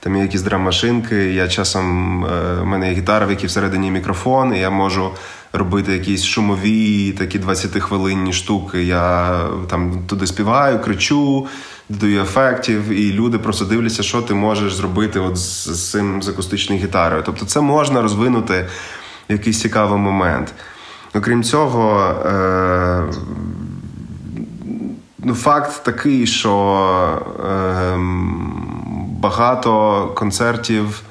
Там 0.00 0.16
є 0.16 0.22
якісь 0.22 0.42
драм-машинки. 0.42 1.14
Я 1.14 1.48
часом 1.48 2.24
е, 2.24 2.60
у 2.62 2.64
мене 2.64 2.88
є 2.88 2.94
гітара, 2.94 3.26
в 3.26 3.30
якій 3.30 3.46
всередині 3.46 3.90
мікрофон, 3.90 4.54
і 4.54 4.58
я 4.58 4.70
можу 4.70 5.10
робити 5.52 5.92
якісь 5.92 6.24
шумові, 6.24 7.12
такі 7.12 7.38
20-хвилинні 7.38 8.32
штуки. 8.32 8.84
Я 8.84 9.38
там 9.68 9.98
туди 10.06 10.26
співаю, 10.26 10.80
кричу, 10.80 11.46
додаю 11.88 12.22
ефектів, 12.22 12.88
і 12.88 13.12
люди 13.12 13.38
просто 13.38 13.64
дивляться, 13.64 14.02
що 14.02 14.22
ти 14.22 14.34
можеш 14.34 14.74
зробити 14.74 15.20
от 15.20 15.36
з, 15.36 15.68
з 15.68 15.90
цим 15.90 16.22
з 16.22 16.28
акустичною 16.28 16.82
гітарою. 16.82 17.22
Тобто, 17.26 17.46
це 17.46 17.60
можна 17.60 18.02
розвинути 18.02 18.68
в 19.28 19.32
якийсь 19.32 19.60
цікавий 19.60 19.98
момент. 19.98 20.54
Окрім 21.14 21.42
цього, 21.42 22.00
е, 22.26 23.04
ну, 25.18 25.34
факт 25.34 25.84
такий, 25.84 26.26
що 26.26 26.52
е, 27.46 27.98
багато 29.20 30.06
концертів, 30.16 31.02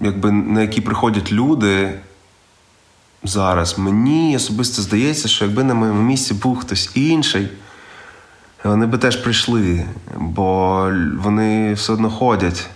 якби, 0.00 0.32
на 0.32 0.60
які 0.60 0.80
приходять 0.80 1.32
люди 1.32 1.92
зараз, 3.24 3.78
мені 3.78 4.36
особисто 4.36 4.82
здається, 4.82 5.28
що 5.28 5.44
якби 5.44 5.64
на 5.64 5.74
моєму 5.74 6.02
місці 6.02 6.34
був 6.34 6.58
хтось 6.58 6.90
інший, 6.94 7.48
вони 8.64 8.86
би 8.86 8.98
теж 8.98 9.16
прийшли, 9.16 9.84
бо 10.16 10.76
вони 11.22 11.72
все 11.74 11.92
одно 11.92 12.10
ходять. 12.10 12.70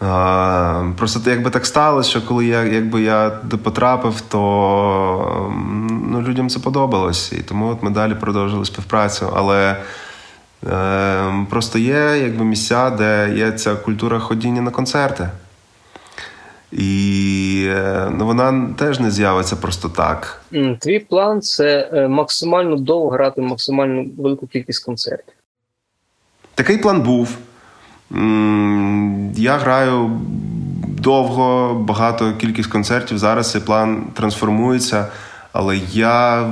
А, 0.00 0.92
Просто 0.96 1.30
якби 1.30 1.50
так 1.50 1.66
сталося, 1.66 2.10
що 2.10 2.22
коли 2.22 2.46
я 2.46 2.64
якби 2.64 3.02
я 3.02 3.30
потрапив, 3.62 4.20
то 4.20 5.52
ну, 6.10 6.22
людям 6.22 6.48
це 6.48 6.58
подобалось. 6.58 7.32
І 7.32 7.42
тому 7.42 7.68
от 7.68 7.82
ми 7.82 7.90
далі 7.90 8.14
продовжили 8.14 8.64
співпрацю. 8.64 9.32
Але 9.36 9.76
е, 10.68 11.46
просто 11.50 11.78
є 11.78 12.18
якби 12.22 12.44
місця, 12.44 12.90
де 12.90 13.32
є 13.36 13.52
ця 13.52 13.76
культура 13.76 14.18
ходіння 14.18 14.62
на 14.62 14.70
концерти. 14.70 15.28
І 16.72 17.64
е, 17.68 18.10
ну, 18.18 18.26
вона 18.26 18.74
теж 18.78 19.00
не 19.00 19.10
з'явиться 19.10 19.56
просто 19.56 19.88
так. 19.88 20.42
Твій 20.78 20.98
план 20.98 21.40
це 21.40 21.90
е, 21.92 22.08
максимально 22.08 22.76
довго 22.76 23.08
грати 23.08 23.40
максимально 23.40 24.04
велику 24.18 24.46
кількість 24.46 24.84
концертів. 24.84 25.34
Такий 26.54 26.78
план 26.78 27.02
був. 27.02 27.38
Я 29.36 29.56
граю 29.56 30.20
довго, 31.00 31.74
багато 31.74 32.32
кількість 32.32 32.70
концертів. 32.70 33.18
Зараз 33.18 33.50
цей 33.50 33.60
план 33.60 34.06
трансформується. 34.14 35.06
Але 35.52 35.76
я 35.92 36.50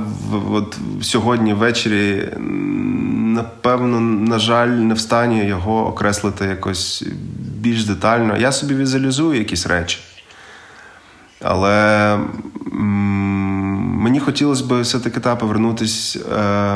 от 0.51 0.77
сьогодні 1.01 1.53
ввечері, 1.53 2.29
напевно, 3.17 3.99
на 3.99 4.39
жаль, 4.39 4.67
не 4.67 4.93
в 4.93 4.99
стані 4.99 5.45
його 5.45 5.87
окреслити 5.87 6.45
якось 6.45 7.03
більш 7.39 7.85
детально. 7.85 8.37
Я 8.37 8.51
собі 8.51 8.75
візуалізую 8.75 9.39
якісь 9.39 9.67
речі. 9.67 9.99
Але 11.41 12.17
мені 14.01 14.19
хотілося 14.19 14.63
б 14.63 14.81
все-таки 14.81 15.19
та 15.19 15.35
повернутися 15.35 16.19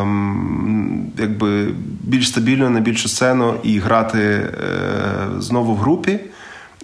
ем, 0.01 1.11
якби 1.17 1.67
більш 2.03 2.27
стабільно 2.27 2.69
на 2.69 2.79
більшу 2.79 3.09
сцену 3.09 3.55
і 3.63 3.79
грати 3.79 4.19
е, 4.19 4.51
знову 5.39 5.73
в 5.73 5.77
групі. 5.77 6.19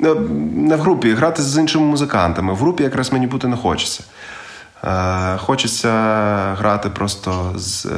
Е, 0.03 0.15
не 0.55 0.75
в 0.75 0.79
групі, 0.79 1.13
грати 1.13 1.41
з 1.41 1.57
іншими 1.57 1.85
музикантами. 1.85 2.53
В 2.53 2.57
групі 2.57 2.83
якраз 2.83 3.13
мені 3.13 3.27
бути 3.27 3.47
не 3.47 3.57
хочеться. 3.57 4.03
Е, 4.83 5.37
хочеться 5.37 5.89
грати 6.59 6.89
просто 6.89 7.53
з 7.55 7.85
е, 7.85 7.91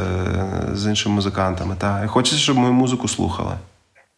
з 0.73 0.87
іншими 0.87 1.15
музикантами. 1.15 1.75
Та. 1.77 2.07
Хочеться, 2.07 2.39
щоб 2.39 2.57
мою 2.57 2.73
музику 2.73 3.07
слухали. 3.07 3.51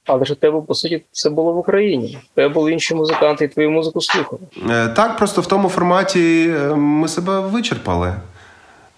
Але 0.06 0.26
ж 0.26 0.34
у 0.34 0.36
тебе, 0.36 0.62
по 0.62 0.76
суті, 0.76 1.04
це 1.12 1.30
було 1.30 1.54
в 1.54 1.58
Україні. 1.58 2.20
У 2.32 2.36
тебе 2.36 2.54
були 2.54 2.74
інші 2.74 2.96
музиканти, 2.96 3.46
і 3.46 3.48
твою 3.48 3.72
музику 3.72 4.02
слухали. 4.02 4.42
Е, 4.70 4.88
так, 4.88 5.18
просто 5.18 5.42
в 5.42 5.48
тому 5.48 5.70
форматі 5.70 6.56
ми 6.76 7.08
себе 7.08 7.40
вичерпали. 7.40 8.14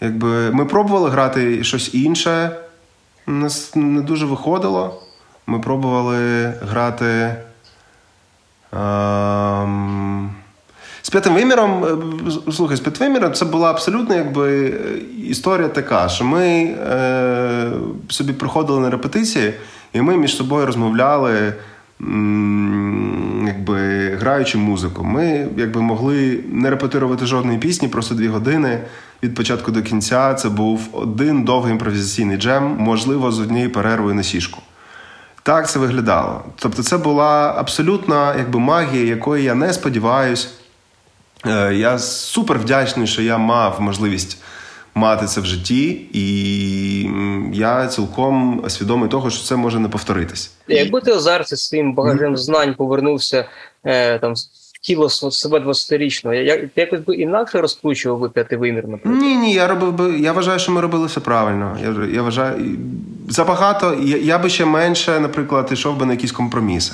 Якби 0.02 0.52
Ми 0.52 0.66
пробували 0.66 1.10
грати 1.10 1.64
щось 1.64 1.94
інше, 1.94 2.52
у 3.28 3.32
нас 3.32 3.76
не 3.76 4.02
дуже 4.02 4.26
виходило. 4.26 5.02
Ми 5.48 5.60
пробували 5.60 6.54
грати. 6.62 7.36
Ем... 8.74 10.43
З 11.06 11.10
п'ятим 11.10 11.34
виміром, 11.34 11.86
е, 12.48 12.52
слухай, 12.52 12.78
з 12.78 12.80
п'ятим 12.80 13.08
виміром 13.08 13.34
це 13.34 13.46
була 13.46 13.70
абсолютно 13.70 14.16
якби 14.16 14.74
історія 15.30 15.68
така, 15.68 16.10
що 16.10 16.26
ми 16.26 16.48
е, 16.48 17.72
собі 18.10 18.34
приходили 18.34 18.80
на 18.80 18.90
репетиції, 18.90 19.54
і 19.94 20.02
ми 20.02 20.18
між 20.18 20.36
собою 20.36 20.66
розмовляли, 20.66 21.54
м, 22.02 23.44
якби 23.48 24.10
граючи 24.16 24.58
музику. 24.58 25.04
Ми 25.04 25.48
якби 25.58 25.82
могли 25.82 26.40
не 26.52 26.70
репетирувати 26.70 27.26
жодної 27.26 27.58
пісні, 27.58 27.88
просто 27.88 28.16
дві 28.16 28.28
години 28.28 28.80
від 29.24 29.36
початку 29.36 29.72
до 29.72 29.82
кінця. 29.82 30.34
Це 30.34 30.50
був 30.50 30.88
один 30.92 31.44
довгий 31.44 31.72
імпровізаційний 31.72 32.38
джем, 32.38 32.76
можливо, 32.80 33.32
з 33.32 33.40
однією 33.40 33.72
перервою 33.72 34.16
на 34.16 34.24
сішку. 34.24 34.62
Так 35.44 35.70
це 35.70 35.80
виглядало. 35.80 36.44
Тобто, 36.56 36.84
це 36.84 36.98
була 36.98 37.56
абсолютна 37.58 38.36
якби 38.38 38.60
магія, 38.60 39.06
якої 39.06 39.44
я 39.44 39.56
не 39.56 39.74
сподіваюся. 39.74 40.48
Е, 41.46 41.74
я 41.74 42.00
супер 42.00 42.60
вдячний, 42.60 43.08
що 43.08 43.22
я 43.22 43.38
мав 43.38 43.82
можливість 43.82 44.38
мати 44.96 45.26
це 45.26 45.42
в 45.42 45.46
житті, 45.46 46.02
і 46.14 47.10
я 47.54 47.88
цілком 47.88 48.64
свідомий 48.68 49.10
того, 49.10 49.30
що 49.30 49.44
це 49.44 49.56
може 49.56 49.80
не 49.80 49.90
повторитись. 49.90 50.52
Якби 50.68 51.02
ти 51.02 51.20
зараз 51.20 51.48
зі 51.48 51.58
своїм 51.58 51.94
багажем 51.94 52.38
знань 52.38 52.74
повернувся 52.74 53.46
е, 53.84 54.20
там 54.20 54.34
в 54.34 54.82
тіло 54.82 55.10
себе 55.10 55.60
20-річного, 55.60 56.34
я 56.34 56.70
якось 56.76 57.00
би 57.00 57.16
інакше 57.16 57.62
розкручував 57.62 58.20
би 58.20 58.30
п'ятивимір, 58.30 58.88
наприклад? 58.88 59.22
Ні, 59.22 59.36
ні, 59.36 59.54
я 59.54 59.68
робив 59.68 59.94
би. 59.94 60.20
Я 60.20 60.32
вважаю, 60.32 60.60
що 60.60 60.72
ми 60.72 60.82
робили 60.82 61.08
все 61.08 61.20
правильно. 61.20 61.78
Я 61.84 62.16
я 62.16 62.22
вважаю 62.22 62.78
забагато. 63.30 63.98
Я, 64.04 64.18
я 64.18 64.40
би 64.40 64.50
ще 64.50 64.66
менше, 64.66 65.20
наприклад, 65.20 65.70
йшов 65.72 65.98
би 65.98 66.06
на 66.06 66.14
якісь 66.14 66.32
компроміси. 66.32 66.94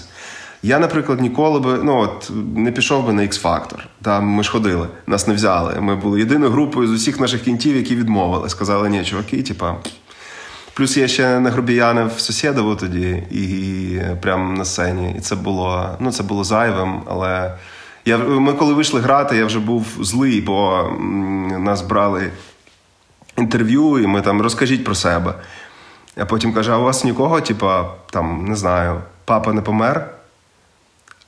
Я, 0.63 0.79
наприклад, 0.79 1.21
ніколи 1.21 1.59
би 1.59 1.79
ну 1.83 1.97
от 1.97 2.31
не 2.55 2.71
пішов 2.71 3.05
би 3.05 3.13
на 3.13 3.21
X-Factor. 3.21 3.79
Там 4.01 4.25
ми 4.25 4.43
ж 4.43 4.51
ходили, 4.51 4.87
нас 5.07 5.27
не 5.27 5.33
взяли. 5.33 5.81
Ми 5.81 5.95
були 5.95 6.19
єдиною 6.19 6.51
групою 6.51 6.87
з 6.87 6.91
усіх 6.91 7.19
наших 7.19 7.41
кінтів, 7.41 7.75
які 7.75 7.95
відмовили. 7.95 8.49
Сказали, 8.49 8.89
ні, 8.89 9.05
чуваки, 9.05 9.43
типа. 9.43 9.75
Плюс 10.73 10.97
я 10.97 11.07
ще 11.07 11.39
не 11.39 11.49
грубіянив 11.49 12.11
Сусєдову 12.17 12.75
тоді 12.75 13.09
і 13.31 14.01
прямо 14.21 14.57
на 14.57 14.65
сцені. 14.65 15.15
І 15.17 15.19
це 15.19 15.35
було 15.35 15.89
ну, 15.99 16.11
це 16.11 16.23
було 16.23 16.43
зайвим. 16.43 17.01
Але 17.07 17.55
я, 18.05 18.17
ми, 18.17 18.53
коли 18.53 18.73
вийшли 18.73 19.01
грати, 19.01 19.37
я 19.37 19.45
вже 19.45 19.59
був 19.59 19.85
злий, 20.01 20.41
бо 20.41 20.89
нас 21.59 21.81
брали 21.81 22.31
інтерв'ю, 23.37 23.99
і 23.99 24.07
ми 24.07 24.21
там 24.21 24.41
розкажіть 24.41 24.83
про 24.83 24.95
себе. 24.95 25.33
А 26.17 26.25
потім 26.25 26.53
каже: 26.53 26.71
а 26.71 26.77
у 26.77 26.83
вас 26.83 27.03
нікого, 27.03 27.41
типа, 27.41 27.91
там, 28.11 28.45
не 28.45 28.55
знаю, 28.55 29.01
папа 29.25 29.53
не 29.53 29.61
помер 29.61 30.18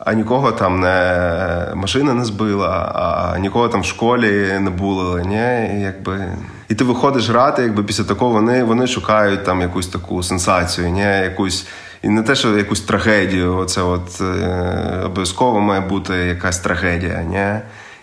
а 0.05 0.13
нікого 0.13 0.51
там 0.51 0.79
не 0.79 1.71
машина 1.75 2.13
не 2.13 2.25
збила, 2.25 2.91
а 2.95 3.39
нікого 3.39 3.69
там 3.69 3.81
в 3.81 3.85
школі 3.85 4.59
не 4.59 4.69
було. 4.69 5.19
Ні? 5.19 5.69
І, 5.75 5.81
якби... 5.81 6.27
І 6.69 6.75
ти 6.75 6.83
виходиш 6.83 7.29
грати, 7.29 7.61
якби 7.61 7.83
після 7.83 8.03
такого 8.03 8.31
вони 8.31 8.63
вони 8.63 8.87
шукають 8.87 9.43
там 9.43 9.61
якусь 9.61 9.87
таку 9.87 10.23
сенсацію, 10.23 10.89
ні? 10.89 11.01
якусь. 11.01 11.67
І 12.03 12.09
не 12.09 12.23
те, 12.23 12.35
що 12.35 12.57
якусь 12.57 12.81
трагедію. 12.81 13.57
Оце 13.57 13.81
от 13.81 14.21
е, 14.21 15.01
обов'язково 15.05 15.59
має 15.59 15.81
бути 15.81 16.13
якась 16.13 16.59
трагедія. 16.59 17.23
Ні? 17.23 17.59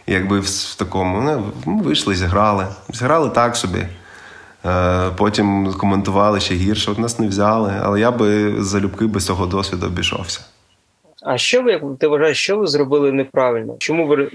Якби 0.07 0.41
в, 0.41 0.45
в 0.45 0.75
такому 0.75 1.21
ну, 1.23 1.53
ми 1.67 1.83
вийшли, 1.83 2.15
зіграли. 2.15 2.67
Зіграли 2.93 3.31
так 3.31 3.57
собі. 3.57 3.87
Е, 4.67 5.11
потім 5.17 5.75
коментували 5.79 6.41
ще 6.41 6.55
гірше, 6.55 6.91
от 6.91 6.99
нас 6.99 7.19
не 7.19 7.29
взяли, 7.29 7.73
але 7.83 8.01
я 8.01 8.11
би 8.11 8.55
залюбки 8.63 9.07
без 9.07 9.27
цього 9.27 9.47
досвіду 9.47 9.87
обійшовся. 9.87 10.41
А 11.23 11.39
що 11.39 11.63
ви, 11.63 11.73
як 11.73 11.83
ти 12.01 12.07
вважаєш, 12.07 12.39
що 12.39 12.59
ви 12.59 12.67
зробили 12.67 13.13
неправильно? 13.13 13.77
Чому 13.79 14.07
ви 14.07 14.31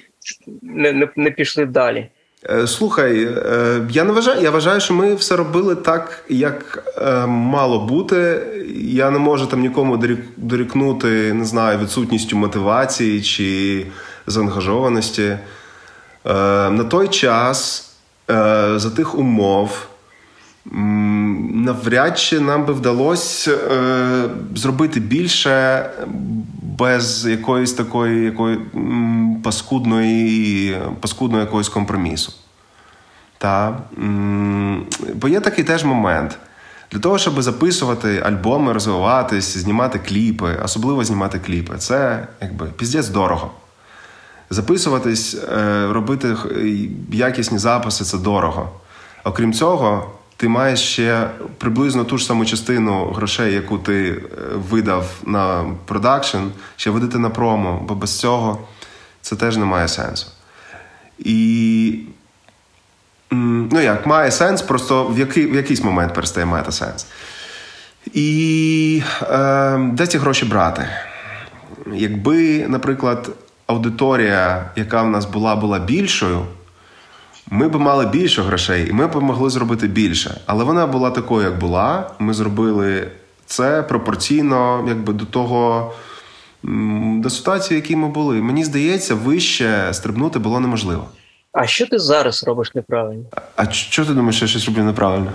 не, 0.62 0.92
не, 0.92 1.10
не 1.16 1.32
пішли 1.32 1.66
далі? 1.66 2.10
Е, 2.50 2.68
слухай, 2.68 3.24
е, 3.24 3.82
я 3.90 4.04
не 4.04 4.14
вважаю, 4.14 4.42
я 4.42 4.52
вважаю, 4.52 4.82
що 4.82 4.94
ми 4.94 5.16
все 5.16 5.36
робили 5.36 5.76
так, 5.76 6.26
як 6.30 6.84
е, 6.98 7.26
мало 7.28 7.80
бути. 7.80 8.42
Я 8.76 9.12
не 9.12 9.20
можу 9.20 9.48
там 9.48 9.62
нікому 9.62 10.04
дорікнути, 10.38 11.34
не 11.34 11.46
знаю, 11.46 11.80
відсутністю 11.80 12.38
мотивації 12.38 13.22
чи 13.22 13.86
заангажованості. 14.28 15.38
На 16.26 16.84
той 16.84 17.08
час, 17.08 17.90
за 18.76 18.92
тих 18.96 19.16
умов, 19.16 19.88
навряд 20.66 22.20
чи 22.20 22.39
нам 22.39 22.66
би 22.66 22.74
вдалося 22.74 23.51
е, 23.51 24.30
зробити 24.55 24.99
більше 24.99 25.86
без 26.78 27.26
якоїсь 27.26 27.74
такої 27.74 28.26
якої, 28.26 28.59
паскудної 29.43 30.78
паскудного 30.99 31.41
якогось 31.41 31.70
компромісу. 31.70 32.34
Та, 33.38 33.78
Бо 35.16 35.28
є 35.28 35.39
такий 35.39 35.64
теж 35.64 35.84
момент. 35.84 36.38
Для 36.91 36.99
того, 36.99 37.18
щоб 37.18 37.41
записувати 37.41 38.20
альбоми, 38.20 38.74
розвиватись, 38.74 39.57
знімати 39.57 39.99
кліпи, 39.99 40.59
особливо 40.64 41.03
знімати 41.03 41.39
кліпи, 41.39 41.78
це 41.78 42.28
якби 42.41 42.66
піздець 42.66 43.07
дорого. 43.07 43.51
Записуватись, 44.49 45.36
е, 45.36 45.88
робити 45.91 46.36
якісні 47.11 47.57
записи 47.57 48.03
це 48.03 48.18
дорого. 48.18 48.70
Окрім 49.24 49.53
цього, 49.53 50.11
ти 50.44 50.50
маєш 50.50 50.80
ще 50.80 51.30
приблизно 51.58 52.04
ту 52.04 52.18
ж 52.18 52.26
саму 52.26 52.46
частину 52.46 53.06
грошей, 53.06 53.54
яку 53.54 53.78
ти 53.78 54.10
е, 54.10 54.22
видав 54.70 55.14
на 55.26 55.66
продакшн, 55.86 56.38
ще 56.76 56.89
видати 56.89 57.20
на 57.20 57.30
промо, 57.30 57.86
бо 57.88 57.96
без 57.96 58.20
цього 58.20 58.68
це 59.22 59.36
теж 59.36 59.58
не 59.58 59.66
має 59.66 59.88
сенсу. 59.88 60.28
І 61.20 62.00
ну 63.32 63.82
як, 63.82 64.06
має 64.06 64.32
сенс, 64.32 64.62
просто 64.62 65.08
в 65.08 65.20
який, 65.20 65.46
в 65.46 65.56
якийсь 65.56 65.84
момент 65.84 66.14
перестає 66.14 66.46
мати 66.46 66.72
сенс. 66.72 67.08
І 68.14 69.04
е, 69.22 69.89
де 69.94 70.08
ці 70.08 70.18
гроші 70.18 70.46
брати? 70.46 70.88
Якби, 71.94 72.68
наприклад, 72.68 73.30
аудиторія, 73.68 74.70
яка 74.76 75.02
в 75.02 75.10
нас 75.10 75.26
була, 75.26 75.56
була 75.56 75.80
більшою, 75.80 76.46
ми 77.52 77.68
б 77.68 77.76
мали 77.76 78.06
більше 78.06 78.41
грошей, 78.41 78.89
і 78.89 78.94
ми 78.94 79.08
б 79.08 79.16
могли 79.16 79.50
зробити 79.50 79.88
більше. 79.88 80.41
Але 80.46 80.64
вона 80.64 80.88
була 80.88 81.12
такою, 81.12 81.44
як 81.44 81.60
була. 81.60 82.12
Ми 82.20 82.34
зробили 82.34 83.08
це 83.46 83.84
пропорційно 83.84 84.86
якби 84.88 85.14
до 85.14 85.26
того, 85.26 85.94
до 87.18 87.30
ситуації, 87.30 87.80
в 87.80 87.84
якій 87.84 87.96
ми 87.96 88.08
були. 88.08 88.41
Мені 88.41 88.64
здається, 88.64 89.16
вище 89.16 89.88
стрибнути 89.91 90.39
було 90.39 90.60
неможливо. 90.60 91.10
А 91.52 91.68
що 91.68 91.88
ти 91.88 92.00
зараз 92.00 92.44
робиш 92.44 92.76
неправильно? 92.76 93.26
А 93.56 93.72
що 93.72 94.06
ти 94.06 94.14
думаєш, 94.14 94.36
що 94.36 94.46
я 94.46 94.50
щось 94.50 94.66
роблю 94.66 94.84
неправильно? 94.84 95.32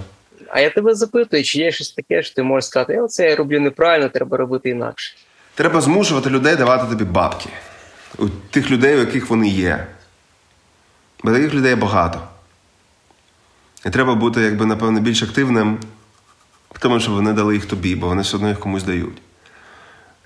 А 0.50 0.60
я 0.60 0.70
тебе 0.70 0.94
запитую, 0.94 1.44
чи 1.44 1.58
є 1.58 1.72
щось 1.72 1.90
таке, 1.92 2.22
що 2.22 2.34
ти 2.34 2.42
можеш 2.42 2.70
сказати, 2.70 2.92
я 2.92 3.02
оце 3.02 3.30
я 3.30 3.36
роблю 3.36 3.60
неправильно, 3.60 4.08
треба 4.08 4.36
робити 4.36 4.68
інакше. 4.68 5.16
Треба 5.54 5.80
змушувати 5.80 6.30
людей 6.30 6.56
давати 6.56 6.88
тобі 6.90 7.04
бабки. 7.04 7.48
У 8.18 8.26
тих 8.50 8.70
людей, 8.70 8.96
у 8.96 8.98
яких 8.98 9.30
вони 9.30 9.48
є. 9.48 9.86
Бо 11.24 11.32
таких 11.32 11.54
людей 11.54 11.74
багато. 11.74 12.20
І 13.86 13.90
треба 13.90 14.14
бути, 14.14 14.40
якби, 14.40 14.66
напевно, 14.66 15.00
більш 15.00 15.22
активним, 15.22 15.78
в 16.70 16.78
тому, 16.78 17.00
щоб 17.00 17.14
вони 17.14 17.32
дали 17.32 17.54
їх 17.54 17.66
тобі, 17.66 17.96
бо 17.96 18.06
вони 18.06 18.22
все 18.22 18.36
одно 18.36 18.48
їх 18.48 18.60
комусь 18.60 18.82
дають. 18.82 19.22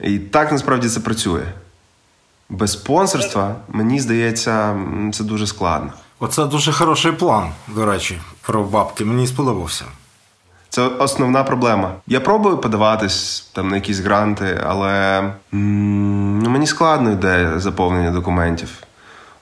І 0.00 0.18
так 0.18 0.52
насправді 0.52 0.88
це 0.88 1.00
працює. 1.00 1.42
Без 2.48 2.72
спонсорства, 2.72 3.56
мені 3.68 4.00
здається, 4.00 4.76
це 5.12 5.24
дуже 5.24 5.46
складно. 5.46 5.92
Оце 6.18 6.44
дуже 6.44 6.72
хороший 6.72 7.12
план, 7.12 7.50
до 7.68 7.86
речі, 7.86 8.18
про 8.42 8.62
бабки. 8.62 9.04
Мені 9.04 9.26
сподобався. 9.26 9.84
Це 10.68 10.82
основна 10.82 11.44
проблема. 11.44 11.94
Я 12.06 12.20
пробую 12.20 12.58
подаватись 12.58 13.50
там 13.52 13.68
на 13.68 13.76
якісь 13.76 13.98
гранти, 13.98 14.60
але 14.66 15.22
ну, 15.52 16.50
мені 16.50 16.66
складно 16.66 17.10
йде 17.10 17.52
заповнення 17.56 18.10
документів. 18.10 18.68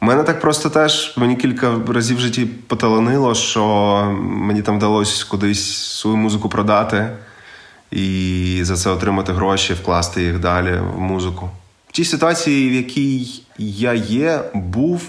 Мене 0.01 0.23
так 0.23 0.41
просто 0.41 0.71
теж 0.71 1.17
мені 1.17 1.37
кілька 1.37 1.75
разів 1.89 2.17
в 2.17 2.21
житті 2.21 2.47
поталанило, 2.47 3.35
що 3.35 3.65
мені 4.21 4.63
там 4.63 4.77
вдалося 4.77 5.27
кудись 5.29 5.77
свою 5.77 6.17
музику 6.17 6.49
продати 6.49 7.09
і 7.91 8.61
за 8.63 8.77
це 8.77 8.91
отримати 8.91 9.33
гроші, 9.33 9.75
вкласти 9.75 10.23
їх 10.23 10.39
далі 10.39 10.81
в 10.97 11.01
музику. 11.01 11.51
В 11.89 11.93
тій 11.93 12.05
ситуації, 12.05 12.71
в 12.71 12.73
якій 12.73 13.43
я 13.59 13.93
є, 13.93 14.41
був 14.55 15.03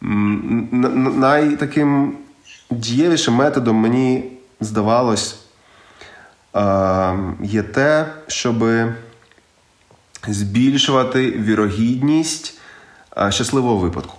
найтаким 0.00 2.16
дієвішим 2.70 3.34
методом, 3.34 3.76
мені 3.76 4.24
здавалось, 4.60 5.38
є 7.42 7.62
те, 7.62 8.06
щоб 8.28 8.64
збільшувати 10.28 11.30
вірогідність 11.30 12.60
щасливого 13.30 13.76
випадку. 13.76 14.14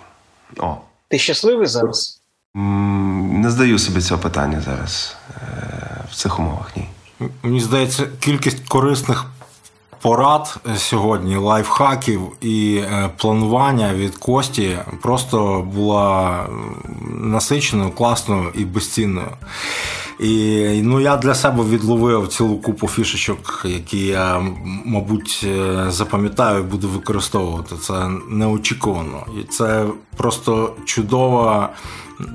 О. 0.58 0.76
Ти 1.10 1.20
щасливий 1.20 1.68
зараз? 1.68 2.22
Не 2.56 3.50
здаю 3.50 3.80
собі 3.80 4.02
цього 4.02 4.22
питання 4.22 4.62
зараз 4.62 5.16
е, 5.30 6.04
в 6.12 6.16
цих 6.16 6.40
умовах. 6.40 6.78
Ні. 6.78 6.90
Мені 7.44 7.60
здається, 7.60 8.08
кількість 8.20 8.68
корисних 8.68 9.26
порад 10.02 10.58
сьогодні, 10.78 11.38
лайфхаків 11.38 12.22
і 12.42 12.78
е, 12.78 13.10
планування 13.18 13.94
від 13.94 14.18
Кості 14.18 14.78
просто 15.02 15.68
була 15.74 16.46
насиченою, 17.10 17.92
класною 17.92 18.52
і 18.56 18.66
безцінною. 18.66 19.32
І 20.20 20.82
ну, 20.84 21.00
я 21.00 21.18
для 21.18 21.36
себе 21.36 21.64
відловив 21.64 22.28
цілу 22.28 22.58
купу 22.58 22.88
фішечок, 22.88 23.66
які 23.66 24.06
я, 24.06 24.44
мабуть, 24.86 25.46
е, 25.48 25.86
запам'ятаю 25.90 26.60
і 26.60 26.64
буду 26.64 26.88
використовувати. 26.88 27.76
Це 27.76 28.10
неочікувано. 28.30 29.26
І 29.42 29.44
це 29.44 29.86
просто 30.18 30.74
чудова. 30.86 31.70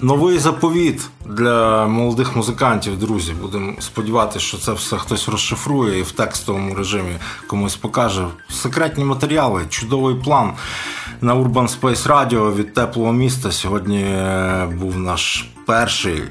Новий 0.03 0.39
заповіт 0.39 1.09
для 1.27 1.87
молодих 1.87 2.37
музикантів, 2.37 2.99
друзі. 2.99 3.33
Будемо 3.41 3.73
сподіватися, 3.79 4.41
що 4.41 4.59
це 4.59 4.73
все 4.73 4.97
хтось 4.97 5.29
розшифрує 5.29 5.99
і 5.99 6.03
в 6.03 6.13
текстовому 6.13 6.75
режимі 6.75 7.13
комусь 7.47 7.77
покаже. 7.77 8.27
Секретні 8.51 9.05
матеріали, 9.05 9.63
чудовий 9.69 10.15
план 10.15 10.53
на 11.21 11.35
Urban 11.35 11.81
Space 11.81 12.07
Radio 12.07 12.55
від 12.55 12.75
теплого 12.75 13.13
міста. 13.13 13.53
Сьогодні 13.53 14.03
е, 14.03 14.69
був 14.81 14.99
наш 14.99 15.49
перший 15.67 16.23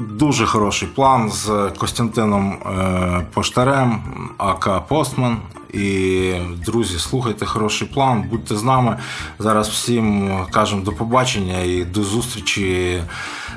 Дуже 0.00 0.46
хороший 0.46 0.88
план 0.88 1.30
з 1.30 1.70
Костянтином 1.78 2.52
е, 2.52 3.26
Поштарем, 3.34 4.02
АК 4.38 4.86
Постман. 4.88 5.36
І, 5.72 6.32
друзі, 6.66 6.98
слухайте 6.98 7.46
хороший 7.46 7.88
план, 7.88 8.24
будьте 8.30 8.56
з 8.56 8.62
нами. 8.62 8.96
Зараз 9.38 9.68
всім 9.68 10.30
кажемо 10.50 10.82
до 10.82 10.92
побачення 10.92 11.58
і 11.58 11.84
до 11.84 12.02
зустрічі 12.02 13.02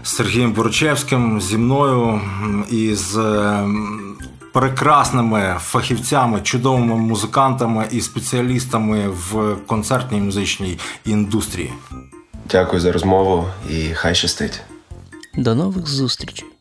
з 0.03 0.09
Сергієм 0.09 0.51
Борочевським, 0.51 1.41
зі 1.41 1.57
мною 1.57 2.21
і 2.69 2.95
з 2.95 3.43
прекрасними 4.53 5.55
фахівцями, 5.59 6.41
чудовими 6.41 6.95
музикантами 6.95 7.87
і 7.91 8.01
спеціалістами 8.01 9.07
в 9.07 9.55
концертній 9.67 10.21
музичній 10.21 10.79
індустрії. 11.05 11.73
Дякую 12.51 12.81
за 12.81 12.91
розмову 12.91 13.47
і 13.69 13.93
хай 13.93 14.15
щастить. 14.15 14.61
До 15.37 15.55
нових 15.55 15.87
зустрічей! 15.87 16.52